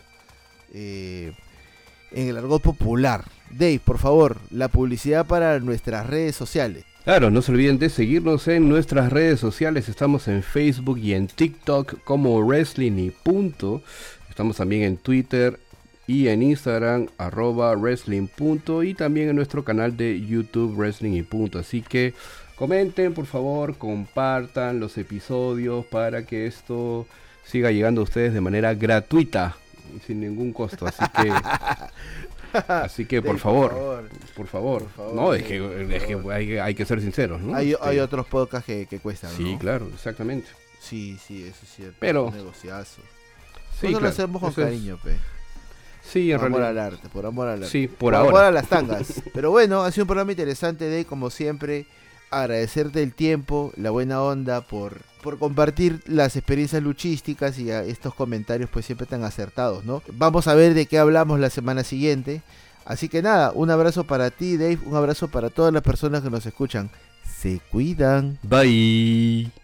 en 2.13 2.29
el 2.29 2.37
argot 2.37 2.63
popular. 2.63 3.25
Dave, 3.51 3.81
por 3.85 3.99
favor, 3.99 4.39
la 4.51 4.69
publicidad 4.69 5.27
para 5.27 5.59
nuestras 5.61 6.07
redes 6.07 6.37
sociales. 6.37 6.85
Claro, 7.05 7.31
no 7.31 7.41
se 7.43 7.53
olviden 7.53 7.79
de 7.79 7.89
seguirnos 7.89 8.47
en 8.47 8.69
nuestras 8.69 9.11
redes 9.11 9.41
sociales. 9.41 9.89
Estamos 9.89 10.29
en 10.29 10.43
Facebook 10.43 10.99
y 10.99 11.15
en 11.15 11.29
TikTok 11.29 12.05
como 12.05 12.41
Wrestling 12.43 12.99
y 12.99 13.11
Punto. 13.11 13.83
Estamos 14.29 14.59
también 14.59 14.83
en 14.83 14.97
Twitter 14.99 15.59
y 16.07 16.29
en 16.29 16.43
Instagram 16.43 17.09
arroba 17.19 17.75
Wrestling 17.75 18.27
Punto 18.27 18.83
y 18.83 18.95
también 18.95 19.31
en 19.31 19.37
nuestro 19.37 19.65
canal 19.65 19.97
de 19.97 20.21
YouTube 20.21 20.77
Wrestling 20.77 21.13
y 21.13 21.23
Punto. 21.23 21.59
Así 21.59 21.81
que 21.83 22.15
comenten, 22.55 23.15
por 23.15 23.27
favor, 23.27 23.77
compartan 23.79 24.79
los 24.79 24.99
episodios 24.99 25.87
para 25.87 26.27
que 26.27 26.47
esto 26.47 27.07
siga 27.45 27.71
llegando 27.71 28.03
a 28.03 28.05
ustedes 28.05 28.35
de 28.35 28.41
manera 28.41 28.75
gratuita 28.75 29.57
sin 30.07 30.21
ningún 30.21 30.53
costo. 30.53 30.87
Así 30.87 31.03
que, 31.17 31.33
así 32.69 33.05
que 33.07 33.23
por 33.23 33.39
favor. 33.39 33.71
Por 34.37 34.47
favor. 34.47 34.83
Por 34.85 34.91
favor, 34.91 35.15
no, 35.15 35.35
es 35.35 35.43
que, 35.45 35.61
por 35.61 35.73
es 35.93 36.05
que 36.05 36.19
hay, 36.33 36.59
hay 36.59 36.75
que 36.75 36.85
ser 36.85 37.01
sinceros, 37.01 37.41
¿no? 37.41 37.55
Hay, 37.55 37.73
Este, 37.73 37.89
hay 37.89 37.99
otros 37.99 38.27
podcasts 38.27 38.67
que, 38.67 38.87
que 38.87 38.99
cuestan, 38.99 39.31
Sí, 39.37 39.53
¿no? 39.53 39.59
claro, 39.59 39.89
exactamente. 39.95 40.49
Sí, 40.81 41.19
sí, 41.27 41.43
eso 41.45 41.59
es 41.63 41.75
cierto. 41.75 41.97
Pero- 42.01 42.27
Un 42.27 42.35
negociazo. 42.37 43.03
Sí, 43.81 43.89
claro, 43.89 44.01
lo 44.01 44.09
hacemos 44.09 44.41
con 44.41 44.51
es- 44.51 44.57
cariño, 44.57 44.99
pe. 45.03 45.17
Sí, 46.03 46.33
en 46.33 46.39
por 46.39 46.47
amor 46.47 46.63
al 46.63 46.79
arte, 46.79 47.09
por 47.09 47.27
amor 47.27 47.49
al 47.49 47.59
arte. 47.63 47.69
Sí, 47.71 47.87
por, 47.87 48.15
amor 48.15 48.35
ahora. 48.35 48.49
a 48.49 48.51
las 48.51 48.67
tangas. 48.69 49.23
Pero 49.35 49.51
bueno, 49.51 49.83
ha 49.83 49.91
sido 49.93 50.05
un 50.05 50.09
programa 50.09 50.33
interesante 50.33 50.87
de, 50.87 51.05
como 51.05 51.31
siempre, 51.31 51.87
agradecerte 52.31 53.03
el 53.03 53.13
tiempo, 53.15 53.73
la 53.77 53.91
buena 53.91 54.23
onda, 54.23 54.63
por, 54.63 55.03
por 55.23 55.39
compartir 55.39 56.01
las 56.07 56.37
experiencias 56.37 56.83
luchísticas 56.83 57.59
y 57.59 57.71
estos 57.71 58.15
comentarios 58.15 58.71
pues 58.71 58.87
siempre 58.87 59.07
tan 59.07 59.25
acertados, 59.25 59.85
¿no? 59.85 60.03
Vamos 60.13 60.49
a 60.49 60.55
ver 60.55 60.75
de 60.75 60.87
qué 60.87 60.99
hablamos 60.99 61.41
la 61.41 61.51
semana 61.51 61.85
siguiente. 61.85 62.43
Así 62.85 63.09
que 63.09 63.23
nada, 63.23 63.53
un 63.55 63.71
abrazo 63.71 64.05
para 64.05 64.31
ti, 64.31 64.57
Dave, 64.57 64.79
un 64.85 64.97
abrazo 64.97 65.29
para 65.29 65.51
todas 65.51 65.73
las 65.73 65.83
personas 65.83 66.23
que 66.23 66.31
nos 66.31 66.45
escuchan. 66.47 66.91
Se 67.25 67.61
cuidan. 67.71 68.39
Bye. 68.43 69.60